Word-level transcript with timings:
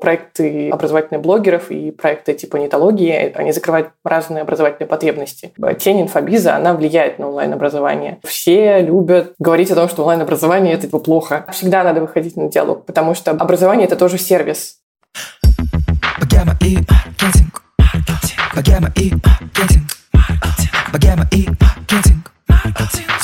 проекты 0.00 0.70
образовательных 0.70 1.22
блогеров 1.22 1.70
и 1.70 1.90
проекты 1.90 2.34
типа 2.34 2.56
нетологии, 2.56 3.32
они 3.34 3.52
закрывают 3.52 3.90
разные 4.04 4.42
образовательные 4.42 4.88
потребности. 4.88 5.52
Тень 5.78 6.02
инфобиза, 6.02 6.56
она 6.56 6.74
влияет 6.74 7.18
на 7.18 7.28
онлайн-образование. 7.28 8.18
Все 8.24 8.80
любят 8.80 9.34
говорить 9.38 9.70
о 9.70 9.74
том, 9.74 9.88
что 9.88 10.02
онлайн-образование– 10.02 10.74
это 10.74 10.82
типа 10.82 10.98
плохо. 10.98 11.46
Всегда 11.52 11.82
надо 11.82 12.00
выходить 12.00 12.36
на 12.36 12.50
диалог, 12.50 12.84
потому 12.84 13.14
что 13.14 13.30
образование– 13.30 13.86
это 13.88 13.96
тоже 13.96 14.18
сервис. 14.18 14.78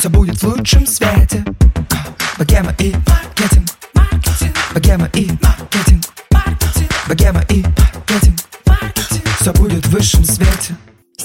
Все 0.02 0.08
будет 0.08 0.42
в 0.42 0.44
лучшем 0.44 0.84
свете. 0.84 1.44
Богема 2.36 2.74
и 2.80 2.92
маркетинг. 3.06 3.68
Богема 4.74 5.08
и 5.14 5.28
маркетинг. 5.40 5.91
Богема 7.22 7.44
и 7.50 7.62
маркетинг. 8.02 8.40
Все 9.38 9.52
будет 9.52 9.86
в 9.86 9.90
высшем 9.90 10.24
свете. 10.24 10.74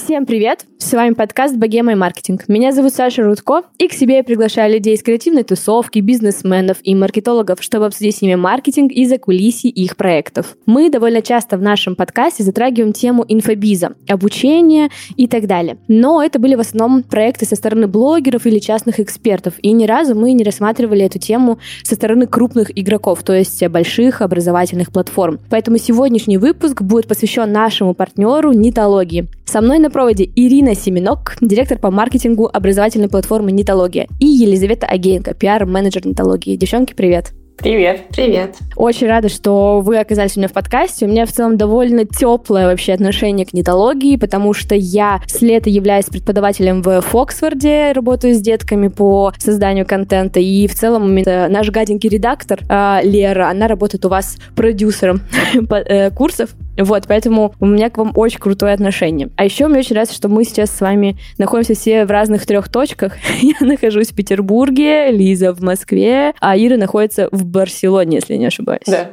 Всем 0.08 0.24
привет! 0.24 0.64
С 0.78 0.94
вами 0.94 1.12
подкаст 1.12 1.56
«Богема 1.56 1.92
и 1.92 1.94
маркетинг». 1.94 2.48
Меня 2.48 2.72
зовут 2.72 2.94
Саша 2.94 3.24
Рудко, 3.24 3.64
и 3.76 3.88
к 3.88 3.92
себе 3.92 4.16
я 4.16 4.24
приглашаю 4.24 4.72
людей 4.72 4.94
из 4.94 5.02
креативной 5.02 5.42
тусовки, 5.42 5.98
бизнесменов 5.98 6.78
и 6.82 6.94
маркетологов, 6.94 7.62
чтобы 7.62 7.84
обсудить 7.84 8.16
с 8.16 8.22
ними 8.22 8.36
маркетинг 8.36 8.90
и 8.90 9.04
закулисье 9.04 9.70
их 9.70 9.98
проектов. 9.98 10.56
Мы 10.64 10.88
довольно 10.88 11.20
часто 11.20 11.58
в 11.58 11.62
нашем 11.62 11.94
подкасте 11.94 12.42
затрагиваем 12.42 12.94
тему 12.94 13.22
инфобиза, 13.28 13.96
обучения 14.08 14.88
и 15.16 15.28
так 15.28 15.46
далее. 15.46 15.76
Но 15.88 16.22
это 16.22 16.38
были 16.38 16.54
в 16.54 16.60
основном 16.60 17.02
проекты 17.02 17.44
со 17.44 17.54
стороны 17.54 17.86
блогеров 17.86 18.46
или 18.46 18.60
частных 18.60 19.00
экспертов, 19.00 19.54
и 19.60 19.72
ни 19.72 19.84
разу 19.84 20.14
мы 20.14 20.32
не 20.32 20.42
рассматривали 20.42 21.04
эту 21.04 21.18
тему 21.18 21.58
со 21.82 21.96
стороны 21.96 22.26
крупных 22.26 22.70
игроков, 22.78 23.22
то 23.24 23.34
есть 23.34 23.66
больших 23.68 24.22
образовательных 24.22 24.90
платформ. 24.90 25.38
Поэтому 25.50 25.76
сегодняшний 25.76 26.38
выпуск 26.38 26.80
будет 26.80 27.08
посвящен 27.08 27.52
нашему 27.52 27.92
партнеру 27.92 28.52
Нитологии. 28.52 29.28
Со 29.44 29.62
мной 29.62 29.78
на 29.78 29.90
проводе 29.98 30.30
Ирина 30.36 30.76
Семенок, 30.76 31.34
директор 31.40 31.76
по 31.76 31.90
маркетингу 31.90 32.48
образовательной 32.52 33.08
платформы 33.08 33.50
Нитология, 33.50 34.06
и 34.20 34.26
Елизавета 34.26 34.86
Агеенко, 34.86 35.34
пиар-менеджер 35.34 36.06
Нитологии. 36.06 36.54
Девчонки, 36.54 36.94
привет! 36.94 37.32
Привет. 37.56 38.02
Привет. 38.10 38.54
Очень 38.76 39.08
рада, 39.08 39.28
что 39.28 39.80
вы 39.80 39.98
оказались 39.98 40.36
у 40.36 40.38
меня 40.38 40.46
в 40.46 40.52
подкасте. 40.52 41.04
У 41.04 41.08
меня 41.08 41.26
в 41.26 41.32
целом 41.32 41.56
довольно 41.56 42.04
теплое 42.04 42.66
вообще 42.66 42.92
отношение 42.92 43.44
к 43.44 43.52
нетологии, 43.52 44.14
потому 44.14 44.54
что 44.54 44.76
я 44.76 45.20
с 45.26 45.42
лета 45.42 45.68
являюсь 45.68 46.04
преподавателем 46.04 46.80
в 46.80 47.00
Фоксфорде, 47.00 47.90
работаю 47.90 48.36
с 48.36 48.40
детками 48.40 48.86
по 48.86 49.32
созданию 49.38 49.84
контента, 49.84 50.38
и 50.38 50.68
в 50.68 50.74
целом 50.76 51.16
наш 51.16 51.70
гаденький 51.70 52.08
редактор 52.08 52.60
а, 52.68 53.00
Лера, 53.02 53.50
она 53.50 53.66
работает 53.66 54.04
у 54.04 54.08
вас 54.08 54.36
продюсером 54.54 55.22
э, 55.70 56.12
курсов 56.12 56.50
вот, 56.78 57.04
поэтому 57.06 57.54
у 57.60 57.66
меня 57.66 57.90
к 57.90 57.98
вам 57.98 58.12
очень 58.14 58.38
крутое 58.38 58.72
отношение. 58.72 59.30
А 59.36 59.44
еще 59.44 59.66
мне 59.66 59.80
очень 59.80 59.94
нравится, 59.94 60.14
что 60.14 60.28
мы 60.28 60.44
сейчас 60.44 60.70
с 60.70 60.80
вами 60.80 61.18
находимся 61.38 61.74
все 61.74 62.04
в 62.04 62.10
разных 62.10 62.46
трех 62.46 62.68
точках. 62.68 63.16
Я 63.40 63.66
нахожусь 63.66 64.08
в 64.08 64.14
Петербурге, 64.14 65.10
Лиза 65.10 65.52
в 65.52 65.60
Москве, 65.60 66.32
а 66.40 66.56
Ира 66.56 66.76
находится 66.76 67.28
в 67.32 67.44
Барселоне, 67.44 68.16
если 68.16 68.36
не 68.36 68.46
ошибаюсь. 68.46 68.86
Да. 68.86 69.10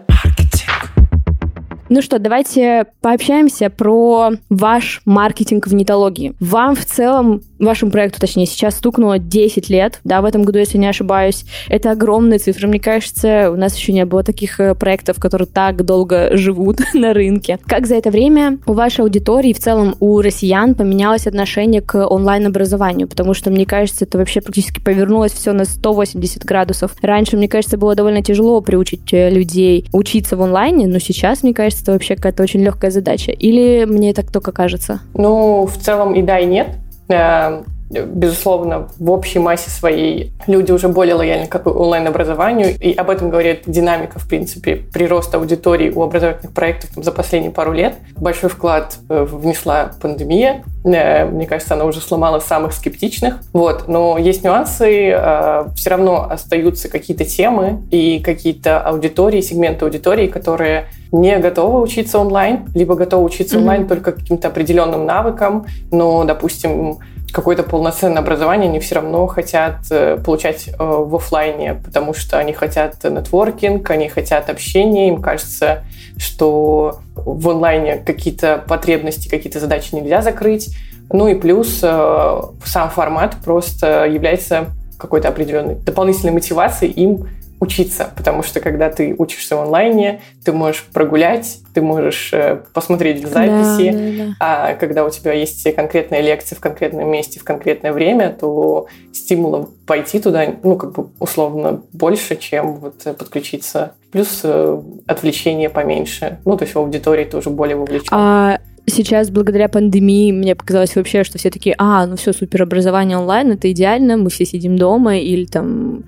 Ну 1.88 2.02
что, 2.02 2.18
давайте 2.18 2.88
пообщаемся 3.02 3.70
про 3.70 4.32
ваш 4.50 5.02
маркетинг 5.06 5.68
в 5.68 5.74
нетологии. 5.76 6.34
Вам 6.40 6.76
в 6.76 6.84
целом, 6.84 7.42
вашему 7.60 7.92
проекту, 7.92 8.20
точнее, 8.20 8.46
сейчас 8.46 8.76
стукнуло 8.78 9.20
10 9.20 9.70
лет, 9.70 10.00
да, 10.04 10.22
в 10.22 10.26
этом 10.26 10.44
году, 10.44 10.60
если 10.60 10.78
не 10.78 10.88
ошибаюсь. 10.88 11.46
Это 11.70 11.92
огромные 11.92 12.40
цифры. 12.40 12.68
Мне 12.68 12.80
кажется, 12.80 13.52
у 13.52 13.56
нас 13.56 13.76
еще 13.76 13.94
не 13.94 14.06
было 14.06 14.24
таких 14.24 14.60
э, 14.60 14.76
проектов, 14.76 15.20
которые 15.20 15.48
так 15.48 15.84
долго 15.86 16.30
живут 16.38 16.80
на 16.94 17.14
рынке. 17.14 17.60
Как 17.68 17.88
за 17.88 17.96
это 17.96 18.10
время 18.10 18.60
у 18.66 18.74
вашей 18.74 19.02
аудитории, 19.02 19.54
в 19.54 19.60
целом 19.60 19.96
у 20.00 20.22
россиян 20.22 20.76
поменялось 20.76 21.28
отношение 21.28 21.82
к 21.82 22.06
онлайн-образованию? 22.08 23.08
Потому 23.08 23.34
что, 23.34 23.52
мне 23.52 23.66
кажется, 23.66 24.06
это 24.06 24.18
вообще 24.18 24.42
практически 24.42 24.80
повернулось 24.80 25.34
все 25.34 25.52
на 25.52 25.66
180 25.66 26.44
градусов. 26.44 26.96
Раньше, 27.02 27.38
мне 27.38 27.48
кажется, 27.48 27.78
было 27.78 27.96
довольно 27.96 28.24
тяжело 28.24 28.62
приучить 28.62 29.14
э, 29.14 29.30
людей 29.30 29.86
учиться 29.92 30.38
в 30.38 30.42
онлайне, 30.42 30.88
но 30.88 31.00
сейчас, 31.00 31.44
мне 31.44 31.54
кажется, 31.54 31.66
кажется, 31.66 31.84
это 31.84 31.92
вообще 31.94 32.16
какая-то 32.16 32.44
очень 32.44 32.62
легкая 32.62 32.92
задача. 32.92 33.32
Или 33.32 33.86
мне 33.86 34.14
так 34.14 34.32
только 34.32 34.52
кажется? 34.52 35.02
Ну, 35.14 35.66
в 35.66 35.78
целом 35.78 36.14
и 36.14 36.22
да, 36.22 36.40
и 36.40 36.46
нет. 36.46 36.68
Э, 37.08 37.64
безусловно, 37.90 38.88
в 38.98 39.12
общей 39.12 39.40
массе 39.40 39.70
своей 39.70 40.34
люди 40.48 40.72
уже 40.72 40.88
более 40.88 41.16
лояльны 41.16 41.48
к 41.48 41.66
онлайн-образованию, 41.68 42.76
и 42.80 42.94
об 42.94 43.10
этом 43.10 43.30
говорит 43.30 43.64
динамика, 43.68 44.20
в 44.20 44.28
принципе, 44.28 44.76
прироста 44.76 45.38
аудитории 45.38 45.92
у 45.92 46.02
образовательных 46.02 46.54
проектов 46.54 46.90
за 46.96 47.12
последние 47.12 47.52
пару 47.52 47.74
лет. 47.74 47.96
Большой 48.16 48.50
вклад 48.50 48.98
э, 49.10 49.24
внесла 49.24 49.92
пандемия. 50.02 50.64
Э, 50.84 51.26
мне 51.26 51.46
кажется, 51.46 51.76
она 51.76 51.86
уже 51.86 52.02
сломала 52.02 52.40
самых 52.40 52.74
скептичных. 52.74 53.40
Вот. 53.54 53.88
Но 53.88 54.18
есть 54.18 54.44
нюансы, 54.44 55.12
э, 55.12 55.66
все 55.76 55.90
равно 55.90 56.28
остаются 56.30 56.90
какие-то 56.90 57.26
темы 57.26 57.84
и 57.92 58.20
какие-то 58.20 58.82
аудитории, 58.82 59.42
сегменты 59.42 59.86
аудитории, 59.86 60.28
которые 60.28 60.88
не 61.12 61.38
готовы 61.38 61.82
учиться 61.82 62.20
онлайн, 62.20 62.66
либо 62.74 62.96
готовы 62.96 63.26
учиться 63.26 63.56
mm-hmm. 63.56 63.60
онлайн 63.60 63.88
только 63.88 64.12
каким-то 64.12 64.48
определенным 64.48 65.06
навыкам, 65.06 65.66
но, 65.92 66.24
допустим, 66.26 67.00
какое-то 67.32 67.64
полноценное 67.64 68.20
образование, 68.20 68.70
они 68.70 68.80
все 68.80 68.96
равно 68.96 69.28
хотят 69.28 69.80
э, 69.90 70.18
получать 70.18 70.70
э, 70.70 70.74
в 70.80 71.16
офлайне, 71.16 71.76
потому 71.84 72.14
что 72.14 72.38
они 72.38 72.54
хотят 72.54 73.04
нетворкинг, 73.04 73.90
они 73.90 74.10
хотят 74.10 74.50
общения, 74.50 75.10
им 75.10 75.22
кажется, 75.22 75.84
что 76.18 77.00
в 77.16 77.50
онлайне 77.50 77.98
какие-то 77.98 78.64
потребности, 78.68 79.28
какие-то 79.28 79.60
задачи 79.60 79.94
нельзя 79.94 80.22
закрыть. 80.22 80.76
Ну 81.12 81.28
и 81.28 81.36
плюс 81.36 81.80
э, 81.84 82.42
сам 82.64 82.90
формат 82.90 83.36
просто 83.44 84.06
является 84.06 84.68
какой-то 84.98 85.28
определенной 85.28 85.76
дополнительной 85.76 86.34
мотивацией 86.34 86.92
им 86.92 87.28
учиться, 87.60 88.12
потому 88.16 88.44
что 88.44 88.60
когда 88.60 88.90
ты 88.90 89.16
учишься 89.18 89.56
в 89.56 89.62
онлайне, 89.62 90.22
ты 90.44 90.52
можешь 90.52 90.86
прогулять, 90.94 91.60
ты 91.74 91.82
можешь 91.82 92.32
э, 92.34 92.62
посмотреть 92.74 93.26
записи, 93.26 93.92
да, 93.92 94.00
да, 94.00 94.30
да. 94.30 94.36
а 94.40 94.74
когда 94.76 95.06
у 95.06 95.10
тебя 95.10 95.34
есть 95.34 95.64
конкретная 95.76 96.22
лекция 96.22 96.58
в 96.58 96.60
конкретном 96.60 97.10
месте 97.10 97.40
в 97.40 97.44
конкретное 97.44 97.94
время, 97.94 98.36
то 98.38 98.88
стимулом 99.14 99.70
пойти 99.86 100.20
туда, 100.20 100.46
ну, 100.64 100.76
как 100.76 100.94
бы 100.94 101.10
условно 101.20 101.82
больше, 101.94 102.36
чем 102.36 102.76
вот 102.76 103.04
подключиться. 103.18 103.94
Плюс 104.12 104.42
э, 104.44 104.82
отвлечение 105.08 105.70
поменьше. 105.70 106.40
Ну, 106.46 106.58
то 106.58 106.64
есть 106.64 106.76
в 106.76 106.80
аудитории 106.80 107.26
тоже 107.26 107.50
более 107.50 107.78
вовлечен. 107.78 108.08
А 108.12 108.60
сейчас 108.86 109.30
благодаря 109.30 109.70
пандемии 109.70 110.32
мне 110.32 110.56
показалось 110.56 110.96
вообще, 110.96 111.24
что 111.24 111.38
все 111.38 111.50
такие, 111.50 111.76
а, 111.78 112.06
ну 112.06 112.16
все, 112.16 112.34
супер, 112.34 112.64
образование 112.64 113.18
онлайн, 113.18 113.52
это 113.52 113.72
идеально, 113.72 114.18
мы 114.18 114.30
все 114.30 114.46
сидим 114.46 114.78
дома 114.78 115.18
или 115.18 115.46
там 115.46 116.04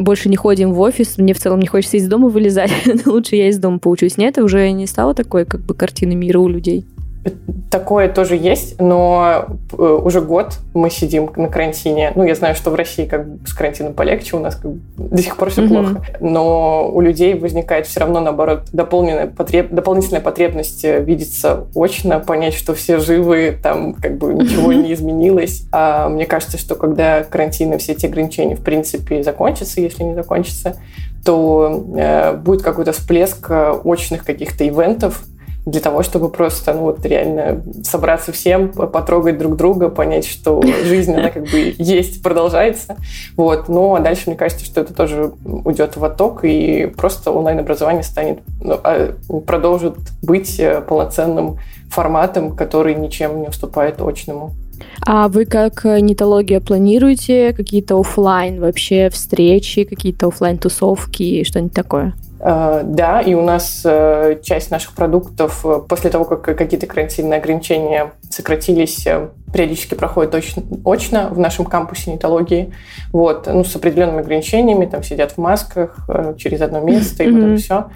больше 0.00 0.28
не 0.28 0.36
ходим 0.36 0.72
в 0.72 0.80
офис, 0.80 1.18
мне 1.18 1.34
в 1.34 1.38
целом 1.38 1.60
не 1.60 1.66
хочется 1.66 1.96
из 1.96 2.08
дома 2.08 2.28
вылезать, 2.28 2.70
лучше 3.06 3.36
я 3.36 3.48
из 3.48 3.58
дома 3.58 3.78
поучусь. 3.78 4.16
Нет, 4.16 4.38
уже 4.38 4.70
не 4.70 4.86
стало 4.86 5.14
такой 5.14 5.44
как 5.44 5.60
бы 5.60 5.74
картины 5.74 6.14
мира 6.14 6.38
у 6.38 6.48
людей. 6.48 6.86
Такое 7.70 8.08
тоже 8.08 8.36
есть, 8.36 8.80
но 8.80 9.46
э, 9.72 9.82
уже 9.82 10.20
год 10.20 10.58
мы 10.72 10.88
сидим 10.88 11.30
на 11.36 11.48
карантине. 11.48 12.12
Ну, 12.14 12.24
я 12.24 12.34
знаю, 12.34 12.54
что 12.54 12.70
в 12.70 12.74
России 12.74 13.06
как 13.06 13.28
бы 13.28 13.46
с 13.46 13.52
карантином 13.52 13.92
полегче, 13.92 14.36
у 14.36 14.40
нас 14.40 14.56
как 14.56 14.70
бы 14.72 14.80
до 14.96 15.22
сих 15.22 15.36
пор 15.36 15.50
все 15.50 15.62
mm-hmm. 15.62 15.68
плохо. 15.68 16.02
Но 16.20 16.88
у 16.90 17.00
людей 17.00 17.34
возникает 17.34 17.86
все 17.86 18.00
равно, 18.00 18.20
наоборот, 18.20 18.68
дополненная 18.72 19.26
потреб... 19.26 19.70
дополнительная 19.70 20.20
потребность 20.20 20.84
э, 20.84 21.02
видеться 21.02 21.66
очно, 21.74 22.20
понять, 22.20 22.54
что 22.54 22.74
все 22.74 22.98
живы, 22.98 23.58
там 23.62 23.94
как 23.94 24.16
бы 24.16 24.32
ничего 24.32 24.72
не 24.72 24.92
изменилось. 24.94 25.64
А 25.72 26.08
мне 26.08 26.26
кажется, 26.26 26.58
что 26.58 26.76
когда 26.76 27.24
карантин 27.24 27.74
и 27.74 27.78
все 27.78 27.92
эти 27.92 28.06
ограничения, 28.06 28.56
в 28.56 28.62
принципе, 28.62 29.22
закончатся, 29.22 29.80
если 29.80 30.02
не 30.04 30.14
закончатся, 30.14 30.76
то 31.24 31.84
э, 31.96 32.34
будет 32.34 32.62
какой-то 32.62 32.92
всплеск 32.92 33.50
э, 33.50 33.72
очных 33.84 34.24
каких-то 34.24 34.66
ивентов, 34.66 35.24
для 35.66 35.80
того, 35.80 36.04
чтобы 36.04 36.28
просто, 36.28 36.72
ну 36.72 36.82
вот 36.82 37.04
реально 37.04 37.60
собраться 37.82 38.30
всем, 38.30 38.68
потрогать 38.68 39.36
друг 39.36 39.56
друга, 39.56 39.88
понять, 39.88 40.24
что 40.24 40.62
жизнь, 40.62 41.12
она 41.12 41.30
как 41.30 41.42
бы 41.42 41.74
есть, 41.76 42.22
продолжается. 42.22 42.96
Вот. 43.36 43.68
Ну, 43.68 43.96
а 43.96 44.00
дальше, 44.00 44.24
мне 44.28 44.36
кажется, 44.36 44.64
что 44.64 44.80
это 44.80 44.94
тоже 44.94 45.32
уйдет 45.44 45.96
в 45.96 46.04
отток, 46.04 46.44
и 46.44 46.86
просто 46.96 47.32
онлайн-образование 47.32 48.04
станет, 48.04 48.38
ну, 48.62 48.78
а, 48.82 49.12
продолжит 49.44 49.96
быть 50.22 50.60
э, 50.60 50.80
полноценным 50.82 51.58
форматом, 51.90 52.54
который 52.54 52.94
ничем 52.94 53.40
не 53.40 53.48
уступает 53.48 54.00
очному. 54.00 54.52
А 55.04 55.26
вы 55.26 55.46
как 55.46 55.84
нетология 55.84 56.60
планируете 56.60 57.52
какие-то 57.52 57.98
офлайн 57.98 58.60
вообще 58.60 59.10
встречи, 59.10 59.82
какие-то 59.82 60.28
офлайн 60.28 60.58
тусовки, 60.58 61.42
что-нибудь 61.42 61.72
такое? 61.72 62.14
Э, 62.48 62.82
да, 62.84 63.20
и 63.20 63.34
у 63.34 63.42
нас 63.42 63.82
э, 63.84 64.38
часть 64.40 64.70
наших 64.70 64.92
продуктов 64.92 65.66
э, 65.66 65.80
после 65.88 66.10
того, 66.10 66.24
как 66.24 66.42
какие-то 66.42 66.86
карантинные 66.86 67.40
ограничения 67.40 68.12
сократились, 68.30 69.04
периодически 69.52 69.94
проходит 69.94 70.32
очно, 70.32 70.62
очно 70.84 71.28
в 71.32 71.40
нашем 71.40 71.64
кампусе 71.64 72.12
нетологии. 72.12 72.72
Вот, 73.12 73.48
ну, 73.52 73.64
с 73.64 73.74
определенными 73.74 74.20
ограничениями, 74.20 74.86
там 74.86 75.02
сидят 75.02 75.32
в 75.32 75.38
масках 75.38 76.08
через 76.38 76.60
одно 76.60 76.80
место 76.80 77.24
и 77.24 77.30
вот 77.32 77.42
это 77.42 77.56
все. 77.56 77.86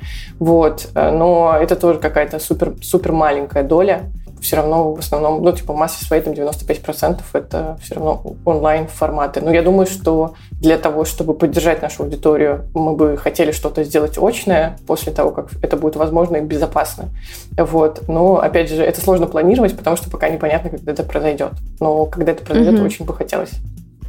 Вот, 0.41 0.89
но 0.95 1.57
это 1.61 1.77
тоже 1.77 2.01
какая-то 2.01 2.41
супер, 2.41 2.75
супер 2.83 3.13
маленькая 3.13 3.63
доля 3.63 4.11
все 4.41 4.57
равно 4.57 4.95
в 4.95 4.99
основном, 4.99 5.43
ну, 5.43 5.53
типа, 5.53 5.73
массе 5.73 6.05
своей 6.05 6.23
там 6.23 6.33
95% 6.33 7.21
это 7.33 7.79
все 7.83 7.95
равно 7.95 8.23
онлайн-форматы. 8.45 9.41
Но 9.41 9.53
я 9.53 9.63
думаю, 9.63 9.87
что 9.87 10.35
для 10.53 10.79
того, 10.79 11.05
чтобы 11.05 11.35
поддержать 11.35 11.83
нашу 11.83 12.05
аудиторию, 12.05 12.67
мы 12.75 12.95
бы 12.95 13.17
хотели 13.17 13.53
что-то 13.53 13.85
сделать 13.85 14.19
очное 14.19 14.79
после 14.87 15.13
того, 15.13 15.31
как 15.31 15.49
это 15.63 15.77
будет 15.77 15.97
возможно 15.97 16.37
и 16.37 16.41
безопасно. 16.41 17.09
Вот. 17.57 18.09
Но, 18.09 18.39
опять 18.39 18.71
же, 18.71 18.83
это 18.83 19.01
сложно 19.01 19.27
планировать, 19.27 19.77
потому 19.77 19.97
что 19.97 20.11
пока 20.11 20.29
непонятно, 20.29 20.71
когда 20.71 20.93
это 20.93 21.03
произойдет. 21.03 21.53
Но 21.79 22.07
когда 22.07 22.33
это 22.33 22.45
произойдет, 22.45 22.81
mm-hmm. 22.81 22.85
очень 22.85 23.05
бы 23.05 23.15
хотелось. 23.15 23.53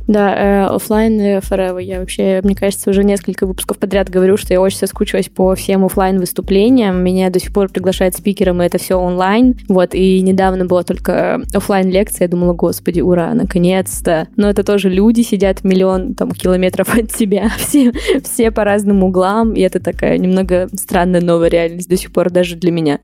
Да, 0.07 0.35
э, 0.35 0.65
офлайн 0.65 1.19
forever. 1.39 1.81
Я 1.81 1.99
вообще, 1.99 2.41
мне 2.43 2.55
кажется, 2.55 2.89
уже 2.89 3.03
несколько 3.03 3.45
выпусков 3.45 3.77
подряд 3.77 4.09
говорю, 4.09 4.37
что 4.37 4.53
я 4.53 4.61
очень 4.61 4.77
соскучилась 4.77 5.29
по 5.29 5.55
всем 5.55 5.85
офлайн 5.85 6.19
выступлениям. 6.19 7.03
Меня 7.03 7.29
до 7.29 7.39
сих 7.39 7.53
пор 7.53 7.69
приглашают 7.69 8.15
спикером, 8.15 8.61
и 8.61 8.65
это 8.65 8.77
все 8.77 8.95
онлайн. 8.95 9.55
Вот, 9.67 9.93
и 9.93 10.21
недавно 10.21 10.65
была 10.65 10.83
только 10.83 11.41
офлайн 11.53 11.89
лекция. 11.89 12.25
Я 12.25 12.29
думала, 12.29 12.53
господи, 12.53 13.01
ура, 13.01 13.33
наконец-то. 13.33 14.27
Но 14.35 14.49
это 14.49 14.63
тоже 14.63 14.89
люди 14.89 15.21
сидят 15.21 15.63
миллион 15.63 16.15
там 16.15 16.31
километров 16.31 16.93
от 16.97 17.11
тебя, 17.13 17.49
все, 17.57 17.91
все 18.23 18.51
по 18.51 18.63
разным 18.63 19.03
углам, 19.03 19.53
и 19.53 19.61
это 19.61 19.79
такая 19.79 20.17
немного 20.17 20.67
странная 20.75 21.21
новая 21.21 21.49
реальность 21.49 21.89
до 21.89 21.97
сих 21.97 22.11
пор 22.11 22.29
даже 22.29 22.55
для 22.55 22.71
меня. 22.71 22.99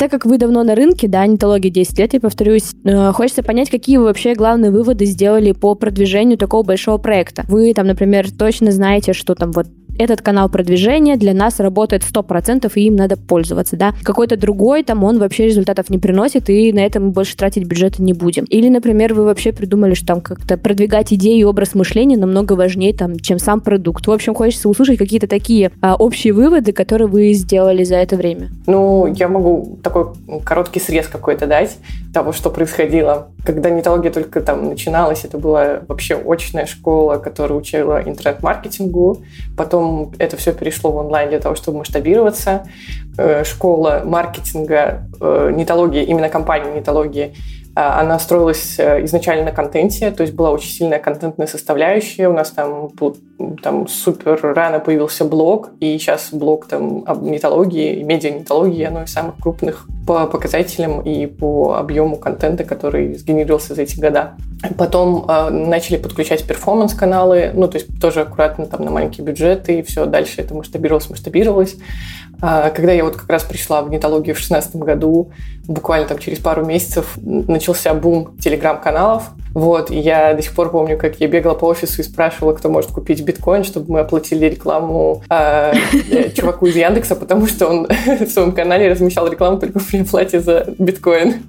Так 0.00 0.10
как 0.10 0.24
вы 0.24 0.38
давно 0.38 0.62
на 0.62 0.74
рынке, 0.74 1.08
да, 1.08 1.26
нетология 1.26 1.70
10 1.70 1.98
лет, 1.98 2.14
я 2.14 2.20
повторюсь, 2.20 2.72
э, 2.84 3.12
хочется 3.12 3.42
понять, 3.42 3.68
какие 3.68 3.98
вы 3.98 4.04
вообще 4.04 4.34
главные 4.34 4.70
выводы 4.70 5.04
сделали 5.04 5.52
по 5.52 5.74
продвижению 5.74 6.38
такого 6.38 6.62
большого 6.62 6.96
проекта. 6.96 7.44
Вы 7.48 7.74
там, 7.74 7.86
например, 7.86 8.30
точно 8.32 8.72
знаете, 8.72 9.12
что 9.12 9.34
там 9.34 9.52
вот 9.52 9.66
этот 10.00 10.22
канал 10.22 10.48
продвижения 10.48 11.16
для 11.16 11.34
нас 11.34 11.60
работает 11.60 12.02
100%, 12.02 12.70
и 12.74 12.80
им 12.80 12.96
надо 12.96 13.18
пользоваться, 13.18 13.76
да. 13.76 13.94
Какой-то 14.02 14.36
другой, 14.36 14.82
там, 14.82 15.04
он 15.04 15.18
вообще 15.18 15.44
результатов 15.44 15.90
не 15.90 15.98
приносит, 15.98 16.48
и 16.48 16.72
на 16.72 16.80
этом 16.80 17.06
мы 17.06 17.10
больше 17.10 17.36
тратить 17.36 17.64
бюджета 17.64 18.02
не 18.02 18.14
будем. 18.14 18.44
Или, 18.44 18.70
например, 18.70 19.12
вы 19.12 19.24
вообще 19.24 19.52
придумали, 19.52 19.92
что 19.94 20.06
там 20.06 20.20
как-то 20.22 20.56
продвигать 20.56 21.12
идеи 21.12 21.38
и 21.38 21.44
образ 21.44 21.74
мышления 21.74 22.16
намного 22.16 22.54
важнее, 22.54 22.94
там, 22.94 23.18
чем 23.18 23.38
сам 23.38 23.60
продукт. 23.60 24.06
В 24.06 24.10
общем, 24.10 24.34
хочется 24.34 24.68
услышать 24.68 24.96
какие-то 24.98 25.26
такие 25.26 25.70
а, 25.82 25.96
общие 25.96 26.32
выводы, 26.32 26.72
которые 26.72 27.08
вы 27.08 27.32
сделали 27.34 27.84
за 27.84 27.96
это 27.96 28.16
время. 28.16 28.48
Ну, 28.66 29.06
я 29.06 29.28
могу 29.28 29.78
такой 29.82 30.06
короткий 30.44 30.80
срез 30.80 31.08
какой-то 31.08 31.46
дать 31.46 31.76
того, 32.14 32.32
что 32.32 32.50
происходило. 32.50 33.28
Когда 33.44 33.70
нетология 33.70 34.10
только 34.10 34.40
там 34.40 34.68
начиналась, 34.68 35.24
это 35.24 35.38
была 35.38 35.80
вообще 35.88 36.14
очная 36.16 36.66
школа, 36.66 37.16
которая 37.18 37.58
учила 37.58 38.02
интернет-маркетингу. 38.02 39.22
Потом 39.56 39.89
это 40.18 40.36
все 40.36 40.52
перешло 40.52 40.90
в 40.92 40.96
онлайн 40.96 41.30
для 41.30 41.40
того, 41.40 41.54
чтобы 41.54 41.78
масштабироваться. 41.78 42.66
Э, 43.18 43.44
школа 43.44 44.02
маркетинга 44.04 45.08
э, 45.20 45.52
нетологии, 45.54 46.04
именно 46.04 46.28
компания 46.28 46.72
нетологии, 46.72 47.34
она 47.74 48.18
строилась 48.18 48.78
э, 48.78 49.04
изначально 49.04 49.44
на 49.44 49.52
контенте, 49.52 50.10
то 50.10 50.22
есть 50.22 50.34
была 50.34 50.50
очень 50.50 50.70
сильная 50.70 50.98
контентная 50.98 51.46
составляющая. 51.46 52.28
У 52.28 52.32
нас 52.32 52.50
там, 52.50 52.90
там 53.62 53.86
супер 53.86 54.40
рано 54.42 54.80
появился 54.80 55.24
блог, 55.24 55.70
и 55.78 55.96
сейчас 55.98 56.30
блог 56.32 56.66
там 56.66 57.04
об 57.06 57.22
нетологии, 57.22 58.02
медиа-нетологии, 58.02 58.84
оно 58.84 59.04
из 59.04 59.12
самых 59.12 59.36
крупных 59.36 59.86
по 60.06 60.26
показателям 60.26 61.00
и 61.00 61.26
по 61.26 61.74
объему 61.74 62.16
контента, 62.16 62.64
который 62.64 63.14
сгенерировался 63.14 63.74
за 63.74 63.82
эти 63.82 64.00
года. 64.00 64.32
Потом 64.76 65.24
э, 65.28 65.50
начали 65.50 65.96
подключать 65.96 66.44
перформанс-каналы, 66.44 67.52
ну, 67.54 67.68
то 67.68 67.78
есть 67.78 68.00
тоже 68.00 68.22
аккуратно 68.22 68.66
там 68.66 68.84
на 68.84 68.90
маленькие 68.90 69.24
бюджеты, 69.24 69.78
и 69.78 69.82
все, 69.82 70.06
дальше 70.06 70.40
это 70.40 70.54
масштабировалось, 70.54 71.08
масштабировалось. 71.08 71.76
А, 72.42 72.70
когда 72.70 72.92
я 72.92 73.04
вот 73.04 73.16
как 73.16 73.28
раз 73.28 73.44
пришла 73.44 73.82
в 73.82 73.90
нетологию 73.90 74.34
в 74.34 74.38
2016 74.38 74.76
году, 74.76 75.30
буквально 75.66 76.08
там 76.08 76.18
через 76.18 76.38
пару 76.38 76.64
месяцев 76.64 77.16
начался 77.60 77.92
бум 77.92 78.36
телеграм-каналов. 78.38 79.24
Вот, 79.52 79.90
и 79.90 79.98
я 79.98 80.32
до 80.34 80.42
сих 80.42 80.54
пор 80.54 80.70
помню, 80.70 80.96
как 80.96 81.20
я 81.20 81.28
бегала 81.28 81.54
по 81.54 81.66
офису 81.66 82.00
и 82.00 82.04
спрашивала, 82.04 82.54
кто 82.54 82.70
может 82.70 82.90
купить 82.90 83.22
биткоин, 83.22 83.64
чтобы 83.64 83.92
мы 83.92 84.00
оплатили 84.00 84.46
рекламу 84.46 85.22
э, 85.28 85.72
чуваку 86.34 86.66
из 86.66 86.76
Яндекса, 86.76 87.16
потому 87.16 87.46
что 87.46 87.66
он 87.66 87.88
в 88.20 88.26
своем 88.26 88.52
канале 88.52 88.88
размещал 88.88 89.28
рекламу 89.28 89.58
только 89.58 89.80
при 89.80 90.02
оплате 90.02 90.40
за 90.40 90.66
биткоин. 90.78 91.42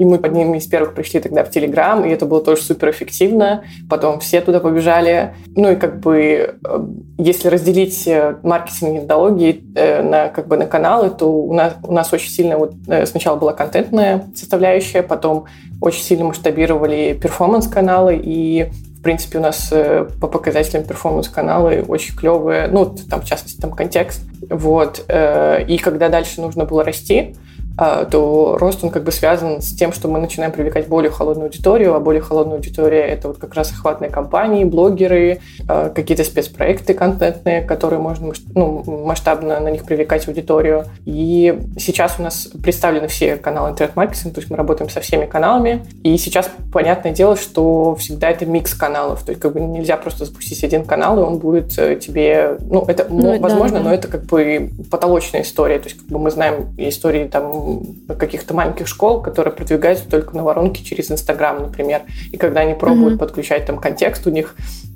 И 0.00 0.04
мы 0.06 0.16
под 0.16 0.32
ними 0.32 0.56
из 0.56 0.66
первых 0.66 0.94
пришли 0.94 1.20
тогда 1.20 1.44
в 1.44 1.50
Телеграм, 1.50 2.06
и 2.06 2.08
это 2.08 2.24
было 2.24 2.42
тоже 2.42 2.62
супер 2.62 2.88
эффективно. 2.88 3.64
Потом 3.90 4.18
все 4.20 4.40
туда 4.40 4.58
побежали. 4.58 5.34
Ну 5.54 5.72
и 5.72 5.76
как 5.76 6.00
бы, 6.00 6.56
э, 6.64 6.80
если 7.18 7.48
разделить 7.48 8.08
э, 8.08 8.36
маркетинг 8.42 8.92
методологии 8.94 9.62
э, 9.74 10.02
на, 10.02 10.28
как 10.28 10.48
бы, 10.48 10.56
на 10.56 10.64
каналы, 10.64 11.10
то 11.10 11.30
у 11.30 11.52
нас, 11.52 11.74
у 11.82 11.92
нас 11.92 12.10
очень 12.14 12.30
сильно 12.30 12.56
вот 12.56 12.72
сначала 13.04 13.36
была 13.36 13.52
контентная 13.52 14.24
составляющая, 14.34 15.02
потом 15.20 15.44
очень 15.82 16.02
сильно 16.02 16.24
масштабировали 16.24 17.12
перформанс-каналы, 17.20 18.18
и 18.22 18.70
в 18.98 19.02
принципе, 19.02 19.38
у 19.38 19.42
нас 19.42 19.72
по 20.20 20.26
показателям 20.26 20.84
перформанс-каналы 20.84 21.84
очень 21.86 22.16
клевые, 22.16 22.68
ну, 22.68 22.94
там, 23.08 23.20
в 23.20 23.24
частности, 23.24 23.60
там 23.60 23.72
контекст. 23.72 24.22
Вот. 24.48 25.04
И 25.08 25.80
когда 25.82 26.08
дальше 26.08 26.40
нужно 26.40 26.64
было 26.64 26.84
расти, 26.84 27.34
то 27.80 28.58
рост, 28.58 28.84
он 28.84 28.90
как 28.90 29.04
бы 29.04 29.12
связан 29.12 29.62
с 29.62 29.74
тем, 29.74 29.92
что 29.92 30.06
мы 30.08 30.18
начинаем 30.18 30.52
привлекать 30.52 30.86
более 30.86 31.10
холодную 31.10 31.46
аудиторию, 31.46 31.94
а 31.94 32.00
более 32.00 32.20
холодная 32.20 32.56
аудитория– 32.56 33.00
это 33.08 33.28
вот 33.28 33.38
как 33.38 33.54
раз 33.54 33.72
охватные 33.72 34.10
компании, 34.10 34.64
блогеры, 34.64 35.40
а, 35.66 35.88
какие-то 35.88 36.24
спецпроекты 36.24 36.92
контентные, 36.92 37.62
которые 37.62 37.98
можно 37.98 38.32
ну, 38.54 38.84
масштабно 39.06 39.60
на 39.60 39.70
них 39.70 39.84
привлекать 39.84 40.28
аудиторию. 40.28 40.84
И 41.06 41.58
сейчас 41.78 42.16
у 42.18 42.22
нас 42.22 42.48
представлены 42.62 43.08
все 43.08 43.36
каналы 43.36 43.70
интернет-маркетинга, 43.70 44.34
то 44.34 44.40
есть 44.40 44.50
мы 44.50 44.56
работаем 44.58 44.90
со 44.90 45.00
всеми 45.00 45.24
каналами. 45.24 45.84
И 46.02 46.16
сейчас 46.18 46.50
понятное 46.72 47.12
дело, 47.12 47.36
что 47.36 47.94
всегда 47.94 48.30
это 48.30 48.44
микс 48.44 48.74
каналов, 48.74 49.22
то 49.22 49.30
есть 49.30 49.40
как 49.40 49.54
бы 49.54 49.60
нельзя 49.60 49.96
просто 49.96 50.26
запустить 50.26 50.62
один 50.64 50.84
канал, 50.84 51.18
и 51.18 51.22
он 51.22 51.38
будет 51.38 51.78
э, 51.78 51.96
тебе, 51.96 52.58
ну, 52.60 52.84
это 52.86 53.06
ну, 53.08 53.38
возможно, 53.40 53.78
да, 53.78 53.84
да. 53.84 53.88
но 53.88 53.94
это 53.94 54.08
как 54.08 54.24
бы 54.24 54.70
потолочная 54.90 55.42
история, 55.42 55.78
то 55.78 55.88
есть 55.88 55.98
как 55.98 56.08
бы 56.08 56.18
мы 56.18 56.30
знаем 56.30 56.74
истории 56.76 57.26
там 57.26 57.69
каких-то 58.18 58.54
маленьких 58.54 58.86
школ, 58.86 59.22
которые 59.22 59.54
продвигаются 59.54 60.08
только 60.08 60.36
на 60.36 60.42
воронке 60.42 60.84
через 60.84 61.10
Инстаграм, 61.10 61.62
например. 61.62 62.02
И 62.32 62.36
когда 62.36 62.60
они 62.60 62.74
пробуют 62.74 63.14
mm-hmm. 63.14 63.18
подключать 63.18 63.66
там 63.66 63.78
контекст, 63.78 64.26
у 64.26 64.30
них 64.30 64.54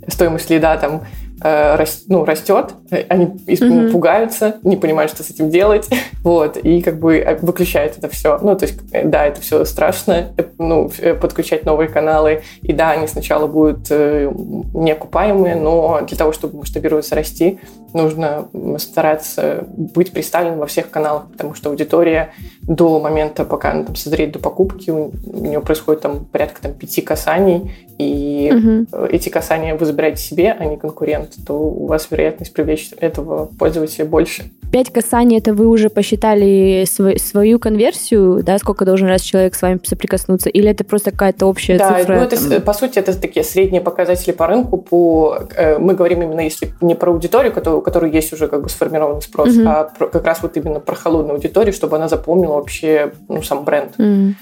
стоимость 0.08 0.50
лида 0.50 0.76
там 0.76 1.02
ну, 1.44 2.24
растет, 2.24 2.74
они 3.08 3.26
mm-hmm. 3.26 3.90
пугаются, 3.90 4.56
не 4.62 4.76
понимают, 4.76 5.12
что 5.12 5.22
с 5.22 5.30
этим 5.30 5.50
делать, 5.50 5.88
вот, 6.22 6.56
и 6.56 6.80
как 6.80 6.98
бы 6.98 7.18
э, 7.18 7.36
выключают 7.42 7.98
это 7.98 8.08
все. 8.08 8.38
Ну, 8.40 8.56
то 8.56 8.64
есть, 8.64 8.78
э, 8.92 9.06
да, 9.06 9.26
это 9.26 9.42
все 9.42 9.64
страшно, 9.66 10.32
э, 10.38 10.44
ну, 10.58 10.90
подключать 11.20 11.66
новые 11.66 11.88
каналы, 11.88 12.42
и 12.62 12.72
да, 12.72 12.92
они 12.92 13.06
сначала 13.06 13.46
будут 13.46 13.88
э, 13.90 14.32
неокупаемые, 14.72 15.56
но 15.56 16.00
для 16.06 16.16
того, 16.16 16.32
чтобы 16.32 16.58
масштабироваться, 16.58 17.14
расти, 17.14 17.58
нужно 17.92 18.48
стараться 18.78 19.64
быть 19.68 20.12
представленным 20.12 20.60
во 20.60 20.66
всех 20.66 20.90
каналах, 20.90 21.30
потому 21.30 21.54
что 21.54 21.70
аудитория 21.70 22.32
до 22.62 22.98
момента, 23.00 23.44
пока 23.44 23.70
она 23.70 23.84
там 23.84 23.96
созреет 23.96 24.32
до 24.32 24.38
покупки, 24.38 24.90
у 24.90 25.12
нее 25.24 25.60
происходит 25.60 26.02
там 26.02 26.24
порядка 26.24 26.62
там, 26.62 26.72
пяти 26.72 27.02
касаний, 27.02 27.72
и 27.98 28.52
угу. 28.52 29.06
эти 29.06 29.28
касания 29.28 29.76
вы 29.76 29.86
забираете 29.86 30.22
себе, 30.22 30.56
а 30.58 30.64
не 30.64 30.76
конкурент, 30.76 31.34
то 31.46 31.54
у 31.54 31.86
вас 31.86 32.08
вероятность 32.10 32.52
привлечь 32.52 32.90
этого 32.98 33.46
пользователя 33.58 34.04
больше. 34.04 34.44
Пять 34.72 34.92
касаний, 34.92 35.38
это 35.38 35.54
вы 35.54 35.68
уже 35.68 35.88
посчитали 35.88 36.84
свой, 36.88 37.18
свою 37.18 37.60
конверсию, 37.60 38.42
да, 38.42 38.58
сколько 38.58 38.84
должен 38.84 39.06
раз 39.06 39.20
человек 39.22 39.54
с 39.54 39.62
вами 39.62 39.78
соприкоснуться, 39.84 40.48
или 40.50 40.68
это 40.68 40.82
просто 40.82 41.12
какая-то 41.12 41.46
общая 41.46 41.78
да, 41.78 41.98
цифра? 41.98 42.28
Да, 42.28 42.36
ну, 42.40 42.60
по 42.60 42.72
сути, 42.72 42.98
это 42.98 43.18
такие 43.20 43.44
средние 43.44 43.80
показатели 43.80 44.32
по 44.32 44.48
рынку. 44.48 44.78
По, 44.78 45.38
э, 45.56 45.78
мы 45.78 45.94
говорим 45.94 46.22
именно 46.22 46.40
если 46.40 46.72
не 46.80 46.96
про 46.96 47.12
аудиторию, 47.12 47.52
которую, 47.52 47.80
у 47.80 47.82
которой 47.82 48.10
есть 48.10 48.32
уже 48.32 48.48
как 48.48 48.62
бы 48.62 48.68
сформированный 48.68 49.22
спрос, 49.22 49.56
угу. 49.56 49.68
а 49.68 49.84
про, 49.84 50.08
как 50.08 50.24
раз 50.24 50.42
вот 50.42 50.56
именно 50.56 50.80
про 50.80 50.96
холодную 50.96 51.36
аудиторию, 51.36 51.72
чтобы 51.72 51.96
она 51.96 52.08
запомнила 52.08 52.54
вообще 52.54 53.12
ну, 53.28 53.42
сам 53.42 53.64
бренд. 53.64 53.92
Угу. 53.98 54.34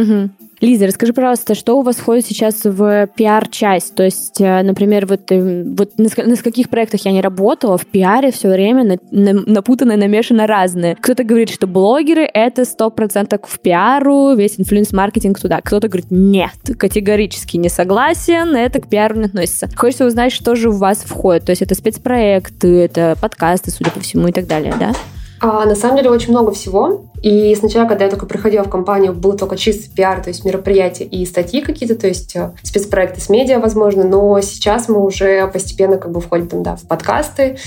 Угу. 0.00 0.30
Лиза, 0.60 0.86
расскажи, 0.86 1.12
пожалуйста, 1.12 1.54
что 1.54 1.78
у 1.78 1.82
вас 1.82 1.96
входит 1.96 2.24
сейчас 2.24 2.64
в 2.64 3.08
пиар-часть? 3.14 3.94
То 3.94 4.02
есть, 4.02 4.40
э, 4.40 4.62
например, 4.62 5.04
вот, 5.04 5.30
э, 5.30 5.64
вот 5.64 5.98
на, 5.98 6.08
на 6.24 6.36
каких 6.36 6.70
проектах 6.70 7.04
я 7.04 7.12
не 7.12 7.20
работала, 7.20 7.76
в 7.76 7.84
пиаре 7.84 8.32
все 8.32 8.48
время 8.48 8.84
на, 8.84 8.96
на, 9.10 9.32
напутано, 9.34 9.96
намешано 9.96 10.46
разные. 10.46 10.96
Кто-то 10.96 11.24
говорит, 11.24 11.50
что 11.50 11.66
блогеры— 11.66 12.22
это 12.34 12.62
100% 12.62 13.38
в 13.46 13.60
пиару, 13.60 14.34
весь 14.34 14.58
инфлюенс-маркетинг 14.58 15.38
туда. 15.38 15.60
Кто-то 15.60 15.88
говорит, 15.88 16.06
нет, 16.10 16.56
категорически 16.78 17.58
не 17.58 17.68
согласен, 17.68 18.56
это 18.56 18.80
к 18.80 18.88
пиару 18.88 19.16
не 19.16 19.26
относится. 19.26 19.68
Хочется 19.76 20.06
узнать, 20.06 20.32
что 20.32 20.54
же 20.54 20.70
у 20.70 20.72
вас 20.72 21.04
входит. 21.04 21.44
То 21.44 21.50
есть 21.50 21.60
это 21.60 21.74
спецпроекты, 21.74 22.80
это 22.80 23.14
подкасты, 23.20 23.70
судя 23.70 23.90
по 23.90 24.00
всему, 24.00 24.28
и 24.28 24.32
так 24.32 24.46
далее, 24.46 24.74
да? 24.80 24.94
А, 25.40 25.66
на 25.66 25.74
самом 25.74 25.96
деле 25.96 26.10
очень 26.10 26.30
много 26.30 26.52
всего. 26.52 27.06
И 27.22 27.54
сначала, 27.54 27.88
когда 27.88 28.04
я 28.04 28.10
только 28.10 28.26
приходила 28.26 28.62
в 28.64 28.70
компанию, 28.70 29.12
был 29.12 29.36
только 29.36 29.56
чистый 29.56 29.94
пиар, 29.94 30.22
то 30.22 30.28
есть 30.28 30.44
мероприятия 30.44 31.04
и 31.04 31.24
статьи 31.26 31.60
какие-то, 31.60 31.96
то 31.96 32.06
есть 32.06 32.36
э, 32.36 32.52
спецпроекты 32.62 33.20
с 33.20 33.28
медиа, 33.28 33.58
возможно. 33.58 34.04
Но 34.04 34.40
сейчас 34.40 34.88
мы 34.88 35.04
уже 35.04 35.46
постепенно 35.48 35.98
как 35.98 36.12
бы 36.12 36.20
входим 36.20 36.48
там, 36.48 36.62
да, 36.62 36.76
в 36.76 36.82
подкасты, 36.82 37.58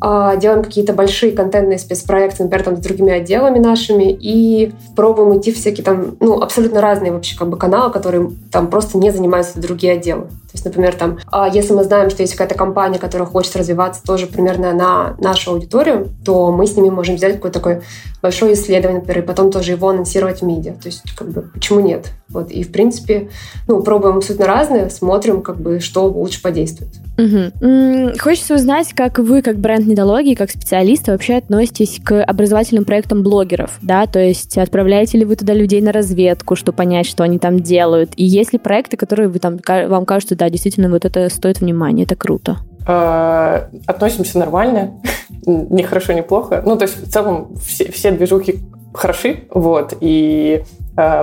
делаем 0.00 0.62
какие-то 0.62 0.92
большие 0.92 1.32
контентные 1.32 1.78
спецпроекты, 1.78 2.42
например, 2.42 2.64
там 2.64 2.76
с 2.76 2.80
другими 2.80 3.12
отделами 3.12 3.58
нашими, 3.58 4.12
и 4.12 4.72
пробуем 4.94 5.38
идти 5.38 5.52
всякие 5.52 5.84
там, 5.84 6.16
ну, 6.20 6.40
абсолютно 6.40 6.80
разные 6.80 7.12
вообще 7.12 7.36
как 7.36 7.48
бы 7.48 7.56
каналы, 7.56 7.92
которые 7.92 8.30
там 8.52 8.68
просто 8.68 8.98
не 8.98 9.10
занимаются 9.10 9.60
другие 9.60 9.94
отделы. 9.94 10.22
То 10.22 10.52
есть, 10.52 10.64
например, 10.64 10.94
там, 10.94 11.18
а, 11.30 11.48
если 11.48 11.74
мы 11.74 11.84
знаем, 11.84 12.08
что 12.08 12.22
есть 12.22 12.32
какая-то 12.32 12.54
компания, 12.54 12.98
которая 12.98 13.28
хочет 13.28 13.56
развиваться 13.56 14.02
тоже 14.02 14.26
примерно 14.26 14.72
на 14.72 15.16
нашу 15.18 15.52
аудиторию, 15.52 16.08
то 16.24 16.50
мы 16.50 16.66
с 16.66 16.76
ними 16.76 16.88
можем 16.88 17.16
взять 17.16 17.34
какое-то 17.34 17.58
такое 17.58 17.82
большое 18.22 18.54
исследование, 18.54 19.00
например, 19.00 19.22
и 19.22 19.26
потом 19.26 19.50
тоже 19.50 19.72
его 19.72 19.88
анонсировать 19.88 20.40
в 20.40 20.46
медиа. 20.46 20.72
То 20.72 20.86
есть, 20.86 21.02
как 21.16 21.28
бы, 21.28 21.42
почему 21.52 21.80
нет? 21.80 22.10
Вот, 22.28 22.50
и, 22.50 22.64
в 22.64 22.72
принципе, 22.72 23.28
ну, 23.68 23.82
пробуем 23.82 24.16
абсолютно 24.16 24.46
разные, 24.46 24.90
смотрим, 24.90 25.42
как 25.42 25.60
бы, 25.60 25.78
что 25.78 26.06
лучше 26.06 26.42
подействует. 26.42 26.90
Угу. 27.18 28.18
Хочется 28.18 28.56
узнать, 28.56 28.92
как 28.92 29.18
вы, 29.18 29.42
как 29.42 29.58
бренд 29.58 29.86
недологии, 29.86 30.34
как 30.34 30.50
специалисты, 30.50 31.12
вообще 31.12 31.36
относитесь 31.36 32.00
к 32.02 32.22
образовательным 32.22 32.84
проектам 32.84 33.22
блогеров, 33.22 33.78
да, 33.80 34.06
то 34.06 34.18
есть 34.18 34.58
отправляете 34.58 35.18
ли 35.18 35.24
вы 35.24 35.36
туда 35.36 35.54
людей 35.54 35.80
на 35.80 35.92
разведку, 35.92 36.56
чтобы 36.56 36.76
понять, 36.76 37.06
что 37.06 37.22
они 37.22 37.38
там 37.38 37.60
делают, 37.60 38.10
и 38.16 38.24
есть 38.24 38.52
ли 38.52 38.58
проекты, 38.58 38.96
которые 38.96 39.28
вы 39.28 39.38
там, 39.38 39.58
вам 39.66 40.04
кажутся, 40.04 40.36
да, 40.36 40.50
действительно, 40.50 40.90
вот 40.90 41.04
это 41.04 41.28
стоит 41.28 41.60
внимания, 41.60 42.02
это 42.02 42.16
круто? 42.16 42.58
А, 42.88 43.68
относимся 43.86 44.38
нормально, 44.38 45.00
не 45.46 45.84
хорошо, 45.84 46.12
не 46.12 46.22
плохо. 46.22 46.62
Ну, 46.66 46.76
то 46.76 46.84
есть 46.84 47.06
в 47.06 47.10
целом 47.10 47.56
все, 47.56 47.90
все 47.90 48.10
движухи 48.10 48.60
хороши, 48.92 49.44
вот, 49.50 49.94
и 50.00 50.64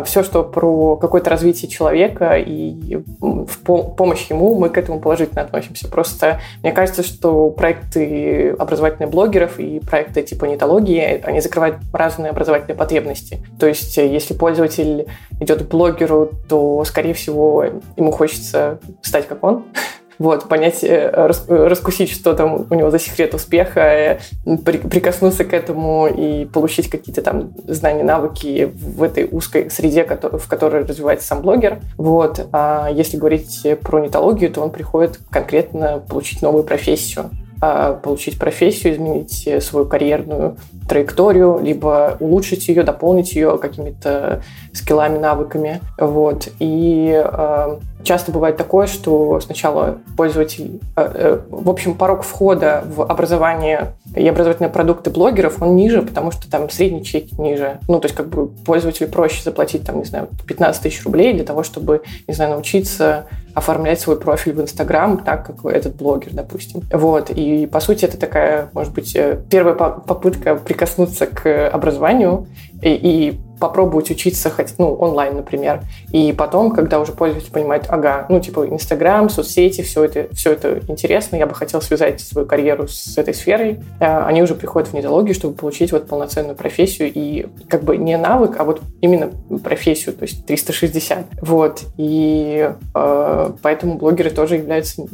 все, 0.05 0.23
что 0.23 0.43
про 0.43 0.97
какое-то 0.97 1.29
развитие 1.29 1.69
человека 1.69 2.37
и 2.37 2.97
в 3.19 3.57
помощь 3.63 4.29
ему, 4.29 4.55
мы 4.55 4.69
к 4.69 4.77
этому 4.77 4.99
положительно 4.99 5.41
относимся. 5.41 5.87
Просто 5.87 6.39
мне 6.61 6.71
кажется, 6.71 7.03
что 7.03 7.49
проекты 7.49 8.51
образовательных 8.51 9.09
блогеров 9.09 9.59
и 9.59 9.79
проекты 9.79 10.21
типа 10.23 10.45
нетологии, 10.45 11.21
они 11.23 11.41
закрывают 11.41 11.77
разные 11.91 12.29
образовательные 12.29 12.77
потребности. 12.77 13.43
То 13.59 13.67
есть, 13.67 13.97
если 13.97 14.33
пользователь 14.33 15.07
идет 15.39 15.63
к 15.63 15.69
блогеру, 15.69 16.29
то, 16.47 16.83
скорее 16.85 17.13
всего, 17.13 17.65
ему 17.97 18.11
хочется 18.11 18.79
стать 19.01 19.27
как 19.27 19.43
он, 19.43 19.65
вот, 20.23 20.47
понять, 20.47 20.85
э, 20.85 21.09
раскусить, 21.49 22.09
что 22.09 22.33
там 22.33 22.65
у 22.69 22.75
него 22.75 22.89
за 22.91 22.97
секрет 22.97 23.33
успеха, 23.33 23.81
э, 23.81 24.19
прикоснуться 24.55 25.43
к 25.43 25.53
этому 25.53 26.07
и 26.07 26.45
получить 26.45 26.89
какие-то 26.89 27.21
там 27.21 27.51
знания, 27.67 28.03
навыки 28.03 28.71
в 28.73 29.03
этой 29.03 29.27
узкой 29.29 29.69
среде, 29.69 30.05
в 30.05 30.47
которой 30.47 30.85
развивается 30.85 31.27
сам 31.27 31.41
блогер. 31.41 31.79
Вот. 31.97 32.47
А 32.53 32.89
если 32.89 33.17
говорить 33.17 33.67
про 33.81 33.99
нетологию, 33.99 34.49
то 34.49 34.61
он 34.61 34.71
приходит 34.71 35.19
конкретно 35.29 36.01
получить 36.07 36.41
новую 36.41 36.63
профессию 36.63 37.29
а, 37.65 37.93
получить 37.93 38.37
профессию, 38.37 38.93
изменить 38.93 39.63
свою 39.63 39.85
карьерную 39.85 40.57
траекторию, 40.89 41.59
либо 41.61 42.17
улучшить 42.19 42.67
ее, 42.67 42.83
дополнить 42.83 43.33
ее 43.33 43.57
какими-то 43.57 44.43
скиллами, 44.73 45.17
навыками. 45.17 45.79
Вот. 45.97 46.49
И 46.59 47.09
э, 47.13 47.77
часто 48.03 48.31
бывает 48.31 48.57
такое, 48.57 48.87
что 48.87 49.39
сначала 49.39 49.99
пользователь, 50.17 50.79
э, 50.95 51.11
э, 51.13 51.39
в 51.49 51.69
общем, 51.69 51.95
порог 51.95 52.23
входа 52.23 52.83
в 52.85 53.01
образование 53.01 53.93
и 54.15 54.27
образовательные 54.27 54.69
продукты 54.69 55.09
блогеров, 55.09 55.61
он 55.61 55.75
ниже, 55.75 56.01
потому 56.01 56.31
что 56.31 56.49
там 56.49 56.69
средний 56.69 57.03
чек 57.03 57.31
ниже. 57.37 57.79
Ну, 57.87 57.99
то 57.99 58.05
есть 58.05 58.15
как 58.15 58.27
бы 58.27 58.47
пользователю 58.47 59.09
проще 59.09 59.43
заплатить, 59.43 59.85
там, 59.85 59.99
не 59.99 60.05
знаю, 60.05 60.27
15 60.47 60.81
тысяч 60.83 61.03
рублей 61.03 61.33
для 61.33 61.43
того, 61.43 61.63
чтобы, 61.63 62.03
не 62.27 62.33
знаю, 62.33 62.51
научиться 62.51 63.25
оформлять 63.53 63.99
свой 63.99 64.19
профиль 64.19 64.53
в 64.53 64.61
Инстаграм 64.61 65.17
так, 65.17 65.45
как 65.45 65.65
этот 65.71 65.95
блогер, 65.95 66.31
допустим. 66.33 66.81
Вот. 66.91 67.29
И, 67.29 67.67
по 67.67 67.79
сути, 67.79 68.05
это 68.05 68.17
такая, 68.17 68.69
может 68.73 68.93
быть, 68.93 69.15
э, 69.15 69.39
первая 69.49 69.75
попытка 69.75 70.55
прикоснуться 70.55 71.27
к 71.27 71.69
образованию 71.69 72.47
и, 72.81 72.89
и 72.89 73.39
попробовать 73.63 74.11
учиться 74.11 74.49
хоть, 74.49 74.73
ну, 74.77 74.93
онлайн, 74.95 75.37
например. 75.37 75.83
И 76.11 76.33
потом, 76.33 76.71
когда 76.71 76.99
уже 76.99 77.13
пользователь 77.13 77.49
понимает, 77.49 77.85
ага, 77.87 78.25
ну, 78.27 78.41
типа, 78.41 78.67
Инстаграм, 78.67 79.29
соцсети, 79.29 79.83
все 79.83 80.03
это, 80.03 80.27
все 80.35 80.51
это 80.51 80.81
интересно, 80.89 81.37
я 81.37 81.47
бы 81.47 81.55
хотел 81.55 81.81
связать 81.81 82.19
свою 82.19 82.45
карьеру 82.45 82.89
с 82.89 83.17
этой 83.17 83.33
сферой, 83.33 83.79
э, 84.01 84.23
они 84.25 84.43
уже 84.43 84.55
приходят 84.55 84.89
в 84.89 84.93
нетологию, 84.93 85.33
чтобы 85.33 85.55
получить 85.55 85.93
вот 85.93 86.07
полноценную 86.07 86.57
профессию 86.57 87.09
и 87.13 87.45
как 87.69 87.85
бы 87.85 87.95
не 87.95 88.17
навык, 88.17 88.59
а 88.59 88.65
вот 88.65 88.81
именно 88.99 89.29
профессию, 89.63 90.13
то 90.13 90.23
есть 90.23 90.45
360. 90.45 91.25
Вот. 91.41 91.83
И 91.95 92.69
э, 92.93 93.51
поэтому 93.61 93.97
блогеры 93.97 94.29
тоже 94.29 94.55
являются 94.55 95.05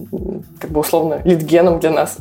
как 0.59 0.71
бы 0.71 0.79
условно 0.79 1.21
lead 1.23 1.48
gen 1.48 1.67
ом 1.67 1.79
для 1.79 1.91
нас. 1.91 2.17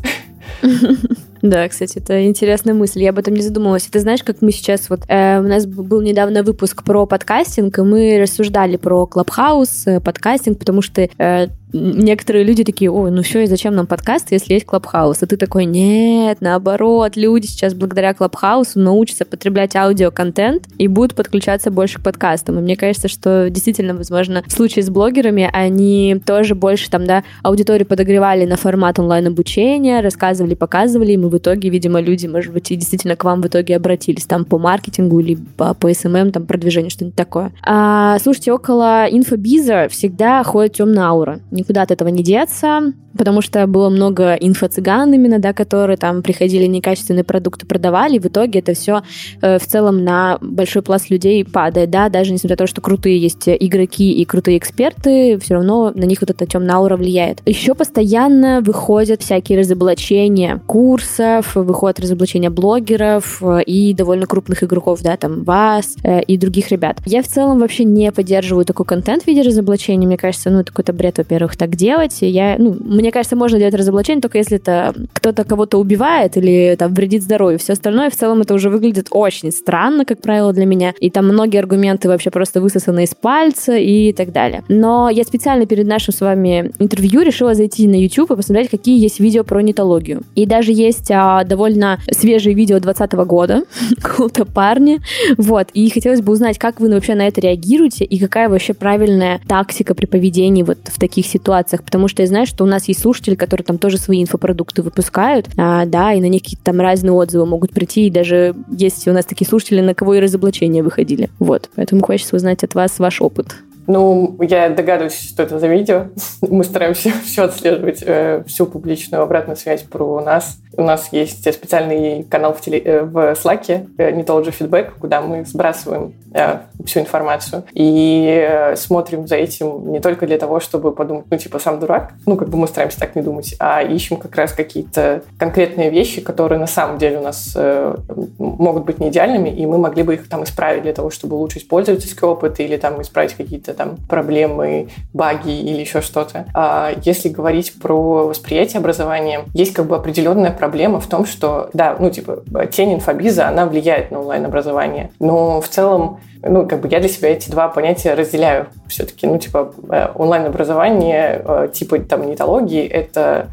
Да, 1.42 1.68
кстати, 1.68 1.98
это 1.98 2.26
интересная 2.26 2.74
мысль. 2.74 3.02
Я 3.02 3.10
об 3.10 3.18
этом 3.18 3.34
не 3.34 3.42
задумывалась. 3.42 3.84
ты 3.84 4.00
знаешь, 4.00 4.22
как 4.22 4.42
мы 4.42 4.50
сейчас 4.50 4.90
вот... 4.90 5.00
Э, 5.08 5.38
у 5.38 5.46
нас 5.46 5.66
был 5.66 6.02
недавно 6.02 6.42
выпуск 6.42 6.82
про 6.82 7.06
подкастинг, 7.06 7.78
и 7.78 7.82
мы 7.82 8.18
рассуждали 8.20 8.76
про 8.76 9.06
Clubhouse, 9.06 9.86
э, 9.86 10.00
подкастинг, 10.00 10.58
потому 10.58 10.82
что 10.82 11.02
э, 11.02 11.48
некоторые 11.72 12.44
люди 12.44 12.64
такие, 12.64 12.90
ой, 12.90 13.10
ну 13.10 13.22
все, 13.22 13.42
и 13.42 13.46
зачем 13.46 13.74
нам 13.74 13.86
подкаст, 13.86 14.32
если 14.32 14.54
есть 14.54 14.66
Clubhouse? 14.66 15.22
А 15.22 15.26
ты 15.26 15.36
такой, 15.36 15.64
нет, 15.64 16.38
наоборот, 16.40 17.16
люди 17.16 17.46
сейчас 17.46 17.74
благодаря 17.74 18.14
Clubhouse 18.14 18.72
у 18.72 18.78
научатся 18.78 19.24
потреблять 19.24 19.76
аудиоконтент 19.76 20.66
и 20.78 20.88
будут 20.88 21.14
подключаться 21.14 21.70
больше 21.70 21.98
к 21.98 22.02
подкастам. 22.02 22.58
И 22.58 22.62
мне 22.62 22.76
кажется, 22.76 23.08
что 23.08 23.50
действительно, 23.50 23.94
возможно, 23.94 24.42
в 24.46 24.52
случае 24.52 24.84
с 24.84 24.90
блогерами 24.90 25.48
они 25.52 26.20
тоже 26.24 26.54
больше 26.54 26.90
там, 26.90 27.06
да, 27.06 27.24
аудиторию 27.42 27.86
подогревали 27.86 28.44
на 28.44 28.56
формат 28.56 28.98
онлайн-обучения, 28.98 30.00
рассказывали, 30.00 30.54
показывали, 30.54 31.12
и 31.12 31.16
мы 31.16 31.28
в 31.28 31.38
итоге, 31.38 31.68
видимо, 31.68 32.00
люди, 32.00 32.26
может 32.26 32.52
быть, 32.52 32.70
и 32.70 32.76
действительно 32.76 33.16
к 33.16 33.24
вам 33.24 33.42
в 33.42 33.46
итоге 33.46 33.76
обратились 33.76 34.24
там 34.24 34.44
по 34.44 34.58
маркетингу 34.58 35.20
или 35.20 35.38
по, 35.56 35.76
SMM, 35.88 36.30
там, 36.32 36.46
продвижению, 36.46 36.90
что-нибудь 36.90 37.16
такое. 37.16 37.52
А, 37.64 38.18
слушайте, 38.20 38.52
около 38.52 39.06
инфобиза 39.10 39.88
всегда 39.90 40.42
ходит 40.42 40.74
темная 40.74 41.04
аура 41.04 41.40
никуда 41.58 41.82
от 41.82 41.90
этого 41.90 42.08
не 42.08 42.22
деться, 42.22 42.92
потому 43.16 43.42
что 43.42 43.66
было 43.66 43.90
много 43.90 44.34
инфо-цыган 44.34 45.12
именно, 45.12 45.38
да, 45.38 45.52
которые 45.52 45.96
там 45.96 46.22
приходили 46.22 46.66
некачественные 46.66 47.24
продукты 47.24 47.66
продавали, 47.66 48.16
и 48.16 48.18
в 48.18 48.26
итоге 48.26 48.60
это 48.60 48.74
все 48.74 49.02
э, 49.42 49.58
в 49.58 49.66
целом 49.66 50.04
на 50.04 50.38
большой 50.40 50.82
пласт 50.82 51.10
людей 51.10 51.44
падает, 51.44 51.90
да, 51.90 52.08
даже 52.08 52.32
несмотря 52.32 52.54
на 52.54 52.58
то, 52.58 52.66
что 52.66 52.80
крутые 52.80 53.18
есть 53.18 53.48
игроки 53.48 54.12
и 54.12 54.24
крутые 54.24 54.58
эксперты, 54.58 55.38
все 55.38 55.54
равно 55.54 55.92
на 55.94 56.04
них 56.04 56.20
вот 56.20 56.30
эта 56.30 56.46
темная 56.46 56.76
аура 56.76 56.96
влияет. 56.96 57.42
Еще 57.46 57.74
постоянно 57.74 58.60
выходят 58.62 59.22
всякие 59.22 59.58
разоблачения 59.58 60.62
курсов, 60.66 61.54
выходят 61.54 62.00
разоблачения 62.00 62.50
блогеров 62.50 63.42
э, 63.42 63.62
и 63.64 63.94
довольно 63.94 64.26
крупных 64.26 64.62
игроков, 64.62 65.02
да, 65.02 65.16
там 65.16 65.44
вас 65.44 65.96
э, 66.04 66.22
и 66.22 66.36
других 66.36 66.70
ребят. 66.70 66.98
Я 67.04 67.22
в 67.22 67.26
целом 67.26 67.58
вообще 67.58 67.84
не 67.84 68.12
поддерживаю 68.12 68.64
такой 68.64 68.86
контент 68.86 69.24
в 69.24 69.26
виде 69.26 69.42
разоблачений, 69.42 70.06
мне 70.06 70.16
кажется, 70.16 70.50
ну, 70.50 70.60
это 70.60 70.70
какой-то 70.70 70.92
бред, 70.92 71.18
во-первых, 71.18 71.47
так 71.56 71.76
делать. 71.76 72.18
Я, 72.20 72.56
ну, 72.58 72.76
мне 72.80 73.12
кажется, 73.12 73.36
можно 73.36 73.58
делать 73.58 73.74
разоблачение 73.74 74.22
только 74.22 74.38
если 74.38 74.56
это 74.56 74.94
кто-то 75.12 75.44
кого-то 75.44 75.78
убивает 75.78 76.36
или 76.36 76.76
там 76.78 76.94
вредит 76.94 77.22
здоровью. 77.22 77.58
Все 77.58 77.72
остальное 77.72 78.10
в 78.10 78.16
целом 78.16 78.40
это 78.40 78.54
уже 78.54 78.70
выглядит 78.70 79.08
очень 79.10 79.52
странно, 79.52 80.04
как 80.04 80.20
правило, 80.20 80.52
для 80.52 80.66
меня. 80.66 80.94
И 81.00 81.10
там 81.10 81.26
многие 81.26 81.58
аргументы 81.58 82.08
вообще 82.08 82.30
просто 82.30 82.60
высосаны 82.60 83.04
из 83.04 83.14
пальца 83.14 83.76
и 83.76 84.12
так 84.12 84.32
далее. 84.32 84.64
Но 84.68 85.10
я 85.10 85.24
специально 85.24 85.66
перед 85.66 85.86
нашим 85.86 86.14
с 86.14 86.20
вами 86.20 86.72
интервью 86.78 87.22
решила 87.22 87.54
зайти 87.54 87.86
на 87.86 88.00
YouTube 88.00 88.32
и 88.32 88.36
посмотреть, 88.36 88.70
какие 88.70 89.00
есть 89.00 89.20
видео 89.20 89.44
про 89.44 89.60
нетологию. 89.60 90.22
И 90.34 90.46
даже 90.46 90.72
есть 90.72 91.10
а, 91.10 91.44
довольно 91.44 91.98
свежие 92.10 92.54
видео 92.54 92.78
2020 92.78 93.12
года 93.28 93.64
какого-то 94.02 94.44
парня. 94.44 95.00
Вот. 95.36 95.68
И 95.74 95.90
хотелось 95.90 96.20
бы 96.20 96.32
узнать, 96.32 96.58
как 96.58 96.80
вы 96.80 96.88
вообще 96.90 97.14
на 97.14 97.26
это 97.26 97.40
реагируете 97.40 98.04
и 98.04 98.18
какая 98.18 98.48
вообще 98.48 98.74
правильная 98.74 99.40
тактика 99.46 99.94
при 99.94 100.06
поведении 100.06 100.62
вот 100.62 100.78
в 100.84 100.98
таких 100.98 101.26
ситуациях 101.26 101.37
ситуациях, 101.38 101.82
потому 101.82 102.08
что 102.08 102.22
я 102.22 102.28
знаю, 102.28 102.46
что 102.46 102.64
у 102.64 102.66
нас 102.66 102.88
есть 102.88 103.00
слушатели, 103.00 103.34
которые 103.34 103.64
там 103.64 103.78
тоже 103.78 103.98
свои 103.98 104.22
инфопродукты 104.22 104.82
выпускают, 104.82 105.48
а, 105.56 105.86
да, 105.86 106.12
и 106.12 106.20
на 106.20 106.28
них 106.28 106.42
какие-то 106.42 106.64
там 106.64 106.80
разные 106.80 107.12
отзывы 107.12 107.46
могут 107.46 107.72
прийти, 107.72 108.06
и 108.06 108.10
даже 108.10 108.54
есть 108.70 109.06
у 109.08 109.12
нас 109.12 109.24
такие 109.24 109.46
слушатели, 109.48 109.80
на 109.80 109.94
кого 109.94 110.14
и 110.14 110.20
разоблачения 110.20 110.82
выходили. 110.82 111.30
Вот, 111.38 111.70
поэтому 111.74 112.02
хочется 112.02 112.36
узнать 112.36 112.64
от 112.64 112.74
вас 112.74 112.98
ваш 112.98 113.22
опыт. 113.22 113.56
Ну, 113.88 114.36
я 114.42 114.68
догадываюсь, 114.68 115.18
что 115.18 115.42
это 115.42 115.58
за 115.58 115.66
видео. 115.66 116.08
Мы 116.42 116.62
стараемся 116.62 117.10
все 117.24 117.44
отслеживать, 117.44 118.02
э, 118.04 118.44
всю 118.46 118.66
публичную 118.66 119.22
обратную 119.22 119.56
связь 119.56 119.82
про 119.82 120.20
нас. 120.20 120.58
У 120.78 120.84
нас 120.84 121.08
есть 121.10 121.52
специальный 121.52 122.22
канал 122.22 122.54
в, 122.54 122.60
теле, 122.60 122.78
э, 122.78 123.02
в 123.02 123.32
Slack, 123.32 123.88
э, 123.98 124.22
тот 124.22 124.44
же 124.44 124.52
фидбэк, 124.52 124.94
куда 125.00 125.20
мы 125.20 125.44
сбрасываем 125.44 126.14
э, 126.32 126.58
всю 126.86 127.00
информацию. 127.00 127.64
И 127.72 128.46
э, 128.48 128.76
смотрим 128.76 129.26
за 129.26 129.34
этим 129.34 129.90
не 129.90 129.98
только 129.98 130.24
для 130.28 130.38
того, 130.38 130.60
чтобы 130.60 130.92
подумать, 130.92 131.24
ну, 131.30 131.36
типа, 131.36 131.58
сам 131.58 131.80
дурак, 131.80 132.12
ну, 132.26 132.36
как 132.36 132.48
бы 132.48 132.56
мы 132.56 132.68
стараемся 132.68 133.00
так 133.00 133.16
не 133.16 133.22
думать, 133.22 133.56
а 133.58 133.82
ищем 133.82 134.18
как 134.18 134.36
раз 134.36 134.52
какие-то 134.52 135.22
конкретные 135.36 135.90
вещи, 135.90 136.20
которые 136.20 136.60
на 136.60 136.68
самом 136.68 136.98
деле 136.98 137.18
у 137.18 137.22
нас 137.22 137.54
э, 137.56 137.96
могут 138.38 138.84
быть 138.84 139.00
не 139.00 139.08
идеальными, 139.08 139.48
и 139.48 139.66
мы 139.66 139.78
могли 139.78 140.04
бы 140.04 140.14
их 140.14 140.28
там 140.28 140.44
исправить 140.44 140.84
для 140.84 140.92
того, 140.92 141.10
чтобы 141.10 141.34
улучшить 141.34 141.66
пользовательский 141.66 142.24
опыт 142.28 142.60
или 142.60 142.76
там 142.76 143.02
исправить 143.02 143.34
какие-то 143.34 143.74
там 143.74 143.96
проблемы, 144.08 144.90
баги 145.12 145.50
или 145.50 145.80
еще 145.80 146.02
что-то. 146.02 146.46
А 146.54 146.92
если 147.02 147.30
говорить 147.30 147.80
про 147.82 148.28
восприятие 148.28 148.78
образования, 148.78 149.40
есть 149.54 149.72
как 149.72 149.86
бы 149.86 149.96
определенная 149.96 150.52
проблема 150.52 150.67
проблема 150.68 151.00
в 151.00 151.06
том, 151.06 151.24
что, 151.24 151.70
да, 151.72 151.96
ну, 151.98 152.10
типа, 152.10 152.42
тень 152.70 152.94
инфобиза, 152.94 153.48
она 153.48 153.64
влияет 153.64 154.10
на 154.10 154.20
онлайн-образование, 154.20 155.10
но 155.18 155.62
в 155.62 155.68
целом 155.68 156.20
ну, 156.42 156.68
как 156.68 156.80
бы 156.80 156.88
я 156.88 157.00
для 157.00 157.08
себя 157.08 157.30
эти 157.30 157.50
два 157.50 157.68
понятия 157.68 158.12
разделяю 158.12 158.66
все-таки. 158.86 159.26
Ну, 159.26 159.38
типа, 159.38 159.72
э, 159.90 160.08
онлайн-образование 160.14 161.42
э, 161.44 161.68
типа 161.72 161.98
там 162.00 162.28
нетологии– 162.30 162.86
это 162.86 163.48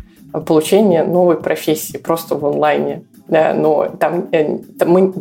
получение 0.45 1.03
новой 1.03 1.37
профессии 1.37 1.97
просто 1.97 2.35
в 2.35 2.45
онлайне. 2.45 3.03
Да, 3.27 3.53
но 3.55 3.87
там, 3.99 4.27
э, 4.31 4.59
там 4.77 4.89
мы, 4.89 5.13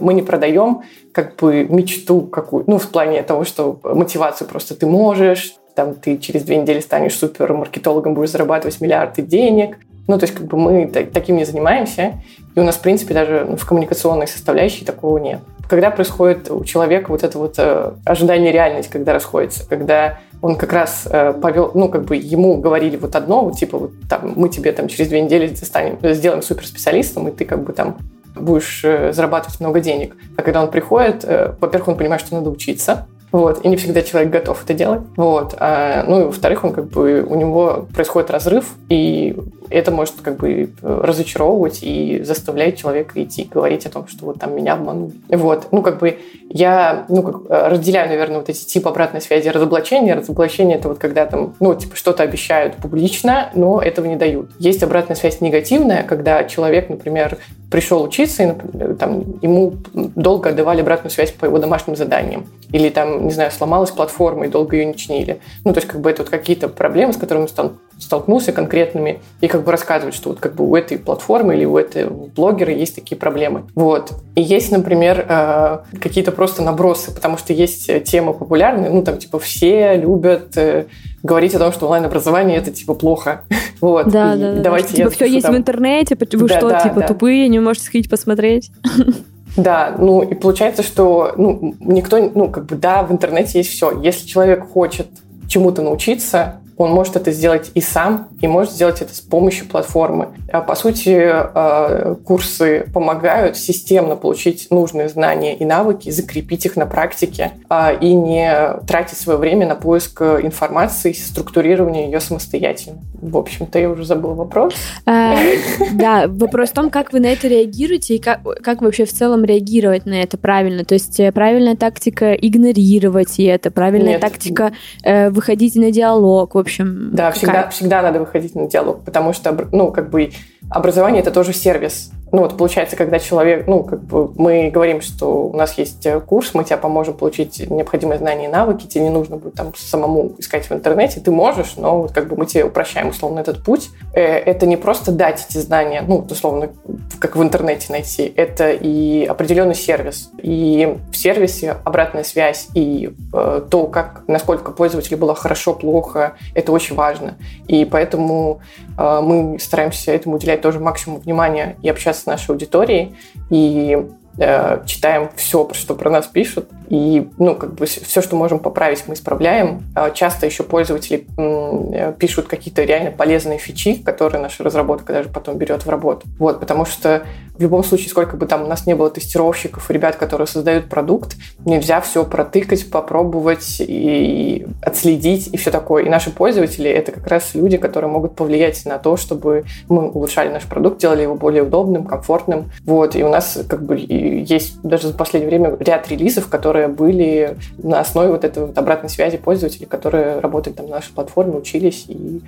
мы 0.00 0.14
не 0.14 0.22
продаем 0.22 0.82
как 1.12 1.36
бы 1.36 1.64
мечту 1.64 2.22
какую, 2.22 2.64
ну, 2.68 2.78
в 2.78 2.88
плане 2.88 3.22
того, 3.22 3.44
что 3.44 3.80
мотивацию 3.82 4.48
просто 4.48 4.76
ты 4.76 4.86
можешь, 4.86 5.56
там 5.74 5.94
ты 5.94 6.16
через 6.16 6.44
две 6.44 6.56
недели 6.56 6.80
станешь 6.80 7.16
супермаркетологом, 7.18 8.14
будешь 8.14 8.30
зарабатывать 8.30 8.80
миллиарды 8.80 9.22
денег. 9.22 9.76
Ну, 10.10 10.18
то 10.18 10.24
есть, 10.24 10.34
как 10.34 10.46
бы 10.46 10.58
мы 10.58 10.86
таким 10.88 11.36
не 11.36 11.44
занимаемся, 11.44 12.20
и 12.56 12.58
у 12.58 12.64
нас, 12.64 12.74
в 12.74 12.80
принципе, 12.80 13.14
даже 13.14 13.56
в 13.56 13.64
коммуникационной 13.64 14.26
составляющей 14.26 14.84
такого 14.84 15.18
нет. 15.18 15.38
Когда 15.68 15.92
происходит 15.92 16.50
у 16.50 16.64
человека 16.64 17.10
вот 17.10 17.22
это 17.22 17.38
вот 17.38 17.54
э, 17.58 17.92
ожидание 18.04 18.50
реальность, 18.50 18.90
когда 18.90 19.12
расходится, 19.12 19.68
когда 19.68 20.18
он 20.42 20.56
как 20.56 20.72
раз 20.72 21.06
э, 21.08 21.32
повел, 21.32 21.70
ну, 21.74 21.88
как 21.88 22.06
бы 22.06 22.16
ему 22.16 22.56
говорили 22.56 22.96
вот 22.96 23.14
одно, 23.14 23.44
вот 23.44 23.56
типа 23.56 23.78
вот 23.78 23.92
там 24.08 24.32
мы 24.34 24.48
тебе 24.48 24.72
там 24.72 24.88
через 24.88 25.06
две 25.06 25.20
недели 25.20 25.54
станем, 25.54 25.96
сделаем 26.02 26.42
суперспециалистом, 26.42 27.28
и 27.28 27.30
ты 27.30 27.44
как 27.44 27.62
бы 27.62 27.72
там 27.72 27.98
будешь 28.34 28.80
э, 28.84 29.12
зарабатывать 29.12 29.60
много 29.60 29.78
денег. 29.78 30.16
А 30.36 30.42
когда 30.42 30.60
он 30.60 30.72
приходит, 30.72 31.22
э, 31.22 31.54
во-первых, 31.60 31.86
он 31.86 31.96
понимает, 31.96 32.20
что 32.20 32.34
надо 32.34 32.50
учиться, 32.50 33.06
вот, 33.32 33.64
и 33.64 33.68
не 33.68 33.76
всегда 33.76 34.02
человек 34.02 34.32
готов 34.32 34.64
это 34.64 34.74
делать. 34.74 35.02
Вот. 35.16 35.54
А, 35.58 36.04
ну 36.06 36.22
и 36.22 36.24
во-вторых, 36.24 36.64
он 36.64 36.72
как 36.72 36.88
бы 36.88 37.22
у 37.22 37.36
него 37.36 37.86
происходит 37.94 38.30
разрыв, 38.30 38.74
и 38.88 39.36
это 39.70 39.90
может 39.90 40.16
как 40.22 40.36
бы 40.36 40.70
разочаровывать 40.82 41.80
и 41.82 42.22
заставлять 42.22 42.78
человека 42.78 43.22
идти 43.22 43.48
говорить 43.50 43.86
о 43.86 43.90
том, 43.90 44.08
что 44.08 44.26
вот 44.26 44.38
там 44.38 44.54
меня 44.54 44.74
обманули. 44.74 45.12
Вот. 45.28 45.68
Ну, 45.70 45.82
как 45.82 45.98
бы 45.98 46.18
я 46.48 47.06
ну, 47.08 47.22
как, 47.22 47.70
разделяю, 47.70 48.08
наверное, 48.08 48.38
вот 48.38 48.48
эти 48.48 48.64
типы 48.64 48.88
обратной 48.88 49.20
связи 49.20 49.48
разоблачения. 49.48 50.14
Разоблачение– 50.14 50.76
это 50.78 50.88
вот 50.88 50.98
когда 50.98 51.26
там, 51.26 51.54
ну, 51.60 51.74
типа, 51.74 51.96
что-то 51.96 52.22
обещают 52.24 52.74
публично, 52.76 53.50
но 53.54 53.80
этого 53.80 54.06
не 54.06 54.16
дают. 54.16 54.50
Есть 54.58 54.82
обратная 54.82 55.16
связь 55.16 55.40
негативная, 55.40 56.02
когда 56.02 56.44
человек, 56.44 56.88
например, 56.88 57.38
пришел 57.70 58.02
учиться, 58.02 58.42
и 58.42 58.94
там, 58.94 59.38
ему 59.40 59.74
долго 59.94 60.50
отдавали 60.50 60.80
обратную 60.80 61.12
связь 61.12 61.30
по 61.30 61.44
его 61.44 61.58
домашним 61.58 61.94
заданиям. 61.94 62.46
Или 62.72 62.88
там, 62.88 63.26
не 63.26 63.32
знаю, 63.32 63.52
сломалась 63.52 63.90
платформа, 63.90 64.46
и 64.46 64.48
долго 64.48 64.76
ее 64.76 64.86
не 64.86 64.96
чинили. 64.96 65.40
Ну, 65.64 65.72
то 65.72 65.78
есть, 65.78 65.88
как 65.88 66.00
бы 66.00 66.10
это 66.10 66.22
вот 66.22 66.30
какие-то 66.30 66.68
проблемы, 66.68 67.12
с 67.12 67.16
которыми 67.16 67.46
он 67.56 67.72
столкнулся 68.00 68.52
конкретными, 68.52 69.20
и 69.40 69.48
как 69.48 69.64
бы 69.64 69.70
рассказывать, 69.70 70.14
что 70.14 70.30
вот 70.30 70.40
как 70.40 70.54
бы 70.54 70.68
у 70.68 70.74
этой 70.74 70.98
платформы 70.98 71.54
или 71.54 71.64
у 71.64 71.78
этого 71.78 72.26
блогера 72.26 72.72
есть 72.72 72.94
такие 72.94 73.16
проблемы. 73.16 73.64
Вот. 73.74 74.12
И 74.34 74.42
есть, 74.42 74.72
например, 74.72 75.24
э, 75.28 75.78
какие-то 76.00 76.32
просто 76.32 76.62
набросы, 76.62 77.14
потому 77.14 77.36
что 77.36 77.52
есть 77.52 78.04
темы 78.04 78.34
популярные, 78.34 78.90
ну, 78.90 79.02
там, 79.02 79.18
типа, 79.18 79.38
все 79.38 79.96
любят 79.96 80.56
э, 80.56 80.86
говорить 81.22 81.54
о 81.54 81.58
том, 81.58 81.72
что 81.72 81.86
онлайн-образование 81.86 82.58
это 82.58 82.70
типа 82.70 82.94
плохо. 82.94 83.42
вот. 83.80 84.08
Да, 84.08 84.34
и 84.34 84.38
да, 84.38 84.54
да. 84.54 84.62
Давайте 84.62 84.94
типа 84.94 85.10
все 85.10 85.26
есть 85.26 85.46
там... 85.46 85.54
в 85.54 85.58
интернете, 85.58 86.16
вы 86.18 86.48
да, 86.48 86.58
что, 86.58 86.68
да, 86.70 86.80
типа 86.80 87.00
да. 87.00 87.06
тупые, 87.08 87.48
не 87.48 87.58
можете 87.58 87.86
сходить 87.86 88.10
посмотреть? 88.10 88.70
Да, 89.56 89.96
ну 89.98 90.22
и 90.22 90.34
получается, 90.34 90.84
что 90.84 91.32
ну, 91.36 91.74
никто, 91.80 92.30
ну 92.34 92.48
как 92.48 92.66
бы 92.66 92.76
да, 92.76 93.02
в 93.02 93.10
интернете 93.10 93.58
есть 93.58 93.70
все. 93.70 94.00
Если 94.00 94.26
человек 94.26 94.68
хочет 94.68 95.08
чему-то 95.48 95.82
научиться, 95.82 96.60
он 96.80 96.92
может 96.92 97.16
это 97.16 97.30
сделать 97.30 97.70
и 97.74 97.82
сам, 97.82 98.28
и 98.40 98.48
может 98.48 98.72
сделать 98.72 99.02
это 99.02 99.14
с 99.14 99.20
помощью 99.20 99.68
платформы. 99.68 100.28
А, 100.50 100.62
по 100.62 100.74
сути, 100.74 101.14
а, 101.14 102.14
курсы 102.24 102.86
помогают 102.94 103.58
системно 103.58 104.16
получить 104.16 104.68
нужные 104.70 105.10
знания 105.10 105.54
и 105.54 105.66
навыки, 105.66 106.08
закрепить 106.08 106.64
их 106.64 106.76
на 106.76 106.86
практике 106.86 107.52
а, 107.68 107.92
и 107.92 108.14
не 108.14 108.78
тратить 108.86 109.18
свое 109.18 109.38
время 109.38 109.66
на 109.66 109.74
поиск 109.74 110.22
информации, 110.22 111.12
структурирование 111.12 112.06
ее 112.06 112.18
самостоятельно. 112.18 113.00
В 113.20 113.36
общем-то, 113.36 113.78
я 113.78 113.90
уже 113.90 114.06
забыла 114.06 114.32
вопрос. 114.32 114.74
Да, 115.92 116.26
вопрос 116.28 116.70
в 116.70 116.72
том, 116.72 116.88
как 116.88 117.12
вы 117.12 117.20
на 117.20 117.26
это 117.26 117.46
реагируете 117.48 118.16
и 118.16 118.18
как 118.18 118.80
вообще 118.80 119.04
в 119.04 119.12
целом 119.12 119.44
реагировать 119.44 120.06
на 120.06 120.22
это 120.22 120.38
правильно. 120.38 120.84
То 120.84 120.94
есть 120.94 121.18
э, 121.20 121.30
правильная 121.32 121.76
тактика 121.76 122.32
игнорировать 122.32 123.38
это, 123.38 123.70
правильная 123.70 124.18
тактика 124.18 124.72
э, 125.02 125.30
выходить 125.30 125.74
на 125.74 125.90
диалог. 125.90 126.54
В 126.54 126.58
общем. 126.70 127.10
Да, 127.12 127.30
всегда, 127.32 127.68
всегда 127.68 128.02
надо 128.02 128.20
выходить 128.20 128.54
на 128.54 128.68
диалог, 128.68 129.04
потому 129.04 129.32
что, 129.32 129.52
ну, 129.72 129.90
как 129.90 130.10
бы 130.10 130.30
образование– 130.70 131.20
это 131.22 131.30
тоже 131.30 131.52
сервис. 131.52 132.10
Ну 132.32 132.42
вот 132.42 132.56
получается, 132.56 132.96
когда 132.96 133.18
человек, 133.18 133.66
ну 133.66 133.82
как 133.82 134.02
бы 134.04 134.32
мы 134.36 134.70
говорим, 134.70 135.00
что 135.00 135.48
у 135.48 135.56
нас 135.56 135.76
есть 135.78 136.06
курс, 136.26 136.54
мы 136.54 136.64
тебе 136.64 136.76
поможем 136.76 137.14
получить 137.14 137.68
необходимые 137.68 138.18
знания 138.18 138.44
и 138.44 138.48
навыки, 138.48 138.86
тебе 138.86 139.04
не 139.04 139.10
нужно 139.10 139.36
будет 139.36 139.54
там 139.54 139.72
самому 139.76 140.32
искать 140.38 140.68
в 140.70 140.72
интернете, 140.72 141.20
ты 141.20 141.30
можешь, 141.32 141.74
но 141.76 142.02
вот 142.02 142.12
как 142.12 142.28
бы 142.28 142.36
мы 142.36 142.46
тебе 142.46 142.64
упрощаем 142.64 143.08
условно 143.08 143.40
этот 143.40 143.64
путь. 143.64 143.90
Э, 144.14 144.22
это 144.22 144.66
не 144.66 144.76
просто 144.76 145.10
дать 145.10 145.44
эти 145.48 145.58
знания, 145.58 146.04
ну 146.06 146.24
условно, 146.30 146.70
как 147.18 147.34
в 147.34 147.42
интернете 147.42 147.86
найти, 147.90 148.32
это 148.36 148.70
и 148.70 149.24
определенный 149.24 149.74
сервис. 149.74 150.30
И 150.40 150.96
в 151.10 151.16
сервисе 151.16 151.78
обратная 151.84 152.22
связь 152.22 152.68
и 152.74 153.12
э, 153.32 153.62
то, 153.68 153.86
как, 153.88 154.22
насколько 154.28 154.70
пользователю 154.70 155.18
было 155.18 155.34
хорошо, 155.34 155.74
плохо, 155.74 156.34
это 156.54 156.70
очень 156.70 156.94
важно. 156.94 157.36
И 157.66 157.84
поэтому 157.84 158.60
э, 158.96 159.20
мы 159.20 159.58
стараемся 159.58 160.12
этому 160.12 160.36
уделять 160.36 160.59
тоже 160.60 160.80
максимум 160.80 161.20
внимания 161.20 161.76
и 161.82 161.88
общаться 161.88 162.22
с 162.22 162.26
нашей 162.26 162.50
аудиторией. 162.50 163.16
И 163.50 163.98
э, 164.38 164.82
читаем 164.86 165.30
все, 165.36 165.68
что 165.72 165.94
про 165.94 166.10
нас 166.10 166.26
пишут, 166.26 166.68
и, 166.90 167.28
ну, 167.38 167.54
как 167.54 167.74
бы 167.74 167.86
все, 167.86 168.20
что 168.20 168.34
можем 168.34 168.58
поправить, 168.58 169.04
мы 169.06 169.14
исправляем. 169.14 169.84
А 169.94 170.10
часто 170.10 170.46
еще 170.46 170.64
пользователи 170.64 171.24
э, 171.38 172.12
пишут 172.18 172.48
какие-то 172.48 172.82
реально 172.82 173.12
полезные 173.12 173.58
фичи, 173.58 173.94
которые 173.94 174.42
наша 174.42 174.64
разработка 174.64 175.12
даже 175.12 175.28
потом 175.28 175.56
берет 175.56 175.86
в 175.86 175.88
работу. 175.88 176.26
Вот, 176.38 176.58
потому 176.58 176.84
что 176.84 177.22
в 177.56 177.62
любом 177.62 177.84
случае, 177.84 178.08
сколько 178.08 178.36
бы 178.36 178.46
там 178.46 178.62
у 178.64 178.66
нас 178.66 178.86
не 178.86 178.94
было 178.94 179.10
тестировщиков 179.10 179.90
ребят, 179.90 180.16
которые 180.16 180.46
создают 180.46 180.88
продукт, 180.88 181.36
нельзя 181.66 182.00
все 182.00 182.24
протыкать, 182.24 182.90
попробовать 182.90 183.76
и 183.80 184.66
отследить 184.82 185.48
и 185.52 185.58
все 185.58 185.70
такое. 185.70 186.04
И 186.04 186.08
наши 186.08 186.30
пользователи— 186.30 186.88
это 186.90 187.12
как 187.12 187.26
раз 187.26 187.54
люди, 187.54 187.76
которые 187.76 188.10
могут 188.10 188.34
повлиять 188.34 188.84
на 188.86 188.98
то, 188.98 189.18
чтобы 189.18 189.64
мы 189.88 190.10
улучшали 190.10 190.48
наш 190.48 190.64
продукт, 190.64 190.98
делали 191.00 191.22
его 191.22 191.34
более 191.34 191.62
удобным, 191.62 192.04
комфортным. 192.04 192.72
Вот. 192.86 193.14
И 193.14 193.22
у 193.22 193.28
нас 193.28 193.58
как 193.68 193.84
бы 193.84 193.96
есть 194.20 194.80
даже 194.82 195.08
за 195.08 195.14
последнее 195.14 195.48
время 195.48 195.76
ряд 195.80 196.08
релизов, 196.08 196.48
которые 196.48 196.88
были 196.88 197.56
на 197.78 198.00
основе 198.00 198.30
вот 198.30 198.44
этой 198.44 198.66
вот 198.66 198.76
обратной 198.78 199.10
связи 199.10 199.36
пользователей, 199.36 199.86
которые 199.86 200.40
работали 200.40 200.74
там 200.74 200.86
на 200.86 200.96
нашей 200.96 201.12
платформе, 201.12 201.56
учились 201.56 202.04
и 202.08 202.40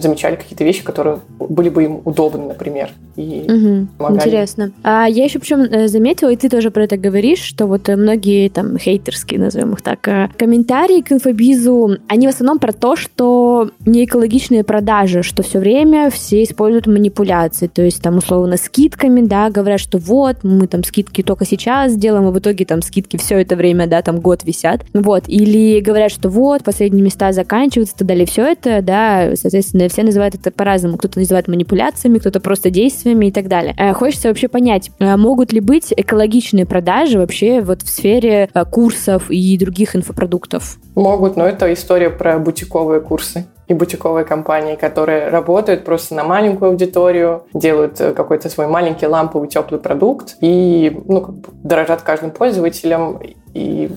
замечали 0.00 0.36
какие-то 0.36 0.64
вещи, 0.64 0.82
которые 0.82 1.20
были 1.38 1.68
бы 1.68 1.84
им 1.84 2.00
удобны, 2.04 2.46
например, 2.46 2.90
и 3.16 3.44
угу. 3.46 3.86
помогали 3.98 4.28
Интересно. 4.28 4.72
А 4.82 5.06
я 5.06 5.24
еще 5.24 5.38
причем 5.38 5.60
э, 5.60 5.88
заметила, 5.88 6.30
и 6.30 6.36
ты 6.36 6.48
тоже 6.48 6.70
про 6.70 6.84
это 6.84 6.96
говоришь, 6.96 7.40
что 7.40 7.66
вот 7.66 7.88
э, 7.88 7.96
многие 7.96 8.48
там 8.48 8.78
хейтерские, 8.78 9.40
назовем 9.40 9.72
их 9.72 9.82
так, 9.82 10.06
э, 10.08 10.28
комментарии 10.36 11.02
к 11.02 11.12
инфобизу, 11.12 11.98
они 12.08 12.26
в 12.26 12.30
основном 12.30 12.58
про 12.58 12.72
то, 12.72 12.96
что 12.96 13.70
не 13.86 14.04
экологичные 14.04 14.64
продажи, 14.64 15.22
что 15.22 15.42
все 15.42 15.58
время 15.58 16.10
все 16.10 16.42
используют 16.42 16.86
манипуляции, 16.86 17.66
то 17.66 17.82
есть 17.82 18.02
там 18.02 18.18
условно 18.18 18.56
скидками, 18.56 19.20
да, 19.20 19.50
говорят, 19.50 19.80
что 19.80 19.98
вот, 19.98 20.38
мы 20.42 20.66
там 20.66 20.84
скидку 20.84 20.99
скидки 21.00 21.22
только 21.22 21.44
сейчас 21.44 21.96
делаем, 21.96 22.28
и 22.28 22.32
в 22.32 22.38
итоге 22.38 22.64
там 22.64 22.82
скидки 22.82 23.16
все 23.16 23.40
это 23.40 23.56
время, 23.56 23.86
да, 23.86 24.02
там 24.02 24.20
год 24.20 24.44
висят. 24.44 24.84
Вот. 24.92 25.24
Или 25.26 25.80
говорят, 25.80 26.12
что 26.12 26.28
вот, 26.28 26.62
последние 26.62 27.02
места 27.02 27.32
заканчиваются, 27.32 27.94
и 27.94 27.98
так 27.98 28.08
далее. 28.08 28.26
Все 28.26 28.44
это, 28.44 28.82
да, 28.82 29.34
соответственно, 29.34 29.88
все 29.88 30.02
называют 30.02 30.34
это 30.34 30.50
по-разному. 30.50 30.98
Кто-то 30.98 31.18
называет 31.18 31.48
манипуляциями, 31.48 32.18
кто-то 32.18 32.40
просто 32.40 32.70
действиями 32.70 33.26
и 33.26 33.32
так 33.32 33.48
далее. 33.48 33.74
Э, 33.78 33.92
хочется 33.92 34.28
вообще 34.28 34.48
понять, 34.48 34.90
э, 34.98 35.16
могут 35.16 35.52
ли 35.52 35.60
быть 35.60 35.92
экологичные 35.96 36.66
продажи 36.66 37.18
вообще 37.18 37.60
вот 37.60 37.82
в 37.82 37.88
сфере 37.88 38.48
э, 38.52 38.64
курсов 38.64 39.30
и 39.30 39.58
других 39.58 39.96
инфопродуктов? 39.96 40.78
Могут, 40.94 41.36
но 41.36 41.46
это 41.46 41.72
история 41.72 42.10
про 42.10 42.38
бутиковые 42.38 43.00
курсы 43.00 43.46
и 43.70 43.74
бутиковые 43.74 44.24
компании, 44.24 44.74
которые 44.74 45.28
работают 45.28 45.84
просто 45.84 46.16
на 46.16 46.24
маленькую 46.24 46.72
аудиторию, 46.72 47.44
делают 47.54 48.00
э, 48.00 48.12
какой-то 48.12 48.50
свой 48.50 48.66
маленький 48.66 49.06
ламповый 49.06 49.48
теплый 49.48 49.80
продукт 49.80 50.36
и 50.40 51.00
ну, 51.06 51.20
как 51.20 51.34
бы 51.36 51.48
дорожат 51.62 52.02
каждым 52.02 52.32
пользователем. 52.32 53.20
И, 53.54 53.92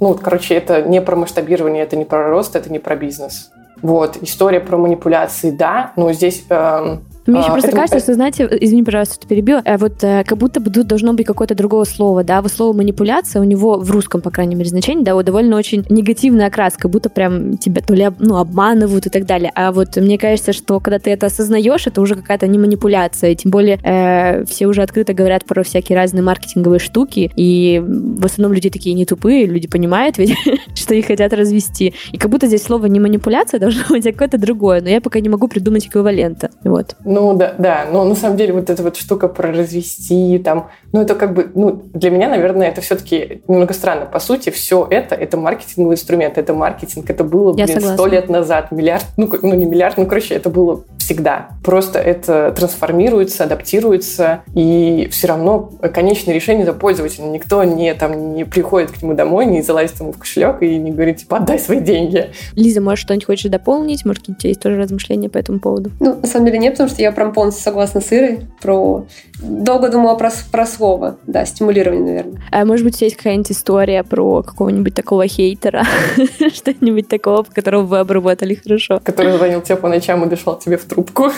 ну, 0.00 0.12
короче, 0.22 0.54
это 0.54 0.82
не 0.82 1.00
про 1.00 1.16
масштабирование, 1.16 1.82
это 1.82 1.96
не 1.96 2.04
про 2.04 2.28
рост, 2.28 2.56
это 2.56 2.70
не 2.70 2.78
про 2.78 2.94
бизнес. 2.94 3.50
Вот, 3.80 4.18
история 4.20 4.60
про 4.60 4.76
манипуляции, 4.76 5.50
да, 5.50 5.92
но 5.96 6.12
здесь 6.12 6.44
э, 6.50 6.98
мне 7.26 7.40
еще 7.40 7.48
а, 7.48 7.52
просто 7.52 7.68
это... 7.68 7.76
кажется, 7.76 7.98
что, 8.00 8.14
знаете, 8.14 8.48
извини, 8.60 8.82
пожалуйста, 8.82 9.14
что 9.14 9.26
перебила, 9.26 9.62
э, 9.64 9.76
вот 9.76 10.02
э, 10.02 10.24
как 10.24 10.38
будто 10.38 10.60
бы 10.60 10.70
тут 10.70 10.86
должно 10.86 11.12
быть 11.12 11.26
какое-то 11.26 11.54
другое 11.54 11.84
слово, 11.84 12.24
да, 12.24 12.42
вот 12.42 12.52
слово 12.52 12.76
манипуляция 12.76 13.40
у 13.40 13.44
него 13.44 13.78
в 13.78 13.90
русском, 13.90 14.20
по 14.20 14.30
крайней 14.30 14.54
мере, 14.54 14.68
значение, 14.68 15.04
да, 15.04 15.14
вот 15.14 15.24
довольно 15.24 15.56
очень 15.56 15.84
негативный 15.88 16.46
окрас, 16.46 16.74
как 16.76 16.90
будто 16.90 17.10
прям 17.10 17.58
тебя 17.58 17.82
то 17.82 17.94
ли 17.94 18.08
ну, 18.18 18.36
обманывают 18.36 19.06
и 19.06 19.10
так 19.10 19.26
далее. 19.26 19.50
А 19.54 19.72
вот 19.72 19.96
мне 19.96 20.18
кажется, 20.18 20.52
что 20.52 20.80
когда 20.80 20.98
ты 20.98 21.10
это 21.10 21.26
осознаешь, 21.26 21.86
это 21.86 22.00
уже 22.00 22.14
какая-то 22.14 22.46
не 22.46 22.58
манипуляция, 22.58 23.34
тем 23.34 23.50
более 23.50 23.78
э, 23.82 24.44
все 24.44 24.66
уже 24.66 24.82
открыто 24.82 25.12
говорят 25.12 25.44
про 25.44 25.62
всякие 25.62 25.96
разные 25.96 26.22
маркетинговые 26.22 26.78
штуки, 26.78 27.30
и 27.36 27.82
в 27.84 28.24
основном 28.24 28.54
люди 28.54 28.70
такие 28.70 28.94
не 28.94 29.04
тупые, 29.04 29.46
люди 29.46 29.68
понимают 29.68 30.18
ведь, 30.18 30.34
что 30.74 30.94
их 30.94 31.06
хотят 31.06 31.32
развести. 31.32 31.94
И 32.12 32.18
как 32.18 32.30
будто 32.30 32.46
здесь 32.46 32.62
слово 32.62 32.86
не 32.86 33.00
манипуляция 33.00 33.60
должно 33.66 33.82
быть, 33.88 34.06
а 34.06 34.12
какое-то 34.12 34.38
другое, 34.38 34.80
но 34.80 34.88
я 34.88 35.00
пока 35.00 35.20
не 35.20 35.28
могу 35.28 35.48
придумать 35.48 35.86
эквивалента. 35.86 36.50
Вот. 36.64 36.96
Ну 37.16 37.32
да, 37.32 37.54
да, 37.56 37.86
но 37.90 38.04
на 38.04 38.14
самом 38.14 38.36
деле 38.36 38.52
вот 38.52 38.68
эта 38.68 38.82
вот 38.82 38.98
штука 38.98 39.28
про 39.28 39.50
развести, 39.50 40.38
там, 40.38 40.68
ну 40.92 41.00
это 41.00 41.14
как 41.14 41.32
бы, 41.32 41.50
ну 41.54 41.82
для 41.94 42.10
меня, 42.10 42.28
наверное, 42.28 42.68
это 42.68 42.82
все-таки 42.82 43.40
немного 43.48 43.72
странно. 43.72 44.04
По 44.04 44.20
сути, 44.20 44.50
все 44.50 44.86
это, 44.90 45.14
это 45.14 45.38
маркетинговый 45.38 45.94
инструмент, 45.94 46.36
это 46.36 46.52
маркетинг, 46.52 47.08
это 47.08 47.24
было, 47.24 47.54
блин, 47.54 47.80
сто 47.80 48.06
лет 48.06 48.28
назад, 48.28 48.70
миллиард, 48.70 49.06
ну, 49.16 49.30
ну 49.40 49.54
не 49.54 49.64
миллиард, 49.64 49.96
ну 49.96 50.04
короче, 50.04 50.34
это 50.34 50.50
было 50.50 50.82
всегда. 51.06 51.50
Просто 51.62 52.00
это 52.00 52.52
трансформируется, 52.56 53.44
адаптируется, 53.44 54.40
и 54.54 55.08
все 55.12 55.28
равно 55.28 55.70
конечное 55.94 56.34
решение 56.34 56.66
за 56.66 56.72
пользователя. 56.72 57.24
Никто 57.26 57.62
не, 57.62 57.94
там, 57.94 58.34
не 58.34 58.44
приходит 58.44 58.90
к 58.90 59.02
нему 59.02 59.14
домой, 59.14 59.46
не 59.46 59.62
залазит 59.62 60.00
ему 60.00 60.12
в 60.12 60.18
кошелек 60.18 60.62
и 60.62 60.76
не 60.76 60.90
говорит, 60.90 61.18
типа, 61.18 61.36
отдай 61.36 61.60
свои 61.60 61.78
деньги. 61.78 62.30
Лиза, 62.56 62.80
может, 62.80 63.04
что-нибудь 63.04 63.26
хочешь 63.26 63.50
дополнить? 63.50 64.04
Может, 64.04 64.28
у 64.28 64.34
тебя 64.34 64.48
есть 64.50 64.60
тоже 64.60 64.78
размышления 64.78 65.28
по 65.28 65.38
этому 65.38 65.60
поводу? 65.60 65.92
Ну, 66.00 66.16
на 66.20 66.26
самом 66.26 66.46
деле 66.46 66.58
нет, 66.58 66.74
потому 66.74 66.88
что 66.88 67.00
я 67.00 67.12
прям 67.12 67.32
полностью 67.32 67.62
согласна 67.62 68.00
с 68.00 68.12
Ирой 68.12 68.40
про... 68.60 69.06
Долго 69.40 69.90
думала 69.90 70.16
про, 70.16 70.30
про 70.50 70.66
слово, 70.66 71.18
да, 71.26 71.44
стимулирование, 71.44 72.04
наверное. 72.04 72.42
А 72.50 72.64
может 72.64 72.84
быть, 72.84 72.94
у 72.94 72.96
тебя 72.98 73.06
есть 73.06 73.16
какая-нибудь 73.16 73.52
история 73.52 74.02
про 74.02 74.42
какого-нибудь 74.42 74.94
такого 74.94 75.28
хейтера? 75.28 75.84
Что-нибудь 76.52 77.06
такого, 77.06 77.44
которого 77.44 77.82
вы 77.82 77.98
обработали 77.98 78.54
хорошо? 78.54 79.00
Который 79.04 79.32
звонил 79.36 79.60
тебе 79.60 79.76
по 79.76 79.88
ночам 79.88 80.24
и 80.24 80.28
дышал 80.28 80.58
тебе 80.58 80.78
в 80.78 80.84
трубку. 80.96 81.30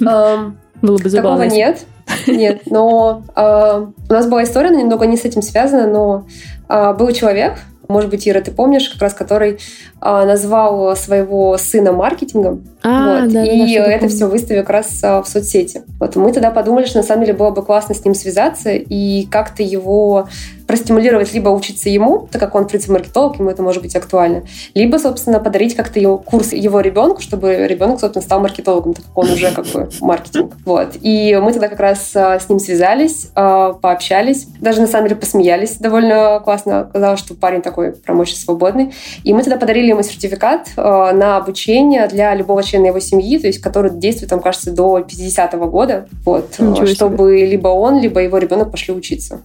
Было 0.00 0.98
бы 0.98 1.08
забавно. 1.08 1.44
Такого 1.44 1.54
нет. 1.54 1.86
Нет, 2.26 2.62
но 2.66 3.22
у 3.34 4.12
нас 4.12 4.26
была 4.26 4.44
история, 4.44 4.68
она 4.68 4.80
немного 4.80 5.06
не 5.06 5.16
с 5.16 5.24
этим 5.24 5.42
связана, 5.42 5.86
но 5.86 6.26
а, 6.68 6.92
был 6.92 7.10
человек, 7.12 7.54
может 7.88 8.10
быть, 8.10 8.28
Ира, 8.28 8.40
ты 8.40 8.50
помнишь, 8.50 8.88
как 8.90 9.00
раз 9.00 9.14
который 9.14 9.58
назвал 10.04 10.94
своего 10.96 11.56
сына 11.56 11.92
маркетингом. 11.92 12.64
А, 12.82 13.22
вот, 13.22 13.32
да, 13.32 13.44
и 13.44 13.78
да, 13.78 13.86
это 13.86 14.08
все 14.08 14.26
выставил 14.26 14.60
как 14.60 14.70
раз 14.70 15.02
а, 15.02 15.22
в 15.22 15.28
соцсети. 15.28 15.82
Вот 15.98 16.16
мы 16.16 16.32
тогда 16.32 16.50
подумали, 16.50 16.84
что 16.84 16.98
на 16.98 17.02
самом 17.02 17.24
деле 17.24 17.36
было 17.36 17.50
бы 17.50 17.64
классно 17.64 17.94
с 17.94 18.04
ним 18.04 18.14
связаться 18.14 18.70
и 18.72 19.24
как-то 19.26 19.62
его 19.62 20.28
простимулировать 20.66 21.32
либо 21.32 21.50
учиться 21.50 21.88
ему, 21.88 22.28
так 22.30 22.40
как 22.40 22.54
он, 22.54 22.64
в 22.64 22.68
принципе, 22.68 22.92
маркетолог, 22.92 23.38
ему 23.38 23.50
это 23.50 23.62
может 23.62 23.82
быть 23.82 23.94
актуально, 23.96 24.44
либо, 24.74 24.96
собственно, 24.98 25.38
подарить 25.40 25.74
как-то 25.76 26.00
его 26.00 26.18
курс 26.18 26.52
его 26.52 26.80
ребенку, 26.80 27.20
чтобы 27.20 27.66
ребенок, 27.66 28.00
собственно, 28.00 28.22
стал 28.22 28.40
маркетологом, 28.40 28.94
так 28.94 29.04
как 29.04 29.16
он 29.16 29.30
уже 29.30 29.50
как 29.50 29.66
бы 29.66 29.88
маркетинг. 30.00 30.54
Вот. 30.64 30.96
И 31.00 31.38
мы 31.40 31.52
тогда 31.52 31.68
как 31.68 31.80
раз 31.80 32.12
а, 32.14 32.38
с 32.38 32.48
ним 32.48 32.58
связались, 32.58 33.28
а, 33.34 33.72
пообщались, 33.74 34.46
даже 34.60 34.80
на 34.80 34.86
самом 34.86 35.08
деле 35.08 35.20
посмеялись 35.20 35.76
довольно 35.78 36.40
классно. 36.40 36.80
Оказалось, 36.80 37.20
что 37.20 37.34
парень 37.34 37.62
такой 37.62 37.92
прям 37.92 38.20
очень 38.20 38.36
свободный. 38.36 38.94
И 39.22 39.32
мы 39.32 39.42
тогда 39.42 39.58
подарили 39.58 39.92
ему 39.94 40.02
сертификат 40.02 40.72
а, 40.76 41.12
на 41.12 41.36
обучение 41.36 42.06
для 42.08 42.34
любого 42.34 42.62
члена 42.62 42.86
его 42.86 43.00
семьи, 43.00 43.38
то 43.38 43.46
есть 43.46 43.60
который 43.60 43.90
действует, 43.90 44.30
там, 44.30 44.40
кажется, 44.40 44.72
до 44.72 44.98
50-го 44.98 45.66
года, 45.66 46.08
вот, 46.24 46.58
чтобы 46.94 47.44
либо 47.46 47.68
он, 47.68 48.00
либо 48.00 48.20
его 48.20 48.38
ребенок 48.38 48.70
пошли 48.70 48.92
учиться. 48.92 49.42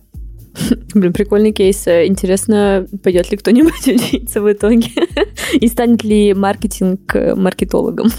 Блин, 0.93 1.13
прикольный 1.13 1.51
кейс. 1.51 1.88
Интересно, 1.88 2.88
пойдет 3.03 3.31
ли 3.31 3.38
кто-нибудь 3.38 3.88
учиться 3.88 4.41
в 4.41 4.51
итоге? 4.51 4.89
И 5.53 5.67
станет 5.67 6.03
ли 6.03 6.33
маркетинг 6.33 7.15
маркетологом? 7.35 8.09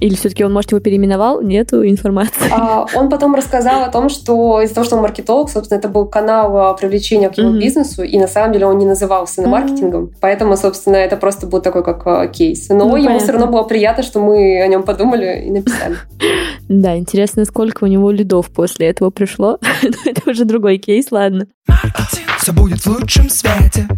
Или 0.00 0.14
все-таки 0.14 0.44
он, 0.44 0.52
может, 0.52 0.72
его 0.72 0.80
переименовал? 0.80 1.42
Нету 1.42 1.86
информации. 1.86 2.50
А, 2.50 2.86
он 2.94 3.10
потом 3.10 3.34
рассказал 3.34 3.82
о 3.82 3.90
том, 3.90 4.08
что 4.08 4.62
из-за 4.62 4.74
того, 4.74 4.84
что 4.86 4.96
он 4.96 5.02
маркетолог, 5.02 5.50
собственно, 5.50 5.78
это 5.78 5.88
был 5.88 6.06
канал 6.06 6.56
а, 6.56 6.74
привлечения 6.74 7.28
к 7.28 7.36
его 7.36 7.50
mm-hmm. 7.50 7.58
бизнесу, 7.58 8.02
и 8.02 8.18
на 8.18 8.26
самом 8.26 8.52
деле 8.52 8.66
он 8.66 8.78
не 8.78 8.86
называл 8.86 9.26
сына 9.26 9.46
mm-hmm. 9.46 9.50
маркетингом. 9.50 10.10
Поэтому, 10.20 10.56
собственно, 10.56 10.96
это 10.96 11.16
просто 11.16 11.46
был 11.46 11.60
такой 11.60 11.84
как 11.84 12.06
а, 12.06 12.26
кейс. 12.28 12.68
Но 12.70 12.76
ну, 12.76 12.96
ему 12.96 13.06
понятно. 13.06 13.18
все 13.18 13.32
равно 13.32 13.46
было 13.46 13.62
приятно, 13.62 14.02
что 14.02 14.20
мы 14.20 14.62
о 14.62 14.66
нем 14.66 14.82
подумали 14.82 15.44
и 15.46 15.50
написали. 15.50 15.96
Да, 16.68 16.96
интересно, 16.96 17.44
сколько 17.46 17.82
у 17.82 17.88
него 17.88 18.12
лидов 18.12 18.48
после 18.50 18.86
этого 18.86 19.10
пришло. 19.10 19.58
это 20.04 20.30
уже 20.30 20.44
другой 20.44 20.78
кейс, 20.78 21.06
ладно. 21.10 21.48
Все 22.38 22.52
будет 22.52 22.78
в 22.78 22.86
лучшем 22.86 23.28
свете. 23.28 23.88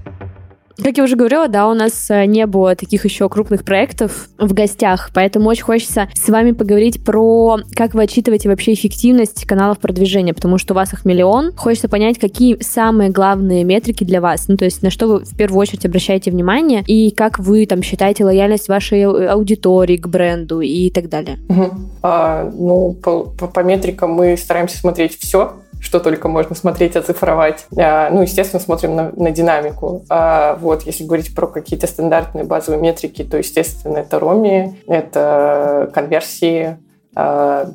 Как 0.82 0.96
я 0.96 1.04
уже 1.04 1.16
говорила, 1.16 1.48
да, 1.48 1.68
у 1.68 1.74
нас 1.74 2.10
э, 2.10 2.24
не 2.26 2.46
было 2.46 2.74
таких 2.74 3.04
еще 3.04 3.28
крупных 3.28 3.64
проектов 3.64 4.28
в 4.38 4.52
гостях, 4.52 5.10
поэтому 5.14 5.48
очень 5.48 5.64
хочется 5.64 6.08
с 6.14 6.28
вами 6.28 6.52
поговорить 6.52 7.04
про, 7.04 7.58
как 7.74 7.94
вы 7.94 8.04
отчитываете 8.04 8.48
вообще 8.48 8.72
эффективность 8.72 9.44
каналов 9.44 9.78
продвижения, 9.78 10.34
потому 10.34 10.58
что 10.58 10.74
у 10.74 10.76
вас 10.76 10.92
их 10.92 11.04
миллион. 11.04 11.52
Хочется 11.56 11.88
понять, 11.88 12.18
какие 12.18 12.60
самые 12.62 13.10
главные 13.10 13.64
метрики 13.64 14.04
для 14.04 14.20
вас, 14.20 14.48
ну, 14.48 14.56
то 14.56 14.64
есть 14.64 14.82
на 14.82 14.90
что 14.90 15.06
вы 15.06 15.18
в 15.24 15.36
первую 15.36 15.60
очередь 15.60 15.86
обращаете 15.86 16.30
внимание, 16.30 16.82
и 16.86 17.10
как 17.10 17.38
вы 17.38 17.66
там 17.66 17.82
считаете 17.82 18.24
лояльность 18.24 18.68
вашей 18.68 19.04
аудитории 19.04 19.96
к 19.96 20.06
бренду 20.06 20.60
и 20.60 20.90
так 20.90 21.08
далее. 21.08 21.38
Угу. 21.48 21.70
А, 22.02 22.50
ну, 22.54 22.96
по, 23.02 23.24
по, 23.24 23.46
по 23.46 23.60
метрикам 23.60 24.12
мы 24.12 24.36
стараемся 24.36 24.78
смотреть 24.78 25.18
все, 25.18 25.54
что 25.82 25.98
только 25.98 26.28
можно 26.28 26.54
смотреть, 26.54 26.96
оцифровать. 26.96 27.66
А, 27.76 28.08
ну, 28.10 28.22
естественно, 28.22 28.60
смотрим 28.60 28.94
на, 28.94 29.10
на 29.10 29.32
динамику. 29.32 30.04
А 30.08 30.56
вот, 30.60 30.84
если 30.84 31.04
говорить 31.04 31.34
про 31.34 31.48
какие-то 31.48 31.86
стандартные 31.88 32.44
базовые 32.44 32.80
метрики, 32.80 33.24
то, 33.24 33.36
естественно, 33.36 33.98
это 33.98 34.20
роми, 34.20 34.80
это 34.86 35.90
конверсии, 35.92 36.78
а, 37.14 37.68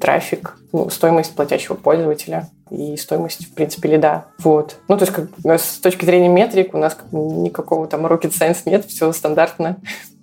трафик, 0.00 0.58
ну, 0.72 0.90
стоимость 0.90 1.34
платящего 1.34 1.74
пользователя 1.74 2.48
и 2.68 2.96
стоимость, 2.96 3.46
в 3.46 3.54
принципе, 3.54 3.90
лида. 3.90 4.24
Вот. 4.40 4.76
Ну, 4.88 4.98
то 4.98 5.04
есть, 5.04 5.14
как, 5.14 5.28
с 5.58 5.78
точки 5.78 6.04
зрения 6.04 6.28
метрик 6.28 6.74
у 6.74 6.78
нас 6.78 6.96
никакого 7.12 7.86
там 7.86 8.04
rocket 8.06 8.32
science 8.32 8.62
нет, 8.64 8.84
все 8.86 9.12
стандартно. 9.12 9.76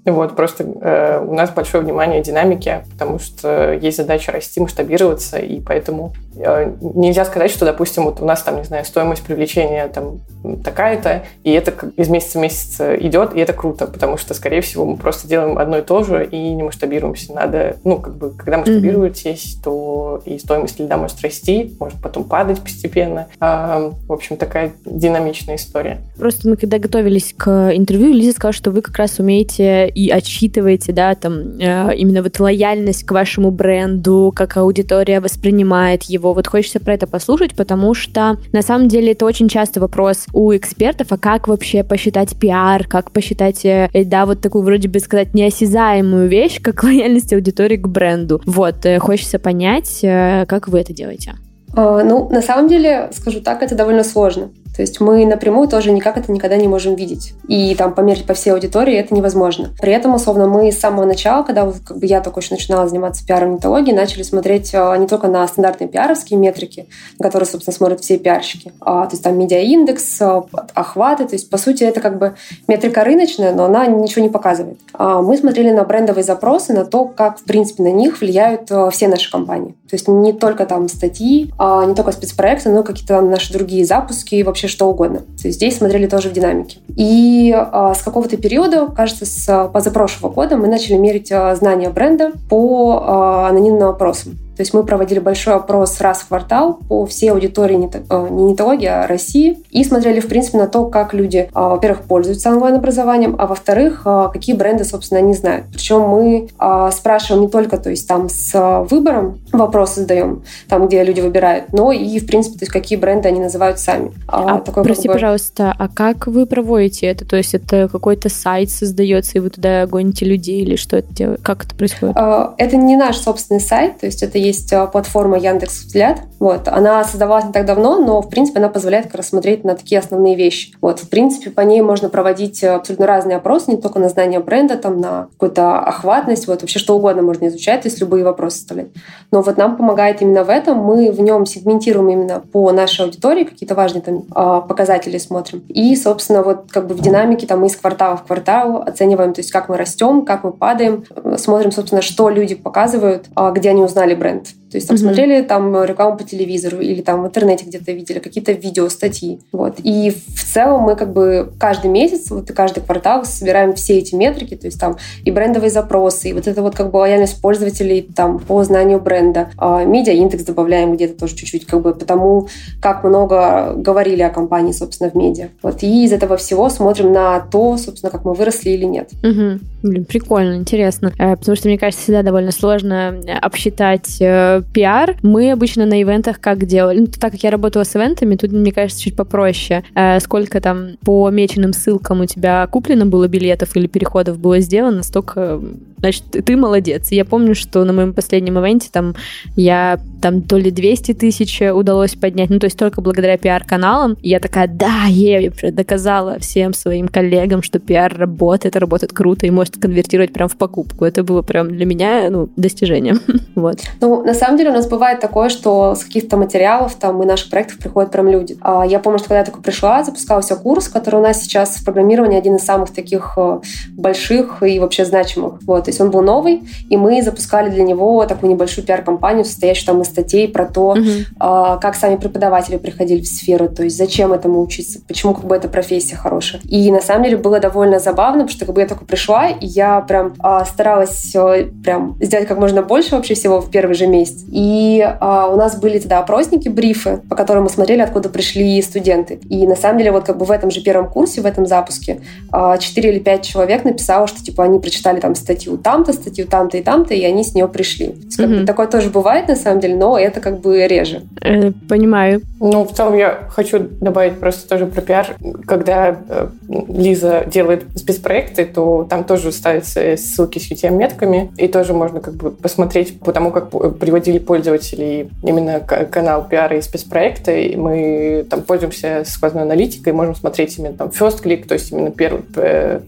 Вот, 0.05 0.35
просто 0.35 0.63
э, 0.63 1.23
у 1.25 1.33
нас 1.33 1.51
большое 1.51 1.83
внимание 1.83 2.21
динамике, 2.21 2.85
потому 2.91 3.19
что 3.19 3.73
есть 3.73 3.97
задача 3.97 4.31
расти, 4.31 4.59
масштабироваться, 4.59 5.37
и 5.37 5.59
поэтому 5.59 6.13
э, 6.37 6.73
нельзя 6.81 7.25
сказать, 7.25 7.51
что, 7.51 7.65
допустим, 7.65 8.05
вот 8.05 8.21
у 8.21 8.25
нас 8.25 8.41
там, 8.41 8.57
не 8.57 8.63
знаю, 8.63 8.85
стоимость 8.85 9.23
привлечения 9.23 9.87
там 9.89 10.19
такая-то, 10.63 11.23
и 11.43 11.51
это 11.51 11.73
из 11.97 12.07
месяца 12.07 12.39
в 12.39 12.41
месяц 12.41 12.79
идет, 13.01 13.35
и 13.35 13.39
это 13.39 13.51
круто, 13.51 13.87
потому 13.87 14.17
что, 14.17 14.33
скорее 14.33 14.61
всего, 14.61 14.85
мы 14.85 14.95
просто 14.95 15.27
делаем 15.27 15.57
одно 15.57 15.79
и 15.79 15.81
то 15.81 16.03
же 16.03 16.25
и 16.25 16.53
не 16.53 16.63
масштабируемся. 16.63 17.33
Надо, 17.33 17.75
ну, 17.83 17.97
как 17.97 18.15
бы, 18.15 18.31
когда 18.31 18.57
масштабируетесь, 18.57 19.57
mm-hmm. 19.57 19.63
то 19.63 20.21
и 20.25 20.39
стоимость 20.39 20.79
льда 20.79 20.97
может 20.97 21.21
расти, 21.21 21.75
может 21.79 22.01
потом 22.01 22.23
падать 22.23 22.61
постепенно. 22.61 23.27
А, 23.39 23.91
в 24.07 24.13
общем, 24.13 24.37
такая 24.37 24.71
динамичная 24.85 25.55
история. 25.55 25.99
Просто 26.17 26.47
мы, 26.47 26.55
когда 26.55 26.79
готовились 26.79 27.33
к 27.35 27.71
интервью, 27.73 28.13
Лиза 28.13 28.31
сказала, 28.31 28.53
что 28.53 28.71
вы 28.71 28.81
как 28.81 28.97
раз 28.97 29.19
умеете 29.19 29.88
и 29.93 30.09
отсчитываете, 30.09 30.93
да, 30.93 31.15
там, 31.15 31.57
э, 31.59 31.95
именно 31.95 32.23
вот 32.23 32.39
лояльность 32.39 33.05
к 33.05 33.11
вашему 33.11 33.51
бренду, 33.51 34.31
как 34.35 34.57
аудитория 34.57 35.19
воспринимает 35.19 36.03
его. 36.03 36.33
Вот 36.33 36.47
хочется 36.47 36.79
про 36.79 36.93
это 36.93 37.07
послушать, 37.07 37.55
потому 37.55 37.93
что 37.93 38.37
на 38.51 38.61
самом 38.61 38.87
деле 38.87 39.11
это 39.11 39.25
очень 39.25 39.49
часто 39.49 39.79
вопрос 39.79 40.25
у 40.33 40.55
экспертов, 40.55 41.07
а 41.11 41.17
как 41.17 41.47
вообще 41.47 41.83
посчитать 41.83 42.37
пиар, 42.37 42.87
как 42.87 43.11
посчитать, 43.11 43.65
э, 43.65 43.89
да, 43.93 44.25
вот 44.25 44.41
такую 44.41 44.63
вроде 44.63 44.87
бы 44.87 44.99
сказать 44.99 45.33
неосязаемую 45.33 46.27
вещь, 46.27 46.59
как 46.61 46.83
лояльность 46.83 47.33
аудитории 47.33 47.77
к 47.77 47.87
бренду. 47.87 48.41
Вот, 48.45 48.85
э, 48.85 48.99
хочется 48.99 49.39
понять, 49.39 49.99
как 50.01 50.67
вы 50.67 50.79
это 50.79 50.93
делаете. 50.93 51.33
А, 51.75 52.03
ну, 52.03 52.29
на 52.29 52.41
самом 52.41 52.67
деле, 52.67 53.09
скажу 53.13 53.41
так, 53.41 53.61
это 53.63 53.75
довольно 53.75 54.03
сложно. 54.03 54.49
То 54.79 54.83
есть 54.83 55.01
мы 55.01 55.25
напрямую 55.25 55.67
тоже 55.67 55.91
никак 55.91 56.17
это 56.17 56.31
никогда 56.31 56.55
не 56.55 56.69
можем 56.69 56.95
видеть. 56.95 57.33
И 57.49 57.75
там 57.75 57.93
померить 57.93 58.25
по 58.25 58.33
всей 58.33 58.51
аудитории 58.51 58.95
это 58.95 59.13
невозможно. 59.13 59.71
При 59.81 59.91
этом, 59.91 60.15
условно, 60.15 60.47
мы 60.47 60.71
с 60.71 60.79
самого 60.79 61.03
начала, 61.03 61.43
когда 61.43 61.69
как 61.85 61.97
бы 61.97 62.05
я 62.05 62.21
только 62.21 62.39
еще 62.39 62.53
начинала 62.53 62.87
заниматься 62.87 63.25
пиаром 63.25 63.55
нетологии, 63.55 63.91
начали 63.91 64.23
смотреть 64.23 64.71
а, 64.73 64.95
не 64.95 65.05
только 65.05 65.27
на 65.27 65.45
стандартные 65.49 65.89
пиаровские 65.89 66.39
метрики, 66.39 66.87
которые, 67.21 67.45
собственно, 67.45 67.75
смотрят 67.75 67.99
все 67.99 68.17
пиарщики, 68.17 68.71
а, 68.79 69.03
то 69.05 69.15
есть 69.15 69.21
там 69.21 69.37
медиаиндекс, 69.37 70.21
а, 70.21 70.45
охваты, 70.73 71.25
то 71.25 71.35
есть, 71.35 71.49
по 71.49 71.57
сути, 71.57 71.83
это 71.83 71.99
как 71.99 72.17
бы 72.17 72.35
метрика 72.69 73.03
рыночная, 73.03 73.53
но 73.53 73.65
она 73.65 73.85
ничего 73.85 74.21
не 74.21 74.29
показывает. 74.29 74.79
А 74.93 75.21
мы 75.21 75.35
смотрели 75.35 75.71
на 75.71 75.83
брендовые 75.83 76.23
запросы, 76.23 76.71
на 76.71 76.85
то, 76.85 77.03
как, 77.03 77.39
в 77.39 77.43
принципе, 77.43 77.83
на 77.83 77.91
них 77.91 78.21
влияют 78.21 78.71
все 78.93 79.09
наши 79.09 79.29
компании. 79.29 79.75
То 79.89 79.95
есть 79.95 80.07
не 80.07 80.31
только 80.31 80.65
там 80.65 80.87
статьи, 80.87 81.51
не 81.59 81.95
только 81.95 82.13
спецпроекты, 82.13 82.69
но 82.69 82.83
какие-то 82.83 83.15
там 83.15 83.29
наши 83.29 83.51
другие 83.51 83.83
запуски 83.83 84.35
и 84.35 84.43
вообще 84.43 84.68
что 84.69 84.87
угодно. 84.87 85.19
То 85.19 85.47
есть 85.47 85.57
здесь 85.57 85.77
смотрели 85.77 86.07
тоже 86.07 86.29
в 86.29 86.33
динамике. 86.33 86.79
И 86.95 87.53
а, 87.55 87.93
с 87.93 88.01
какого-то 88.01 88.37
периода, 88.37 88.87
кажется, 88.87 89.25
с 89.25 89.69
позапрошлого 89.73 90.31
года 90.31 90.57
мы 90.57 90.67
начали 90.67 90.95
мерить 90.95 91.31
а, 91.31 91.55
знания 91.55 91.89
бренда 91.89 92.31
по 92.49 93.03
а, 93.05 93.49
анонимным 93.49 93.89
опросам. 93.89 94.37
То 94.59 94.63
есть 94.63 94.73
мы 94.73 94.83
проводили 94.83 95.19
большой 95.19 95.53
опрос 95.53 96.01
раз 96.01 96.17
в 96.17 96.27
квартал 96.27 96.79
по 96.89 97.05
всей 97.05 97.31
аудитории 97.31 97.77
э, 97.93 98.27
не 98.29 98.43
нетологии, 98.43 98.87
а 98.87 99.07
России. 99.07 99.57
И 99.69 99.85
смотрели, 99.85 100.19
в 100.19 100.27
принципе, 100.27 100.57
на 100.57 100.67
то, 100.67 100.87
как 100.87 101.13
люди, 101.13 101.49
а, 101.53 101.69
во-первых, 101.69 102.01
пользуются 102.01 102.49
онлайн-образованием, 102.49 103.37
а 103.39 103.47
во-вторых, 103.47 104.01
а, 104.03 104.27
какие 104.27 104.53
бренды, 104.53 104.83
собственно, 104.83 105.21
они 105.21 105.33
знают. 105.33 105.67
Причем 105.71 106.01
мы 106.01 106.49
а, 106.57 106.91
спрашиваем 106.91 107.43
не 107.43 107.47
только, 107.47 107.77
то 107.77 107.89
есть 107.89 108.05
там 108.05 108.27
с 108.27 108.83
выбором 108.89 109.39
вопросы 109.53 110.01
задаем, 110.01 110.43
там, 110.67 110.87
где 110.87 111.05
люди 111.05 111.21
выбирают, 111.21 111.71
но 111.71 111.93
и, 111.93 112.19
в 112.19 112.27
принципе, 112.27 112.59
то 112.59 112.63
есть 112.63 112.73
какие 112.73 112.99
бренды 112.99 113.29
они 113.29 113.39
называют 113.39 113.79
сами. 113.79 114.11
А, 114.27 114.59
такой, 114.59 114.83
прости, 114.83 115.03
как 115.03 115.11
бы... 115.11 115.13
пожалуйста, 115.13 115.73
а 115.79 115.87
как 115.87 116.27
вы 116.27 116.45
проводите 116.45 117.05
это? 117.05 117.25
То 117.25 117.37
есть 117.37 117.55
это 117.55 117.87
какой-то 117.87 118.27
сайт 118.27 118.71
создается, 118.71 119.37
и 119.37 119.39
вы 119.39 119.51
туда 119.51 119.87
гоните 119.87 120.25
людей, 120.25 120.63
или 120.63 120.75
что 120.75 120.97
это 120.97 121.13
делает? 121.13 121.39
Как 121.43 121.63
это 121.63 121.75
происходит? 121.75 122.17
Это 122.57 122.75
не 122.75 122.97
наш 122.97 123.15
собственный 123.15 123.61
сайт, 123.61 124.01
то 124.01 124.05
есть 124.05 124.21
это 124.21 124.37
есть 124.49 124.71
э, 124.73 124.87
платформа 124.87 125.37
Яндекс 125.37 125.85
Взгляд. 125.85 126.19
Вот. 126.39 126.67
Она 126.67 127.03
создавалась 127.03 127.45
не 127.45 127.51
так 127.51 127.65
давно, 127.65 127.99
но, 127.99 128.21
в 128.21 128.29
принципе, 128.29 128.59
она 128.59 128.69
позволяет 128.69 129.07
как 129.07 129.15
раз 129.15 129.29
смотреть 129.29 129.63
на 129.63 129.75
такие 129.75 129.99
основные 129.99 130.35
вещи. 130.35 130.73
Вот. 130.81 130.99
В 130.99 131.09
принципе, 131.09 131.49
по 131.49 131.61
ней 131.61 131.81
можно 131.81 132.09
проводить 132.09 132.63
абсолютно 132.63 133.07
разные 133.07 133.37
опросы, 133.37 133.71
не 133.71 133.77
только 133.77 133.99
на 133.99 134.09
знание 134.09 134.39
бренда, 134.39 134.77
там, 134.77 134.99
на 134.99 135.27
какую-то 135.31 135.79
охватность, 135.79 136.47
вот, 136.47 136.61
вообще 136.61 136.79
что 136.79 136.95
угодно 136.95 137.21
можно 137.21 137.47
изучать, 137.47 137.81
то 137.81 137.87
есть 137.87 137.99
любые 137.99 138.23
вопросы 138.23 138.57
составлять. 138.57 138.87
Но 139.31 139.41
вот 139.41 139.57
нам 139.57 139.77
помогает 139.77 140.21
именно 140.21 140.43
в 140.43 140.49
этом. 140.49 140.77
Мы 140.77 141.11
в 141.11 141.19
нем 141.19 141.45
сегментируем 141.45 142.09
именно 142.09 142.41
по 142.51 142.71
нашей 142.71 143.05
аудитории, 143.05 143.43
какие-то 143.43 143.75
важные 143.75 144.01
там 144.01 144.23
а, 144.31 144.61
показатели 144.61 145.17
смотрим. 145.17 145.63
И, 145.67 145.95
собственно, 145.95 146.41
вот 146.43 146.71
как 146.71 146.87
бы 146.87 146.95
в 146.95 147.01
динамике 147.01 147.47
там 147.47 147.65
из 147.65 147.75
квартала 147.75 148.17
в 148.17 148.23
квартал 148.23 148.83
оцениваем, 148.85 149.33
то 149.33 149.39
есть 149.41 149.51
как 149.51 149.69
мы 149.69 149.77
растем, 149.77 150.25
как 150.25 150.43
мы 150.43 150.51
падаем, 150.51 151.03
смотрим, 151.37 151.71
собственно, 151.71 152.01
что 152.01 152.29
люди 152.29 152.55
показывают, 152.55 153.27
а, 153.35 153.51
где 153.51 153.69
они 153.69 153.83
узнали 153.83 154.15
бренд 154.15 154.38
бренд. 154.39 154.58
То 154.71 154.77
есть 154.77 154.87
там 154.87 154.95
mm-hmm. 154.95 154.99
смотрели 154.99 155.41
там 155.41 155.83
рекламу 155.83 156.17
по 156.17 156.23
телевизору 156.23 156.79
или 156.79 157.01
там 157.01 157.23
в 157.23 157.27
интернете 157.27 157.65
где-то 157.65 157.91
видели 157.91 158.19
какие-то 158.19 158.51
видео, 158.51 158.89
статьи. 158.89 159.39
Вот. 159.51 159.75
И 159.83 160.11
в 160.11 160.53
целом 160.53 160.81
мы 160.81 160.95
как 160.95 161.13
бы 161.13 161.51
каждый 161.59 161.89
месяц, 161.89 162.29
вот 162.29 162.49
и 162.49 162.53
каждый 162.53 162.81
квартал 162.81 163.25
собираем 163.25 163.73
все 163.73 163.97
эти 163.97 164.15
метрики, 164.15 164.55
то 164.55 164.67
есть 164.67 164.79
там 164.79 164.97
и 165.23 165.31
брендовые 165.31 165.69
запросы, 165.69 166.29
и 166.29 166.33
вот 166.33 166.47
это 166.47 166.61
вот 166.61 166.75
как 166.75 166.91
бы 166.91 166.97
лояльность 166.97 167.41
пользователей 167.41 168.01
там 168.01 168.39
по 168.39 168.63
знанию 168.63 168.99
бренда. 168.99 169.49
А, 169.57 169.83
медиа-индекс 169.83 170.43
добавляем 170.43 170.95
где-то 170.95 171.19
тоже 171.19 171.35
чуть-чуть, 171.35 171.65
как 171.65 171.81
бы 171.81 171.93
потому, 171.93 172.47
как 172.81 173.03
много 173.03 173.73
говорили 173.75 174.21
о 174.21 174.29
компании, 174.29 174.71
собственно, 174.71 175.09
в 175.09 175.15
медиа. 175.15 175.49
Вот. 175.61 175.83
И 175.83 176.05
из 176.05 176.13
этого 176.13 176.37
всего 176.37 176.69
смотрим 176.69 177.11
на 177.11 177.39
то, 177.39 177.77
собственно, 177.77 178.11
как 178.11 178.25
мы 178.25 178.33
выросли 178.33 178.71
или 178.71 178.85
нет. 178.85 179.09
Угу. 179.23 179.59
Блин, 179.83 180.05
прикольно, 180.05 180.55
интересно. 180.55 181.11
Э, 181.17 181.35
потому 181.35 181.55
что, 181.55 181.67
мне 181.67 181.77
кажется, 181.77 182.03
всегда 182.03 182.23
довольно 182.23 182.51
сложно 182.51 183.19
обсчитать 183.41 184.17
пиар 184.61 185.17
мы 185.21 185.51
обычно 185.51 185.85
на 185.85 186.01
ивентах 186.01 186.39
как 186.39 186.65
делали? 186.65 186.99
Ну, 186.99 187.07
так 187.07 187.31
как 187.31 187.43
я 187.43 187.51
работала 187.51 187.83
с 187.83 187.95
ивентами, 187.95 188.35
тут, 188.35 188.51
мне 188.51 188.71
кажется, 188.71 189.01
чуть 189.01 189.15
попроще. 189.15 189.83
Э, 189.95 190.19
сколько 190.19 190.61
там 190.61 190.97
по 191.03 191.29
меченным 191.29 191.73
ссылкам 191.73 192.21
у 192.21 192.25
тебя 192.25 192.67
куплено 192.67 193.05
было 193.05 193.27
билетов 193.27 193.75
или 193.75 193.87
переходов 193.87 194.39
было 194.39 194.59
сделано, 194.59 195.03
столько, 195.03 195.61
значит, 195.99 196.23
ты 196.45 196.57
молодец. 196.57 197.11
Я 197.11 197.25
помню, 197.25 197.55
что 197.55 197.83
на 197.83 197.93
моем 197.93 198.13
последнем 198.13 198.59
ивенте 198.59 198.89
там 198.91 199.15
я 199.55 199.99
там 200.21 200.41
то 200.41 200.57
ли 200.57 200.71
200 200.71 201.13
тысяч 201.13 201.61
удалось 201.61 202.15
поднять, 202.15 202.49
ну, 202.49 202.59
то 202.59 202.65
есть 202.65 202.77
только 202.77 203.01
благодаря 203.01 203.37
пиар-каналам. 203.37 204.17
Я 204.21 204.39
такая, 204.39 204.67
да, 204.67 205.05
я 205.07 205.51
доказала 205.71 206.39
всем 206.39 206.73
своим 206.73 207.07
коллегам, 207.07 207.63
что 207.63 207.79
пиар 207.79 208.15
работает, 208.17 208.75
работает 208.75 209.13
круто 209.13 209.45
и 209.45 209.49
может 209.49 209.77
конвертировать 209.77 210.33
прям 210.33 210.49
в 210.49 210.57
покупку. 210.57 211.05
Это 211.05 211.23
было 211.23 211.41
прям 211.41 211.69
для 211.69 211.85
меня, 211.85 212.29
ну, 212.29 212.49
достижением. 212.55 213.21
вот. 213.55 213.79
Ну, 214.01 214.23
на 214.23 214.33
самом 214.33 214.57
деле 214.57 214.71
у 214.71 214.73
нас 214.73 214.87
бывает 214.87 215.19
такое, 215.19 215.49
что 215.49 215.95
с 215.95 216.03
каких-то 216.03 216.37
материалов 216.37 216.95
там 216.95 217.21
и 217.23 217.25
наших 217.25 217.49
проектов 217.49 217.79
приходят 217.79 218.11
прям 218.11 218.27
люди. 218.27 218.57
А 218.61 218.85
я 218.85 218.99
помню, 218.99 219.19
что 219.19 219.29
когда 219.29 219.39
я 219.39 219.45
только 219.45 219.61
пришла, 219.61 220.03
запускался 220.03 220.55
курс, 220.55 220.87
который 220.87 221.15
у 221.15 221.23
нас 221.23 221.41
сейчас 221.41 221.77
в 221.77 221.85
программировании 221.85 222.37
один 222.37 222.55
из 222.55 222.63
самых 222.63 222.91
таких 222.91 223.33
э, 223.37 223.59
больших 223.91 224.63
и 224.63 224.79
вообще 224.79 225.05
значимых. 225.05 225.59
Вот, 225.65 225.87
то 225.89 225.91
есть 225.91 226.01
он 226.01 226.11
был 226.11 226.21
новый, 226.21 226.61
и 226.87 226.97
мы 226.97 227.19
запускали 227.23 227.71
для 227.71 227.83
него 227.83 228.23
такую 228.27 228.51
небольшую 228.51 228.85
пиар-компанию, 228.85 229.43
состоящую 229.43 229.87
там 229.87 230.01
из 230.03 230.07
статей 230.07 230.47
про 230.47 230.65
то, 230.65 230.95
uh-huh. 230.95 231.79
как 231.79 231.95
сами 231.95 232.17
преподаватели 232.17 232.77
приходили 232.77 233.21
в 233.21 233.27
сферу, 233.27 233.67
то 233.67 233.83
есть 233.83 233.97
зачем 233.97 234.31
этому 234.31 234.61
учиться, 234.61 234.99
почему 235.07 235.33
как 235.33 235.45
бы 235.45 235.55
эта 235.55 235.67
профессия 235.67 236.15
хорошая. 236.15 236.61
И 236.65 236.91
на 236.91 237.01
самом 237.01 237.23
деле 237.23 237.37
было 237.37 237.59
довольно 237.59 237.97
забавно, 237.97 238.43
потому 238.43 238.49
что 238.49 238.65
как 238.67 238.75
бы 238.75 238.81
я 238.81 238.87
только 238.87 239.03
пришла, 239.03 239.47
и 239.47 239.65
я 239.65 240.01
прям 240.01 240.35
а, 240.39 240.63
старалась 240.63 241.35
прям 241.83 242.17
сделать 242.21 242.47
как 242.47 242.59
можно 242.59 242.83
больше 242.83 243.15
вообще 243.15 243.33
всего 243.33 243.61
в 243.61 243.71
первый 243.71 243.95
же 243.95 244.05
месяц. 244.05 244.43
И 244.51 245.03
а, 245.19 245.47
у 245.47 245.55
нас 245.55 245.79
были 245.79 245.97
тогда 245.97 246.19
опросники, 246.19 246.69
брифы, 246.69 247.21
по 247.27 247.35
которым 247.35 247.63
мы 247.63 247.69
смотрели, 247.69 248.01
откуда 248.01 248.29
пришли 248.29 248.79
студенты. 248.83 249.39
И 249.49 249.65
на 249.65 249.75
самом 249.75 249.97
деле 249.97 250.11
вот 250.11 250.25
как 250.25 250.37
бы 250.37 250.45
в 250.45 250.51
этом 250.51 250.69
же 250.69 250.81
первом 250.81 251.09
курсе, 251.09 251.41
в 251.41 251.47
этом 251.47 251.65
запуске, 251.65 252.21
а, 252.51 252.77
4 252.77 253.09
или 253.09 253.19
5 253.19 253.41
человек 253.41 253.85
написало, 253.85 254.27
что 254.27 254.43
типа 254.43 254.65
они 254.65 254.77
прочитали 254.77 255.19
там 255.19 255.33
статью 255.33 255.78
там-то, 255.81 256.13
статью 256.13 256.47
там-то 256.47 256.77
и 256.77 256.81
там-то, 256.81 257.13
и 257.13 257.23
они 257.23 257.43
с 257.43 257.53
нее 257.53 257.67
пришли. 257.67 258.07
То 258.07 258.25
есть, 258.25 258.37
как 258.37 258.49
mm-hmm. 258.49 258.59
бы, 258.61 258.65
такое 258.65 258.87
тоже 258.87 259.09
бывает 259.09 259.47
на 259.47 259.55
самом 259.55 259.79
деле, 259.79 259.95
но 259.95 260.17
это 260.17 260.39
как 260.41 260.59
бы 260.59 260.87
реже. 260.87 261.23
Э, 261.41 261.71
понимаю. 261.87 262.41
Ну, 262.59 262.83
в 262.83 262.93
целом 262.93 263.15
я 263.15 263.47
хочу 263.49 263.79
добавить 263.79 264.39
просто 264.39 264.67
тоже 264.67 264.85
про 264.85 265.01
пиар. 265.01 265.35
Когда 265.65 266.19
э, 266.27 266.47
Лиза 266.87 267.45
делает 267.45 267.85
спецпроекты, 267.95 268.65
то 268.65 269.07
там 269.09 269.23
тоже 269.23 269.51
ставятся 269.51 270.15
ссылки 270.17 270.59
с 270.59 270.71
UTM-метками, 270.71 271.51
и 271.57 271.67
тоже 271.67 271.93
можно 271.93 272.19
как 272.19 272.35
бы 272.35 272.51
посмотреть 272.51 273.19
по 273.19 273.31
тому, 273.31 273.51
как 273.51 273.69
приводили 273.99 274.39
пользователей 274.39 275.29
именно 275.43 275.79
канал 275.79 276.47
пиара 276.47 276.77
и 276.77 276.81
спецпроекта, 276.81 277.51
и 277.51 277.75
мы 277.75 278.45
там 278.49 278.61
пользуемся 278.61 279.23
сквозной 279.25 279.63
аналитикой, 279.63 280.13
можем 280.13 280.35
смотреть 280.35 280.77
именно 280.77 280.95
там 280.95 281.09
first 281.09 281.43
click, 281.43 281.67
то 281.67 281.73
есть 281.73 281.91
именно 281.91 282.11
первый, 282.11 282.41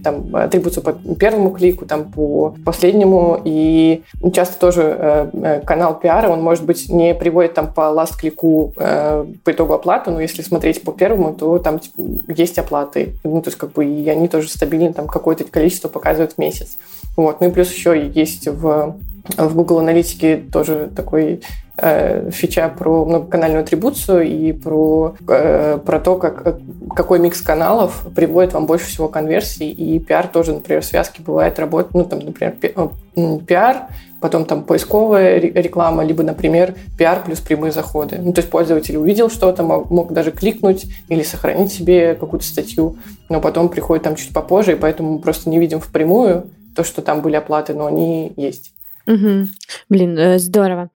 там 0.04 0.36
атрибуцию 0.36 0.84
по 0.84 0.94
первому 1.16 1.52
клику, 1.52 1.86
там 1.86 2.12
по 2.12 2.56
последнему, 2.64 3.40
и 3.44 4.04
часто 4.34 4.60
тоже 4.60 4.96
э, 4.98 5.30
э, 5.34 5.62
канал 5.62 6.00
пиара, 6.00 6.30
он 6.30 6.42
может 6.42 6.66
быть 6.66 6.90
не 6.90 7.14
приводит 7.14 7.54
там 7.54 7.74
по 7.74 7.82
last 7.82 8.18
клику 8.20 8.74
э, 8.78 9.26
по 9.44 9.52
итогу 9.52 9.74
оплаты, 9.74 10.12
но 10.12 10.22
если 10.22 10.42
смотреть 10.42 10.84
по 10.84 10.92
первому, 10.92 11.34
то 11.34 11.60
там 11.60 11.80
типа, 11.80 12.02
есть 12.28 12.60
оплаты, 12.60 13.14
ну 13.24 13.42
то 13.42 13.50
есть 13.50 13.58
как 13.58 13.74
бы 13.74 13.86
и 13.86 14.10
они 14.10 14.28
тоже 14.28 14.50
стабильно 14.50 14.94
там 14.94 15.08
какое-то 15.08 15.44
количество 15.44 15.88
показывают 15.88 16.34
в 16.34 16.38
месяц. 16.38 16.78
Вот. 17.18 17.42
Ну 17.42 17.48
и 17.48 17.52
плюс 17.52 17.72
еще 17.72 18.08
есть 18.08 18.48
в 18.48 18.96
в 19.38 19.56
Google 19.56 19.80
Аналитике 19.80 20.38
тоже 20.52 20.90
такой 20.96 21.42
фича 21.78 22.70
про 22.70 23.06
многоканальную 23.06 23.62
атрибуцию 23.62 24.24
и 24.24 24.52
про, 24.52 25.16
э, 25.28 25.80
про 25.84 26.00
то, 26.00 26.18
как, 26.18 26.58
какой 26.96 27.20
микс 27.20 27.42
каналов 27.42 28.08
приводит 28.16 28.54
вам 28.54 28.66
больше 28.66 28.86
всего 28.86 29.08
конверсий. 29.08 29.72
И 29.72 30.00
пиар 30.00 30.28
тоже, 30.28 30.54
например, 30.54 30.82
в 30.82 30.86
связке 30.86 31.22
бывает 31.24 31.58
работать, 31.60 31.94
ну, 31.94 32.06
там, 32.06 32.20
например, 32.20 32.56
э, 32.62 33.40
пиар, 33.48 33.88
потом 34.20 34.46
там 34.46 34.64
поисковая 34.64 35.40
реклама, 35.40 36.04
либо, 36.04 36.24
например, 36.24 36.76
пиар 36.98 37.24
плюс 37.26 37.40
прямые 37.40 37.72
заходы. 37.72 38.20
Ну, 38.22 38.34
то 38.34 38.42
есть 38.42 38.52
пользователь 38.52 38.98
увидел 38.98 39.30
что-то, 39.30 39.64
мог 39.64 40.14
даже 40.14 40.32
кликнуть 40.32 40.86
или 41.10 41.24
сохранить 41.24 41.74
себе 41.74 42.16
какую-то 42.16 42.46
статью, 42.46 42.98
но 43.30 43.42
потом 43.42 43.70
приходит 43.70 44.04
там 44.04 44.16
чуть 44.16 44.34
попозже, 44.34 44.74
и 44.74 44.76
поэтому 44.76 45.14
мы 45.14 45.20
просто 45.20 45.50
не 45.50 45.60
видим 45.60 45.80
впрямую 45.80 46.46
то, 46.76 46.84
что 46.84 47.02
там 47.02 47.22
были 47.22 47.36
оплаты, 47.36 47.74
но 47.74 47.88
они 47.88 48.32
есть. 48.38 48.72
Угу. 49.08 49.48
Блин, 49.90 50.18
э, 50.18 50.40
здорово. 50.40 50.90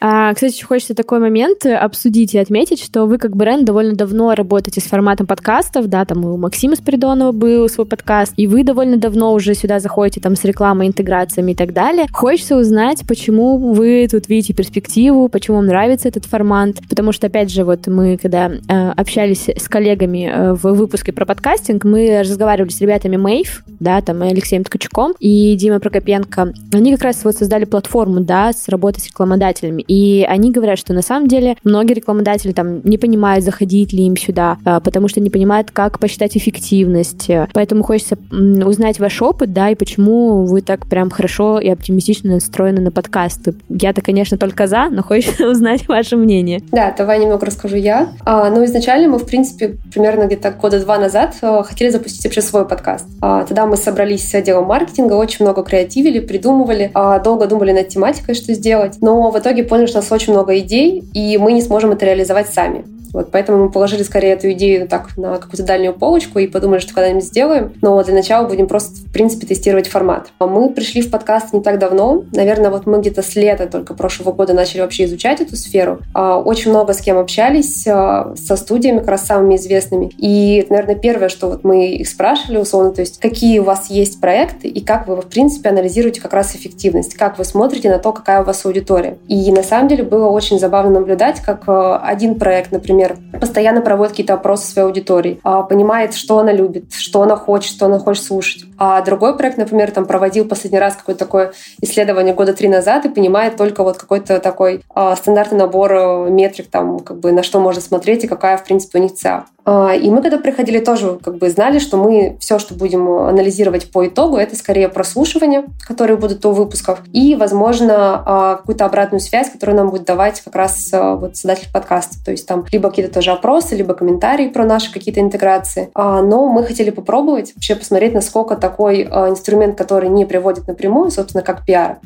А, 0.00 0.32
кстати, 0.32 0.62
хочется 0.62 0.94
такой 0.94 1.18
момент 1.20 1.66
обсудить 1.66 2.34
и 2.34 2.38
отметить, 2.38 2.82
что 2.82 3.04
вы 3.04 3.18
как 3.18 3.36
бренд 3.36 3.64
довольно 3.64 3.94
давно 3.94 4.34
работаете 4.34 4.80
с 4.80 4.84
форматом 4.84 5.26
подкастов, 5.26 5.88
да, 5.88 6.06
там 6.06 6.24
у 6.24 6.38
Максима 6.38 6.74
Спиридонова 6.74 7.32
был 7.32 7.68
свой 7.68 7.86
подкаст, 7.86 8.32
и 8.36 8.46
вы 8.46 8.64
довольно 8.64 8.96
давно 8.96 9.34
уже 9.34 9.54
сюда 9.54 9.78
заходите 9.78 10.20
там 10.20 10.36
с 10.36 10.44
рекламой, 10.44 10.86
интеграциями 10.86 11.52
и 11.52 11.54
так 11.54 11.74
далее. 11.74 12.06
Хочется 12.12 12.56
узнать, 12.56 13.02
почему 13.06 13.58
вы 13.58 14.08
тут 14.10 14.28
видите 14.28 14.54
перспективу, 14.54 15.28
почему 15.28 15.58
вам 15.58 15.66
нравится 15.66 16.08
этот 16.08 16.24
формат, 16.24 16.76
потому 16.88 17.12
что, 17.12 17.26
опять 17.26 17.50
же, 17.50 17.64
вот 17.64 17.86
мы, 17.86 18.16
когда 18.16 18.50
э, 18.50 18.90
общались 18.96 19.50
с 19.50 19.68
коллегами 19.68 20.30
э, 20.32 20.54
в 20.54 20.62
выпуске 20.72 21.12
про 21.12 21.26
подкастинг, 21.26 21.84
мы 21.84 22.20
разговаривали 22.20 22.70
с 22.70 22.80
ребятами 22.80 23.18
Мэйв, 23.18 23.64
да, 23.66 24.00
там 24.00 24.22
Алексеем 24.22 24.64
Ткачуком 24.64 25.14
и 25.20 25.54
Димой 25.56 25.80
Прокопенко. 25.80 26.54
Они 26.72 26.92
как 26.92 27.02
раз 27.02 27.22
вот 27.22 27.36
создали 27.36 27.66
платформу, 27.66 28.20
да, 28.20 28.54
с 28.54 28.66
работой 28.68 29.00
с 29.00 29.06
рекламодателями. 29.06 29.84
И 29.90 30.24
они 30.28 30.52
говорят, 30.52 30.78
что 30.78 30.92
на 30.92 31.02
самом 31.02 31.26
деле 31.26 31.56
многие 31.64 31.94
рекламодатели 31.94 32.52
там 32.52 32.80
не 32.84 32.96
понимают, 32.96 33.44
заходить 33.44 33.92
ли 33.92 34.04
им 34.04 34.16
сюда, 34.16 34.56
а, 34.64 34.78
потому 34.78 35.08
что 35.08 35.18
не 35.18 35.30
понимают, 35.30 35.72
как 35.72 35.98
посчитать 35.98 36.36
эффективность. 36.36 37.28
Поэтому 37.52 37.82
хочется 37.82 38.16
узнать 38.30 39.00
ваш 39.00 39.20
опыт, 39.20 39.52
да, 39.52 39.70
и 39.70 39.74
почему 39.74 40.44
вы 40.44 40.60
так 40.60 40.86
прям 40.86 41.10
хорошо 41.10 41.58
и 41.58 41.68
оптимистично 41.68 42.34
настроены 42.34 42.80
на 42.80 42.92
подкасты. 42.92 43.54
Я-то, 43.68 44.00
конечно, 44.00 44.38
только 44.38 44.68
за, 44.68 44.90
но 44.90 45.02
хочется 45.02 45.48
узнать 45.50 45.88
ваше 45.88 46.16
мнение. 46.16 46.60
Да, 46.70 46.94
давай 46.96 47.18
немного 47.18 47.46
расскажу 47.46 47.74
я. 47.74 48.12
А, 48.24 48.48
ну, 48.48 48.64
изначально 48.64 49.08
мы, 49.08 49.18
в 49.18 49.26
принципе, 49.26 49.76
примерно 49.92 50.26
где-то 50.26 50.52
года 50.52 50.78
два 50.78 50.98
назад 50.98 51.34
а, 51.42 51.64
хотели 51.64 51.90
запустить 51.90 52.24
вообще 52.24 52.42
свой 52.42 52.64
подкаст. 52.64 53.06
А, 53.20 53.42
тогда 53.42 53.66
мы 53.66 53.76
собрались 53.76 54.30
с 54.30 54.32
отделом 54.36 54.66
маркетинга, 54.66 55.14
очень 55.14 55.44
много 55.44 55.64
креативили, 55.64 56.20
придумывали, 56.20 56.92
а, 56.94 57.18
долго 57.18 57.48
думали 57.48 57.72
над 57.72 57.88
тематикой, 57.88 58.36
что 58.36 58.54
сделать, 58.54 58.98
но 59.00 59.32
в 59.32 59.38
итоге 59.38 59.64
поняли, 59.64 59.79
что 59.86 59.98
у 59.98 60.02
нас 60.02 60.12
очень 60.12 60.32
много 60.32 60.58
идей, 60.58 61.04
и 61.14 61.38
мы 61.38 61.52
не 61.52 61.62
сможем 61.62 61.92
это 61.92 62.06
реализовать 62.06 62.48
сами. 62.48 62.84
Вот, 63.12 63.30
поэтому 63.30 63.64
мы 63.64 63.70
положили 63.70 64.02
скорее 64.02 64.32
эту 64.32 64.50
идею 64.52 64.88
так 64.88 65.16
на 65.16 65.36
какую-то 65.36 65.64
дальнюю 65.64 65.94
полочку 65.94 66.38
и 66.38 66.46
подумали, 66.46 66.80
что 66.80 66.94
когда-нибудь 66.94 67.24
сделаем. 67.24 67.72
Но 67.82 68.02
для 68.02 68.14
начала 68.14 68.46
будем 68.46 68.66
просто, 68.66 69.00
в 69.00 69.12
принципе, 69.12 69.46
тестировать 69.46 69.88
формат. 69.88 70.28
А 70.38 70.46
мы 70.46 70.70
пришли 70.70 71.02
в 71.02 71.10
подкаст 71.10 71.52
не 71.52 71.60
так 71.60 71.78
давно. 71.78 72.24
Наверное, 72.32 72.70
вот 72.70 72.86
мы 72.86 73.00
где-то 73.00 73.22
с 73.22 73.34
лета 73.36 73.66
только 73.66 73.94
прошлого 73.94 74.32
года 74.32 74.52
начали 74.52 74.80
вообще 74.80 75.04
изучать 75.04 75.40
эту 75.40 75.56
сферу. 75.56 76.00
А, 76.14 76.38
очень 76.38 76.70
много 76.70 76.92
с 76.92 77.00
кем 77.00 77.18
общались, 77.18 77.86
а, 77.86 78.34
со 78.36 78.56
студиями, 78.56 78.98
как 78.98 79.08
раз 79.08 79.26
самыми 79.26 79.56
известными. 79.56 80.10
И 80.16 80.66
наверное, 80.70 80.94
первое, 80.94 81.28
что 81.28 81.48
вот 81.48 81.64
мы 81.64 81.88
их 81.88 82.08
спрашивали 82.08 82.58
условно, 82.58 82.92
то 82.92 83.00
есть 83.00 83.18
какие 83.18 83.58
у 83.58 83.64
вас 83.64 83.90
есть 83.90 84.20
проекты 84.20 84.68
и 84.68 84.84
как 84.84 85.08
вы, 85.08 85.16
в 85.16 85.26
принципе, 85.26 85.68
анализируете 85.70 86.20
как 86.20 86.32
раз 86.32 86.54
эффективность, 86.54 87.14
как 87.14 87.38
вы 87.38 87.44
смотрите 87.44 87.90
на 87.90 87.98
то, 87.98 88.12
какая 88.12 88.42
у 88.42 88.44
вас 88.44 88.64
аудитория. 88.64 89.18
И 89.28 89.50
на 89.50 89.62
самом 89.70 89.88
деле 89.88 90.04
было 90.04 90.28
очень 90.28 90.58
забавно 90.58 91.00
наблюдать, 91.00 91.40
как 91.40 91.64
один 91.66 92.38
проект, 92.38 92.72
например, 92.72 93.16
постоянно 93.40 93.80
проводит 93.80 94.12
какие-то 94.12 94.34
опросы 94.34 94.70
своей 94.70 94.86
аудитории, 94.86 95.40
а, 95.42 95.62
понимает, 95.62 96.14
что 96.14 96.38
она 96.38 96.52
любит, 96.52 96.92
что 96.92 97.22
она 97.22 97.36
хочет, 97.36 97.70
что 97.72 97.86
она 97.86 97.98
хочет 97.98 98.24
слушать. 98.24 98.64
А 98.78 99.00
другой 99.02 99.36
проект, 99.36 99.58
например, 99.58 99.90
там 99.90 100.04
проводил 100.04 100.44
последний 100.44 100.78
раз 100.78 100.96
какое-то 100.96 101.24
такое 101.24 101.52
исследование 101.80 102.34
года 102.34 102.52
три 102.52 102.68
назад 102.68 103.06
и 103.06 103.08
понимает 103.08 103.56
только 103.56 103.82
вот 103.82 103.96
какой-то 103.96 104.40
такой 104.40 104.82
а, 104.94 105.16
стандартный 105.16 105.58
набор 105.58 105.92
э, 105.92 106.30
метрик, 106.30 106.68
там, 106.68 106.98
как 107.00 107.18
бы 107.18 107.32
на 107.32 107.42
что 107.42 107.60
можно 107.60 107.80
смотреть 107.80 108.24
и 108.24 108.28
какая, 108.28 108.56
в 108.56 108.64
принципе, 108.64 108.98
у 108.98 109.02
них 109.02 109.14
цель. 109.14 109.42
А, 109.70 109.94
и 109.94 110.10
мы, 110.10 110.20
когда 110.20 110.38
приходили, 110.38 110.80
тоже 110.80 111.20
как 111.22 111.36
бы 111.36 111.48
знали, 111.48 111.78
что 111.78 111.96
мы 111.96 112.36
все, 112.40 112.58
что 112.58 112.74
будем 112.74 113.08
анализировать 113.08 113.92
по 113.92 114.04
итогу, 114.04 114.36
это 114.36 114.56
скорее 114.56 114.88
прослушивание, 114.88 115.66
которые 115.86 116.16
будут 116.16 116.44
у 116.44 116.50
выпусков, 116.50 117.02
и, 117.12 117.36
возможно, 117.36 118.22
а, 118.26 118.56
какую-то 118.56 118.84
обратную 118.84 119.20
связь, 119.20 119.48
которую 119.48 119.76
нам 119.76 119.90
будет 119.90 120.04
давать 120.04 120.40
как 120.40 120.56
раз 120.56 120.90
а, 120.92 121.14
вот 121.14 121.36
создатель 121.36 121.68
подкаста. 121.72 122.16
То 122.24 122.32
есть 122.32 122.48
там 122.48 122.64
либо 122.72 122.90
какие-то 122.90 123.14
тоже 123.14 123.30
опросы, 123.30 123.76
либо 123.76 123.94
комментарии 123.94 124.48
про 124.48 124.64
наши 124.64 124.92
какие-то 124.92 125.20
интеграции. 125.20 125.90
Но 125.94 126.48
мы 126.48 126.64
хотели 126.64 126.90
попробовать 126.90 127.52
вообще 127.54 127.76
посмотреть, 127.76 128.12
насколько 128.12 128.56
такой 128.56 129.02
инструмент, 129.02 129.78
который 129.78 130.08
не 130.08 130.24
приводит 130.24 130.66
напрямую, 130.66 131.10
собственно, 131.10 131.42
как 131.42 131.64
пиар, 131.64 131.98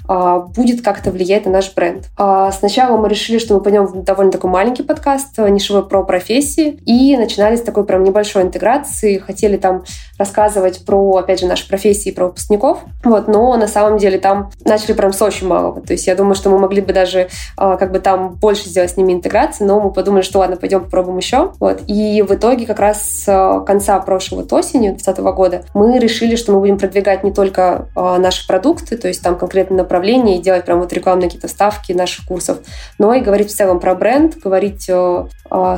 будет 0.55 0.83
как-то 0.83 1.11
влиять 1.11 1.47
на 1.47 1.53
наш 1.53 1.73
бренд. 1.75 2.05
Сначала 2.53 2.97
мы 2.97 3.09
решили, 3.09 3.39
что 3.39 3.55
мы 3.55 3.61
пойдем 3.61 3.87
в 3.87 4.03
довольно 4.03 4.33
такой 4.33 4.51
маленький 4.51 4.83
подкаст, 4.83 5.39
нишевой 5.39 5.87
про 5.87 6.03
профессии, 6.03 6.81
и 6.85 7.17
начинали 7.17 7.54
с 7.57 7.63
такой 7.63 7.85
прям 7.85 8.05
небольшой 8.05 8.43
интеграции, 8.43 9.19
хотели 9.19 9.57
там 9.57 9.85
рассказывать 10.19 10.85
про, 10.85 11.17
опять 11.17 11.41
же, 11.41 11.47
наши 11.47 11.69
профессии, 11.69 12.11
про 12.11 12.27
выпускников, 12.27 12.81
вот, 13.05 13.29
но 13.29 13.57
на 13.57 13.67
самом 13.67 13.99
деле 13.99 14.19
там 14.19 14.51
начали 14.65 14.93
прям 14.93 15.13
с 15.13 15.21
очень 15.21 15.47
малого. 15.47 15.81
То 15.81 15.93
есть 15.93 16.07
я 16.07 16.15
думаю, 16.15 16.35
что 16.35 16.51
мы 16.51 16.59
могли 16.59 16.81
бы 16.81 16.93
даже 16.93 17.29
а, 17.57 17.77
как 17.77 17.93
бы 17.93 17.99
там 17.99 18.35
больше 18.35 18.69
сделать 18.69 18.93
с 18.93 18.97
ними 18.97 19.13
интеграции, 19.13 19.65
но 19.65 19.81
мы 19.81 19.93
подумали, 19.93 20.23
что 20.23 20.39
ладно, 20.39 20.57
пойдем 20.57 20.85
попробуем 20.85 21.19
еще. 21.19 21.53
Вот. 21.59 21.83
И 21.87 22.23
в 22.23 22.33
итоге 22.33 22.67
как 22.67 22.79
раз 22.79 23.03
с 23.03 23.65
конца 23.67 23.99
прошлого 24.01 24.43
вот 24.43 24.53
осени 24.53 24.89
2020 24.89 25.25
года 25.35 25.65
мы 25.75 25.99
решили, 25.99 26.37
что 26.37 26.53
мы 26.53 26.61
будем 26.61 26.79
продвигать 26.79 27.25
не 27.25 27.33
только 27.33 27.89
а, 27.97 28.19
наши 28.19 28.47
продукты, 28.47 28.97
то 28.97 29.09
есть 29.09 29.23
там 29.23 29.37
конкретное 29.37 29.79
направление 29.79 30.39
и 30.39 30.41
делать 30.41 30.65
прям 30.65 30.81
вот 30.81 30.93
рекламные 30.93 31.29
какие-то 31.29 31.49
ставки 31.49 31.93
наших 31.93 32.27
курсов, 32.27 32.59
но 32.99 33.15
и 33.15 33.21
говорить 33.21 33.51
в 33.51 33.55
целом 33.55 33.81
про 33.81 33.95
бренд, 33.95 34.37
говорить 34.39 34.89
а, 34.91 35.29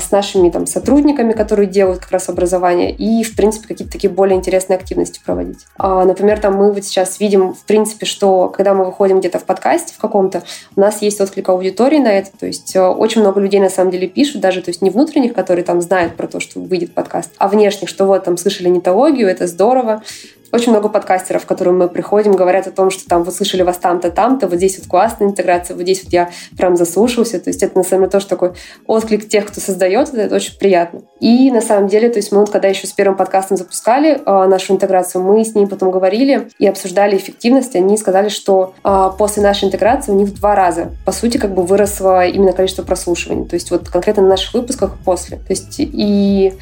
с 0.01 0.11
нашими 0.11 0.51
там 0.51 0.67
сотрудниками, 0.67 1.33
которые 1.33 1.56
которые 1.57 1.73
делают 1.73 2.01
как 2.01 2.11
раз 2.11 2.29
образование, 2.29 2.95
и, 2.95 3.25
в 3.25 3.35
принципе, 3.35 3.69
какие-то 3.69 3.91
такие 3.91 4.13
более 4.13 4.37
интересные 4.37 4.77
активности 4.77 5.23
проводить. 5.25 5.61
А, 5.79 6.05
например, 6.05 6.39
там 6.39 6.55
мы 6.55 6.71
вот 6.71 6.85
сейчас 6.85 7.19
видим, 7.19 7.55
в 7.55 7.65
принципе, 7.65 8.05
что 8.05 8.51
когда 8.51 8.75
мы 8.75 8.85
выходим 8.85 9.21
где-то 9.21 9.39
в 9.39 9.45
подкасте 9.45 9.95
в 9.95 9.97
каком-то, 9.99 10.43
у 10.77 10.81
нас 10.83 11.01
есть 11.01 11.19
отклик 11.19 11.49
аудитории 11.49 11.97
на 11.97 12.13
это, 12.13 12.29
то 12.39 12.45
есть 12.45 12.77
э, 12.77 12.83
очень 12.87 13.23
много 13.23 13.41
людей 13.41 13.59
на 13.59 13.71
самом 13.71 13.91
деле 13.91 14.07
пишут, 14.07 14.43
даже 14.43 14.61
то 14.61 14.69
есть 14.69 14.83
не 14.83 14.91
внутренних, 14.91 15.33
которые 15.33 15.65
там 15.65 15.81
знают 15.81 16.15
про 16.15 16.27
то, 16.27 16.41
что 16.41 16.61
выйдет 16.61 16.93
подкаст, 16.93 17.31
а 17.39 17.49
внешних, 17.49 17.89
что 17.89 18.05
вот 18.05 18.25
там 18.25 18.37
слышали 18.37 18.69
нетологию, 18.69 19.27
это 19.27 19.47
здорово, 19.47 20.03
очень 20.53 20.73
много 20.73 20.89
подкастеров, 20.89 21.45
к 21.45 21.49
которым 21.49 21.79
мы 21.79 21.89
приходим, 21.89 22.33
говорят 22.33 22.67
о 22.67 22.71
том, 22.71 22.91
что 22.91 23.09
там 23.09 23.23
вы 23.23 23.33
слышали 23.33 23.63
вас 23.63 23.79
там-то, 23.79 24.11
там-то, 24.11 24.49
вот 24.49 24.57
здесь 24.57 24.79
вот 24.79 24.89
классная 24.89 25.29
интеграция, 25.29 25.75
вот 25.75 25.83
здесь 25.83 26.05
вот 26.05 26.13
я 26.13 26.31
прям 26.57 26.77
заслушался. 26.77 27.39
То 27.41 27.51
есть 27.51 27.63
это 27.63 27.77
на 27.77 27.85
самом 27.85 28.05
деле 28.05 28.11
тоже 28.13 28.27
такой 28.27 28.53
отклик 28.87 29.29
тех, 29.29 29.47
кто 29.47 29.61
создает, 29.61 30.13
это, 30.15 30.35
очень 30.35 30.59
приятно. 30.59 31.03
И 31.21 31.51
на 31.51 31.61
самом 31.61 31.89
деле, 31.89 32.09
то 32.09 32.19
есть 32.19 32.33
мы 32.33 32.41
вот 32.41 32.51
когда 32.51 32.69
еще 32.69 32.87
с 32.87 32.93
первым 32.93 33.17
подкастом 33.17 33.57
запускали 33.57 34.21
э, 34.25 34.47
нашу 34.47 34.75
интеграцию, 34.75 35.23
мы 35.23 35.45
с 35.45 35.55
ними 35.55 35.67
потом 35.67 35.91
говорили 35.91 36.49
и 36.59 36.67
обсуждали 36.67 37.17
эффективность. 37.17 37.75
Они 37.75 37.97
сказали, 37.97 38.29
что 38.29 38.75
э, 38.85 39.11
после 39.19 39.43
нашей 39.43 39.65
интеграции 39.65 40.13
у 40.13 40.15
них 40.15 40.29
в 40.29 40.35
два 40.35 40.55
раза, 40.55 40.93
по 41.05 41.13
сути, 41.13 41.39
как 41.39 41.55
бы 41.55 41.63
выросло 41.63 42.27
именно 42.27 42.53
количество 42.53 42.83
прослушиваний. 42.83 43.47
То 43.47 43.55
есть 43.55 43.71
вот 43.71 43.89
конкретно 43.89 44.23
на 44.23 44.31
наших 44.31 44.55
выпусках 44.55 44.97
после. 45.05 45.39
То 45.39 45.51
есть 45.51 45.77
и 45.79 46.53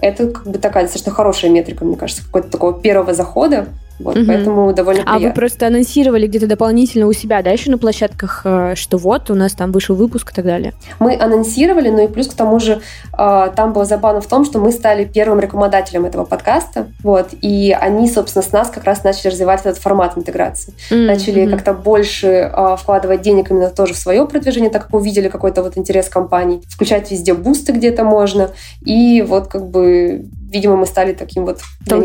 это 0.00 0.28
как 0.28 0.46
бы 0.46 0.58
такая 0.58 0.84
достаточно 0.84 1.12
хорошая 1.12 1.50
метрика, 1.50 1.84
мне 1.84 1.96
кажется, 1.96 2.24
какого-то 2.24 2.50
такого 2.50 2.80
первого 2.80 3.14
захода, 3.14 3.66
вот, 4.00 4.16
угу. 4.16 4.26
поэтому 4.26 4.72
довольно 4.72 5.02
приятно. 5.02 5.26
А 5.26 5.28
вы 5.28 5.34
просто 5.34 5.66
анонсировали 5.66 6.26
где-то 6.26 6.46
дополнительно 6.46 7.06
у 7.06 7.12
себя, 7.12 7.42
да, 7.42 7.50
еще 7.50 7.70
на 7.70 7.78
площадках, 7.78 8.42
э, 8.44 8.74
что 8.76 8.98
вот, 8.98 9.30
у 9.30 9.34
нас 9.34 9.52
там 9.52 9.72
вышел 9.72 9.94
выпуск 9.94 10.32
и 10.32 10.34
так 10.34 10.44
далее? 10.44 10.72
Мы 10.98 11.18
анонсировали, 11.18 11.90
но 11.90 12.02
и 12.02 12.08
плюс 12.08 12.28
к 12.28 12.34
тому 12.34 12.58
же 12.60 12.80
э, 13.16 13.50
там 13.54 13.72
было 13.72 13.84
забавно 13.84 14.20
в 14.20 14.26
том, 14.26 14.44
что 14.44 14.58
мы 14.58 14.72
стали 14.72 15.04
первым 15.04 15.40
рекламодателем 15.40 16.04
этого 16.04 16.24
подкаста, 16.24 16.88
вот, 17.02 17.28
и 17.40 17.76
они, 17.78 18.08
собственно, 18.10 18.42
с 18.42 18.52
нас 18.52 18.70
как 18.70 18.84
раз 18.84 19.04
начали 19.04 19.28
развивать 19.28 19.60
этот 19.60 19.78
формат 19.78 20.16
интеграции. 20.16 20.74
Mm-hmm. 20.90 21.06
Начали 21.06 21.46
как-то 21.46 21.72
больше 21.72 22.26
э, 22.26 22.76
вкладывать 22.78 23.22
денег 23.22 23.50
именно 23.50 23.70
тоже 23.70 23.94
в 23.94 23.98
свое 23.98 24.26
продвижение, 24.26 24.70
так 24.70 24.86
как 24.86 24.94
увидели 24.94 25.28
какой-то 25.28 25.62
вот 25.62 25.76
интерес 25.76 26.08
компании, 26.08 26.62
включать 26.68 27.10
везде 27.10 27.34
бусты 27.34 27.72
где-то 27.72 28.04
можно, 28.04 28.50
и 28.84 29.22
вот 29.22 29.48
как 29.48 29.68
бы 29.68 30.26
видимо, 30.50 30.76
мы 30.76 30.86
стали 30.86 31.12
таким 31.12 31.44
вот 31.44 31.60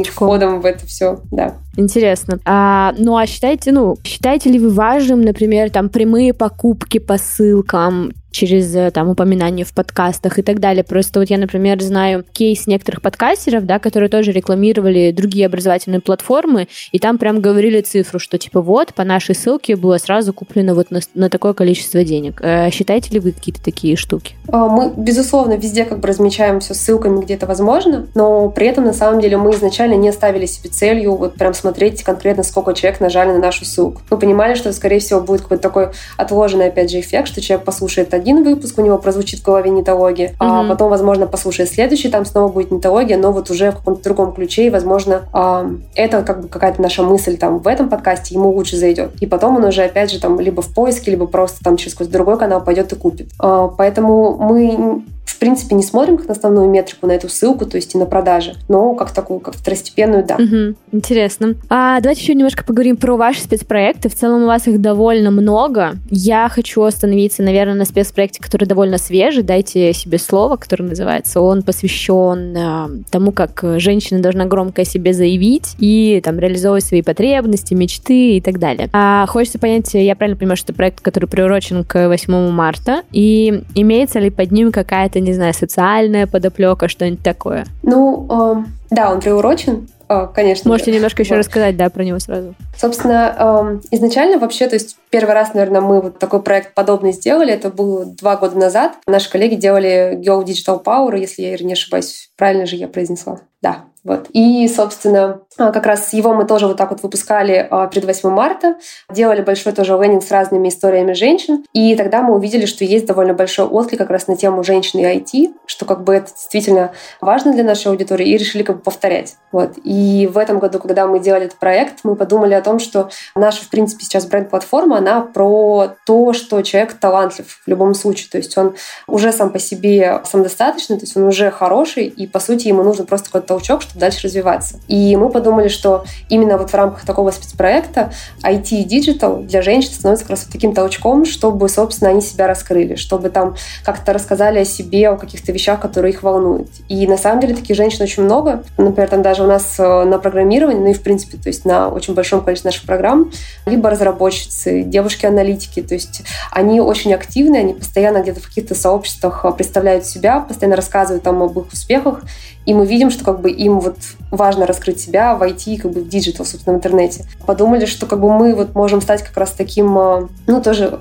входом 0.07 0.61
в 0.61 0.65
это 0.65 0.85
все, 0.85 1.19
да. 1.31 1.55
Интересно. 1.75 2.39
А, 2.45 2.93
ну, 2.97 3.17
а 3.17 3.25
считаете, 3.25 3.71
ну, 3.71 3.97
считаете 4.03 4.49
ли 4.49 4.59
вы 4.59 4.69
важным, 4.69 5.21
например, 5.21 5.69
там, 5.69 5.89
прямые 5.89 6.33
покупки 6.33 6.99
по 6.99 7.17
ссылкам, 7.17 8.11
через 8.35 8.75
э, 8.75 8.91
там 8.91 9.09
упоминания 9.09 9.63
в 9.63 9.73
подкастах 9.73 10.37
и 10.37 10.41
так 10.41 10.59
далее. 10.59 10.83
Просто 10.83 11.19
вот 11.19 11.29
я, 11.29 11.37
например, 11.37 11.81
знаю 11.81 12.23
кейс 12.33 12.67
некоторых 12.67 13.01
подкастеров, 13.01 13.65
да, 13.65 13.79
которые 13.79 14.09
тоже 14.09 14.31
рекламировали 14.31 15.11
другие 15.11 15.45
образовательные 15.47 16.01
платформы, 16.01 16.67
и 16.91 16.99
там 16.99 17.17
прям 17.17 17.39
говорили 17.39 17.81
цифру, 17.81 18.19
что 18.19 18.37
типа 18.37 18.61
вот 18.61 18.93
по 18.93 19.03
нашей 19.03 19.35
ссылке 19.35 19.75
было 19.75 19.97
сразу 19.97 20.33
куплено 20.33 20.75
вот 20.75 20.91
на, 20.91 20.99
на 21.13 21.29
такое 21.29 21.53
количество 21.53 22.03
денег. 22.03 22.39
Э, 22.41 22.69
считаете 22.71 23.11
ли 23.11 23.19
вы 23.19 23.31
какие-то 23.31 23.63
такие 23.63 23.95
штуки? 23.95 24.35
А, 24.49 24.67
мы, 24.67 24.91
безусловно, 24.95 25.53
везде 25.53 25.85
как 25.85 25.99
бы 25.99 26.07
размечаем 26.07 26.59
все 26.59 26.73
ссылками, 26.73 27.21
где 27.21 27.35
это 27.35 27.45
возможно, 27.45 28.07
но 28.15 28.49
при 28.49 28.67
этом 28.67 28.83
на 28.83 28.93
самом 28.93 29.21
деле 29.21 29.37
мы 29.37 29.51
изначально 29.51 29.95
не 29.95 30.11
ставили 30.11 30.45
себе 30.45 30.69
целью 30.69 31.15
вот 31.15 31.35
прям 31.35 31.53
смотреть 31.53 32.03
конкретно, 32.03 32.43
сколько 32.43 32.73
человек 32.73 32.99
нажали 32.99 33.31
на 33.31 33.39
нашу 33.39 33.63
ссылку. 33.63 34.01
Мы 34.09 34.17
понимали, 34.17 34.55
что, 34.55 34.73
скорее 34.73 34.99
всего, 34.99 35.21
будет 35.21 35.41
какой-то 35.41 35.63
такой 35.63 35.89
отложенный, 36.17 36.67
опять 36.67 36.91
же, 36.91 36.99
эффект, 36.99 37.27
что 37.29 37.41
человек 37.41 37.65
послушает 37.65 38.13
один 38.13 38.24
выпуск, 38.33 38.77
у 38.77 38.81
него 38.81 38.97
прозвучит 38.97 39.39
в 39.39 39.43
голове 39.43 39.69
нетология, 39.69 40.29
mm-hmm. 40.29 40.35
а 40.39 40.67
потом, 40.67 40.89
возможно, 40.89 41.27
послушает 41.27 41.69
следующий, 41.69 42.09
там 42.09 42.25
снова 42.25 42.51
будет 42.51 42.71
нетология, 42.71 43.17
но 43.17 43.31
вот 43.31 43.49
уже 43.49 43.71
в 43.71 43.77
каком-то 43.77 44.03
другом 44.03 44.33
ключе, 44.33 44.67
и, 44.67 44.69
возможно, 44.69 45.23
а, 45.33 45.69
это 45.95 46.23
как 46.23 46.41
бы 46.41 46.47
какая-то 46.47 46.81
наша 46.81 47.03
мысль 47.03 47.37
там 47.37 47.59
в 47.59 47.67
этом 47.67 47.89
подкасте 47.89 48.35
ему 48.35 48.49
лучше 48.51 48.77
зайдет. 48.77 49.11
И 49.21 49.25
потом 49.25 49.57
он 49.57 49.65
уже, 49.65 49.83
опять 49.83 50.11
же, 50.11 50.19
там 50.19 50.39
либо 50.39 50.61
в 50.61 50.73
поиске, 50.73 51.11
либо 51.11 51.27
просто 51.27 51.63
там 51.63 51.77
через 51.77 51.93
какой-то 51.93 52.13
другой 52.13 52.37
канал 52.37 52.63
пойдет 52.63 52.91
и 52.93 52.95
купит. 52.95 53.29
А, 53.39 53.67
поэтому 53.67 54.37
мы 54.37 55.03
в 55.35 55.37
принципе, 55.37 55.75
не 55.75 55.83
смотрим 55.83 56.17
как 56.17 56.27
на 56.27 56.31
основную 56.31 56.69
метрику, 56.69 57.07
на 57.07 57.11
эту 57.11 57.27
ссылку, 57.27 57.65
то 57.65 57.75
есть 57.75 57.93
и 57.93 57.97
на 57.97 58.05
продажи, 58.05 58.53
но 58.69 58.95
как 58.95 59.11
такую, 59.11 59.41
как 59.41 59.55
второстепенную, 59.55 60.23
да. 60.25 60.35
Угу, 60.35 60.75
интересно. 60.93 61.55
А 61.69 61.99
давайте 61.99 62.21
еще 62.21 62.33
немножко 62.33 62.63
поговорим 62.63 62.95
про 62.95 63.17
ваши 63.17 63.41
спецпроекты. 63.41 64.07
В 64.07 64.15
целом 64.15 64.43
у 64.43 64.45
вас 64.45 64.65
их 64.67 64.79
довольно 64.79 65.31
много. 65.31 65.95
Я 66.09 66.47
хочу 66.47 66.83
остановиться, 66.83 67.43
наверное, 67.43 67.75
на 67.75 67.83
спецпроекте, 67.83 68.41
который 68.41 68.65
довольно 68.65 68.97
свежий. 68.97 69.43
Дайте 69.43 69.91
себе 69.91 70.19
слово, 70.19 70.55
которое 70.55 70.85
называется. 70.85 71.41
Он 71.41 71.63
посвящен 71.63 72.55
э, 72.55 73.03
тому, 73.11 73.33
как 73.33 73.61
женщина 73.77 74.21
должна 74.21 74.45
громко 74.45 74.83
о 74.83 74.85
себе 74.85 75.13
заявить 75.13 75.75
и 75.79 76.21
там 76.23 76.39
реализовывать 76.39 76.85
свои 76.85 77.01
потребности, 77.01 77.73
мечты 77.73 78.37
и 78.37 78.41
так 78.41 78.59
далее. 78.59 78.89
А 78.93 79.25
хочется 79.27 79.59
понять, 79.59 79.93
я 79.93 80.15
правильно 80.15 80.37
понимаю, 80.37 80.55
что 80.55 80.71
это 80.71 80.77
проект, 80.77 81.01
который 81.01 81.25
приурочен 81.25 81.83
к 81.83 82.07
8 82.07 82.51
марта, 82.51 83.01
и 83.11 83.63
имеется 83.75 84.19
ли 84.19 84.29
под 84.29 84.51
ним 84.51 84.71
какая-то 84.71 85.19
не 85.25 85.33
знаю, 85.33 85.53
социальная 85.53 86.27
подоплека, 86.27 86.87
что-нибудь 86.87 87.23
такое? 87.23 87.65
Ну, 87.83 88.27
э, 88.29 88.65
да, 88.91 89.11
он 89.11 89.19
приурочен 89.19 89.87
э, 90.07 90.27
конечно. 90.33 90.69
Можете 90.69 90.91
немножко 90.91 91.23
еще 91.23 91.35
вот. 91.35 91.39
рассказать, 91.39 91.75
да, 91.75 91.89
про 91.89 92.03
него 92.03 92.19
сразу. 92.19 92.55
Собственно, 92.77 93.35
э, 93.37 93.79
изначально 93.91 94.37
вообще, 94.37 94.67
то 94.67 94.75
есть 94.75 94.97
первый 95.09 95.33
раз, 95.33 95.53
наверное, 95.53 95.81
мы 95.81 96.01
вот 96.01 96.19
такой 96.19 96.41
проект 96.41 96.73
подобный 96.73 97.11
сделали, 97.11 97.51
это 97.51 97.69
было 97.69 98.05
два 98.05 98.37
года 98.37 98.57
назад. 98.57 98.93
Наши 99.07 99.29
коллеги 99.29 99.55
делали 99.55 100.17
Go 100.17 100.43
Digital 100.43 100.83
Power, 100.83 101.17
если 101.19 101.41
я 101.41 101.57
не 101.57 101.73
ошибаюсь, 101.73 102.29
правильно 102.37 102.65
же 102.65 102.75
я 102.75 102.87
произнесла. 102.87 103.39
Да, 103.61 103.85
вот. 104.05 104.27
И, 104.33 104.67
собственно, 104.67 105.41
а, 105.57 105.71
как 105.71 105.87
раз 105.87 106.13
его 106.13 106.33
мы 106.33 106.45
тоже 106.45 106.67
вот 106.67 106.77
так 106.77 106.91
вот 106.91 107.01
выпускали 107.01 107.67
а, 107.69 107.87
перед 107.87 108.05
8 108.05 108.29
марта, 108.29 108.75
делали 109.09 109.41
большой 109.41 109.73
тоже 109.73 109.93
лендинг 109.93 110.23
с 110.23 110.29
разными 110.29 110.69
историями 110.69 111.13
женщин, 111.13 111.65
и 111.73 111.95
тогда 111.95 112.21
мы 112.21 112.35
увидели, 112.35 112.67
что 112.67 112.85
есть 112.85 113.07
довольно 113.07 113.33
большой 113.33 113.65
отклик 113.65 113.97
как 113.97 114.11
раз 114.11 114.27
на 114.27 114.35
тему 114.35 114.63
женщин 114.63 114.99
и 114.99 115.03
IT, 115.03 115.55
что 115.65 115.85
как 115.85 116.03
бы 116.03 116.13
это 116.13 116.27
действительно 116.31 116.91
важно 117.19 117.51
для 117.51 117.63
нашей 117.63 117.87
аудитории, 117.87 118.29
и 118.29 118.37
решили 118.37 118.61
как 118.61 118.77
бы 118.77 118.81
повторять. 118.83 119.37
Вот. 119.51 119.71
И 119.83 120.29
в 120.31 120.37
этом 120.37 120.59
году, 120.59 120.77
когда 120.77 121.07
мы 121.07 121.19
делали 121.19 121.45
этот 121.45 121.57
проект, 121.57 122.01
мы 122.03 122.15
подумали 122.15 122.53
о 122.53 122.61
том, 122.61 122.77
что 122.77 123.09
наша, 123.35 123.63
в 123.63 123.69
принципе, 123.69 124.05
сейчас 124.05 124.27
бренд-платформа, 124.27 124.99
она 124.99 125.21
про 125.21 125.95
то, 126.05 126.33
что 126.33 126.61
человек 126.61 126.93
талантлив 126.93 127.61
в 127.65 127.67
любом 127.67 127.95
случае, 127.95 128.29
то 128.29 128.37
есть 128.37 128.55
он 128.55 128.75
уже 129.07 129.31
сам 129.31 129.49
по 129.49 129.57
себе 129.57 130.21
самодостаточный, 130.25 130.97
то 130.97 131.05
есть 131.05 131.17
он 131.17 131.23
уже 131.23 131.49
хороший, 131.49 132.05
и, 132.05 132.27
по 132.27 132.39
сути, 132.39 132.67
ему 132.67 132.83
нужно 132.83 133.05
просто 133.05 133.27
какой-то 133.27 133.47
толчок, 133.47 133.81
чтобы 133.81 133.94
дальше 133.99 134.27
развиваться. 134.27 134.79
И 134.87 135.15
мы 135.15 135.29
подумали, 135.29 135.67
что 135.67 136.05
именно 136.29 136.57
вот 136.57 136.71
в 136.71 136.73
рамках 136.73 137.05
такого 137.05 137.31
спецпроекта 137.31 138.11
IT 138.43 138.69
и 138.71 138.85
Digital 138.85 139.43
для 139.43 139.61
женщин 139.61 139.91
становится 139.91 140.25
как 140.25 140.31
раз 140.31 140.43
вот 140.45 140.51
таким 140.51 140.73
толчком, 140.73 141.25
чтобы, 141.25 141.69
собственно, 141.69 142.11
они 142.11 142.21
себя 142.21 142.47
раскрыли, 142.47 142.95
чтобы 142.95 143.29
там 143.29 143.55
как-то 143.83 144.13
рассказали 144.13 144.59
о 144.59 144.65
себе, 144.65 145.09
о 145.09 145.17
каких-то 145.17 145.51
вещах, 145.51 145.79
которые 145.79 146.13
их 146.13 146.23
волнуют. 146.23 146.69
И 146.89 147.07
на 147.07 147.17
самом 147.17 147.41
деле 147.41 147.55
таких 147.55 147.75
женщин 147.75 148.03
очень 148.03 148.23
много. 148.23 148.63
Например, 148.77 149.09
там 149.09 149.21
даже 149.21 149.43
у 149.43 149.47
нас 149.47 149.75
э, 149.79 150.03
на 150.03 150.19
программировании, 150.19 150.79
ну 150.79 150.89
и 150.91 150.93
в 150.93 151.01
принципе, 151.01 151.37
то 151.37 151.49
есть 151.49 151.65
на 151.65 151.89
очень 151.89 152.13
большом 152.13 152.41
количестве 152.41 152.69
наших 152.69 152.85
программ, 152.85 153.31
либо 153.65 153.89
разработчицы, 153.89 154.83
девушки-аналитики, 154.83 155.81
то 155.81 155.93
есть 155.93 156.23
они 156.51 156.79
очень 156.79 157.13
активны, 157.13 157.57
они 157.57 157.73
постоянно 157.73 158.21
где-то 158.21 158.39
в 158.39 158.47
каких-то 158.47 158.75
сообществах 158.75 159.45
э, 159.45 159.51
представляют 159.51 160.05
себя, 160.05 160.39
постоянно 160.39 160.75
рассказывают 160.75 161.23
там 161.23 161.41
об 161.41 161.57
их 161.59 161.71
успехах, 161.71 162.21
и 162.65 162.73
мы 162.73 162.85
видим, 162.85 163.11
что 163.11 163.23
как 163.23 163.41
бы 163.41 163.51
им 163.51 163.79
вот 163.79 163.97
важно 164.31 164.65
раскрыть 164.65 164.99
себя 164.99 165.35
в 165.35 165.43
IT, 165.43 165.79
как 165.79 165.91
бы 165.91 166.01
в 166.01 166.09
digital, 166.09 166.45
собственно, 166.45 166.75
в 166.75 166.79
интернете. 166.79 167.25
Подумали, 167.45 167.85
что 167.85 168.05
как 168.05 168.19
бы 168.19 168.31
мы 168.31 168.55
вот 168.55 168.73
можем 168.75 169.01
стать 169.01 169.23
как 169.23 169.37
раз 169.37 169.51
таким, 169.51 169.97
э, 169.97 170.27
ну, 170.47 170.61
тоже 170.61 170.97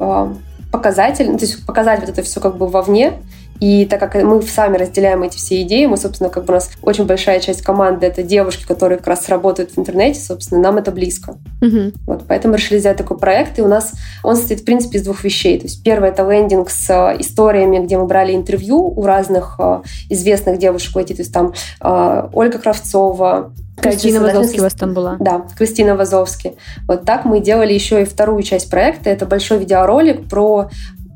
показателем, 0.70 1.38
то 1.38 1.44
есть 1.44 1.64
показать 1.64 2.00
вот 2.00 2.08
это 2.08 2.22
все 2.22 2.40
как 2.40 2.56
бы 2.56 2.66
вовне, 2.66 3.12
и 3.61 3.86
так 3.86 4.00
как 4.00 4.14
мы 4.22 4.42
сами 4.42 4.76
разделяем 4.76 5.22
эти 5.22 5.36
все 5.36 5.62
идеи, 5.62 5.86
мы, 5.86 5.96
собственно, 5.96 6.30
как 6.30 6.44
бы 6.44 6.52
у 6.52 6.55
нас 6.55 6.70
очень 6.82 7.07
большая 7.07 7.40
часть 7.40 7.62
команды— 7.62 8.07
это 8.07 8.22
девушки, 8.22 8.64
которые 8.66 8.98
как 8.98 9.07
раз 9.07 9.28
работают 9.28 9.72
в 9.72 9.78
интернете, 9.78 10.20
собственно, 10.20 10.61
нам 10.61 10.76
это 10.76 10.90
близко. 10.90 11.36
Угу. 11.62 11.92
Вот, 12.07 12.24
поэтому 12.28 12.55
решили 12.55 12.78
сделать 12.78 12.98
такой 12.98 13.18
проект, 13.18 13.59
и 13.59 13.62
у 13.62 13.68
нас 13.68 13.92
он 14.22 14.36
состоит, 14.36 14.61
в 14.61 14.64
принципе, 14.64 14.98
из 14.98 15.05
двух 15.05 15.24
вещей. 15.24 15.59
То 15.59 15.64
есть 15.64 15.82
первое— 15.82 16.09
это 16.11 16.28
лендинг 16.28 16.70
с 16.70 16.90
э, 16.90 17.20
историями, 17.20 17.84
где 17.84 17.96
мы 17.96 18.07
брали 18.07 18.34
интервью 18.34 18.78
у 18.78 19.02
разных 19.05 19.57
э, 19.59 19.82
известных 20.11 20.59
девушек 20.59 20.96
IT, 20.96 21.09
то 21.09 21.22
есть 21.22 21.32
там 21.32 21.55
э, 21.80 22.28
Ольга 22.32 22.59
Кравцова, 22.59 23.52
Кристина 23.76 24.20
Вазовски 24.20 24.61
у 24.61 24.62
вас 24.62 24.74
там 24.74 24.94
была. 24.94 25.16
Да, 25.20 25.46
Кристина 25.57 25.96
Вазовски. 25.96 26.55
Вот 26.86 27.05
так 27.05 27.24
мы 27.24 27.40
делали 27.40 27.72
еще 27.72 28.02
и 28.02 28.05
вторую 28.05 28.42
часть 28.42 28.70
проекта. 28.70 29.11
Это 29.11 29.26
большой 29.26 29.59
видеоролик 29.59 30.28
про 30.28 30.70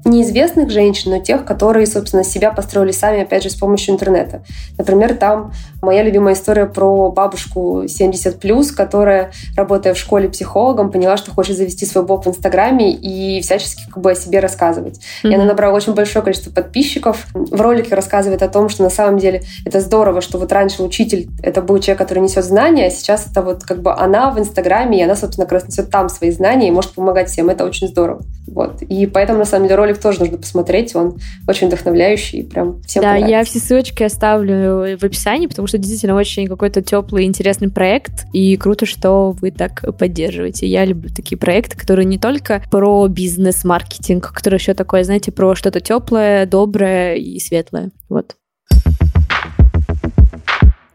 неизвестных 0.04 0.70
женщин, 0.70 1.10
но 1.10 1.18
тех, 1.18 1.44
которые, 1.44 1.86
собственно, 1.86 2.24
себя 2.24 2.50
построили 2.52 2.92
сами, 2.92 3.22
опять 3.22 3.42
же, 3.42 3.50
с 3.50 3.54
помощью 3.54 3.94
интернета. 3.94 4.42
Например, 4.76 5.14
там 5.14 5.52
моя 5.82 6.02
любимая 6.02 6.34
история 6.34 6.66
про 6.66 7.10
бабушку 7.10 7.84
70+, 7.84 8.74
которая, 8.74 9.32
работая 9.56 9.94
в 9.94 9.98
школе 9.98 10.28
психологом, 10.28 10.90
поняла, 10.90 11.16
что 11.16 11.30
хочет 11.30 11.56
завести 11.56 11.86
свой 11.86 12.04
блог 12.04 12.26
в 12.26 12.28
Инстаграме 12.28 12.92
и 12.92 13.40
всячески 13.40 13.84
как 13.88 14.02
бы 14.02 14.12
о 14.12 14.14
себе 14.14 14.40
рассказывать. 14.40 15.00
Mm-hmm. 15.22 15.30
И 15.30 15.34
она 15.34 15.44
набрала 15.44 15.74
очень 15.74 15.94
большое 15.94 16.24
количество 16.24 16.50
подписчиков. 16.50 17.26
В 17.34 17.60
ролике 17.60 17.94
рассказывает 17.94 18.42
о 18.42 18.48
том, 18.48 18.68
что 18.68 18.82
на 18.82 18.90
самом 18.90 19.18
деле 19.18 19.42
это 19.64 19.80
здорово, 19.80 20.20
что 20.20 20.38
вот 20.38 20.52
раньше 20.52 20.82
учитель— 20.82 21.28
это 21.42 21.62
был 21.62 21.78
человек, 21.78 21.98
который 21.98 22.20
несет 22.20 22.44
знания, 22.44 22.86
а 22.86 22.90
сейчас 22.90 23.26
это 23.30 23.42
вот 23.42 23.64
как 23.64 23.82
бы 23.82 23.92
она 23.92 24.30
в 24.30 24.38
Инстаграме, 24.38 25.00
и 25.00 25.02
она, 25.02 25.16
собственно, 25.16 25.46
как 25.46 25.52
раз 25.52 25.68
несет 25.68 25.90
там 25.90 26.08
свои 26.08 26.30
знания 26.30 26.68
и 26.68 26.70
может 26.70 26.92
помогать 26.92 27.28
всем. 27.28 27.48
Это 27.48 27.64
очень 27.64 27.88
здорово. 27.88 28.22
Вот. 28.46 28.82
И 28.82 29.06
поэтому, 29.06 29.38
на 29.38 29.44
самом 29.44 29.66
деле, 29.66 29.76
ролик 29.76 29.98
тоже 29.98 30.20
нужно 30.20 30.38
посмотреть. 30.38 30.94
Он 30.96 31.18
очень 31.46 31.68
вдохновляющий. 31.68 32.44
Прям 32.44 32.82
всем 32.82 33.02
Да, 33.02 33.10
понравится. 33.10 33.30
я 33.30 33.44
все 33.44 33.58
ссылочки 33.58 34.02
оставлю 34.02 34.98
в 34.98 35.04
описании, 35.04 35.46
потому 35.46 35.67
что 35.68 35.78
действительно 35.78 36.16
очень 36.16 36.48
какой-то 36.48 36.82
теплый, 36.82 37.24
интересный 37.24 37.70
проект. 37.70 38.26
И 38.32 38.56
круто, 38.56 38.86
что 38.86 39.32
вы 39.40 39.50
так 39.50 39.84
поддерживаете. 39.98 40.66
Я 40.66 40.84
люблю 40.84 41.10
такие 41.14 41.38
проекты, 41.38 41.76
которые 41.76 42.06
не 42.06 42.18
только 42.18 42.62
про 42.70 43.06
бизнес-маркетинг, 43.08 44.32
которые 44.32 44.58
еще 44.58 44.74
такое, 44.74 45.04
знаете, 45.04 45.30
про 45.30 45.54
что-то 45.54 45.80
теплое, 45.80 46.46
доброе 46.46 47.16
и 47.16 47.38
светлое. 47.38 47.90
Вот. 48.08 48.36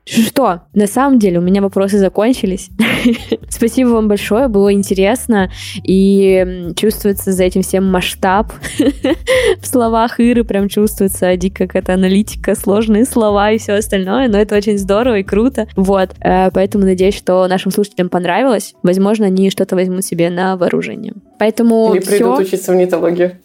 Что? 0.05 0.63
На 0.73 0.87
самом 0.87 1.17
деле 1.17 1.39
у 1.39 1.41
меня 1.41 1.61
вопросы 1.61 1.97
закончились. 1.97 2.69
Спасибо 3.49 3.89
вам 3.89 4.07
большое, 4.09 4.49
было 4.49 4.73
интересно. 4.73 5.49
И 5.83 6.71
чувствуется 6.75 7.31
за 7.31 7.43
этим 7.43 7.61
всем 7.61 7.89
масштаб. 7.89 8.51
В 9.59 9.65
словах 9.65 10.19
Иры 10.19 10.43
прям 10.43 10.67
чувствуется 10.67 11.35
дико 11.37 11.67
какая-то 11.67 11.93
аналитика, 11.93 12.55
сложные 12.55 13.05
слова 13.05 13.51
и 13.51 13.57
все 13.57 13.73
остальное. 13.73 14.27
Но 14.27 14.37
это 14.37 14.57
очень 14.57 14.77
здорово 14.77 15.19
и 15.19 15.23
круто. 15.23 15.67
Вот. 15.75 16.11
Э, 16.19 16.51
поэтому 16.51 16.83
надеюсь, 16.83 17.15
что 17.15 17.47
нашим 17.47 17.71
слушателям 17.71 18.09
понравилось. 18.09 18.73
Возможно, 18.83 19.27
они 19.27 19.49
что-то 19.49 19.75
возьмут 19.75 20.03
себе 20.03 20.29
на 20.29 20.57
вооружение. 20.57 21.13
Поэтому 21.39 21.93
Или 21.93 22.03
придут 22.03 22.35
все... 22.35 22.47
учиться 22.47 22.71
в 22.73 22.75
нетологию. 22.75 23.37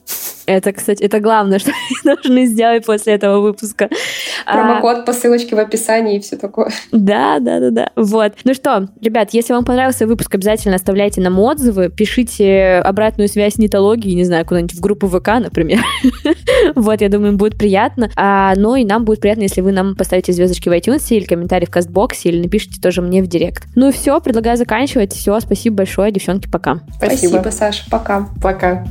Это, 0.49 0.73
кстати, 0.73 1.03
это 1.03 1.21
главное, 1.21 1.59
что 1.59 1.73
нужно 2.05 2.47
сделать 2.47 2.87
после 2.87 3.13
этого 3.13 3.41
выпуска. 3.41 3.91
Промокод 4.47 5.05
по 5.05 5.13
ссылочке 5.13 5.55
в 5.55 5.59
описании 5.59 6.17
и 6.17 6.21
все 6.21 6.37
такое. 6.37 6.71
Да, 6.91 7.39
да, 7.39 7.61
да, 7.61 7.71
да. 7.71 7.91
Вот. 7.97 8.33
Ну 8.45 8.55
что, 8.55 8.89
ребят, 9.03 9.29
если 9.33 9.53
вам 9.53 9.67
понравился 9.67 10.07
выпуск, 10.07 10.35
обязательно 10.35 10.77
оставляйте 10.77 11.21
нам 11.21 11.39
отзывы, 11.39 11.91
пишите 11.91 12.81
обратную 12.83 13.29
связь 13.29 13.59
нетологии, 13.59 14.15
не 14.15 14.25
знаю, 14.25 14.47
куда-нибудь 14.47 14.75
в 14.75 14.81
группу 14.81 15.07
ВК, 15.07 15.29
например. 15.39 15.81
вот, 16.75 17.03
я 17.03 17.11
думаю, 17.11 17.33
им 17.33 17.37
будет 17.37 17.59
приятно. 17.59 18.11
А, 18.17 18.55
ну 18.57 18.75
и 18.75 18.87
нам 18.87 19.05
будет 19.05 19.21
приятно, 19.21 19.43
если 19.43 19.61
вы 19.61 19.73
нам 19.73 19.97
поставите 19.97 20.33
звездочки 20.33 20.71
в 20.71 20.73
iTunes 20.73 21.05
или 21.11 21.27
комментарий 21.27 21.67
в 21.67 21.71
кастбоксе, 21.71 22.31
или 22.31 22.43
напишите 22.43 22.81
тоже 22.81 23.03
мне 23.03 23.23
в 23.23 23.27
директ. 23.27 23.65
Ну 23.75 23.91
и 23.91 23.93
все, 23.93 24.19
предлагаю 24.21 24.57
заканчивать. 24.57 25.13
Все, 25.13 25.39
спасибо 25.41 25.77
большое, 25.77 26.11
девчонки, 26.11 26.49
пока. 26.49 26.81
Спасибо, 26.97 27.33
спасибо 27.41 27.51
Саша, 27.51 27.85
пока. 27.91 28.29
Пока. 28.43 28.87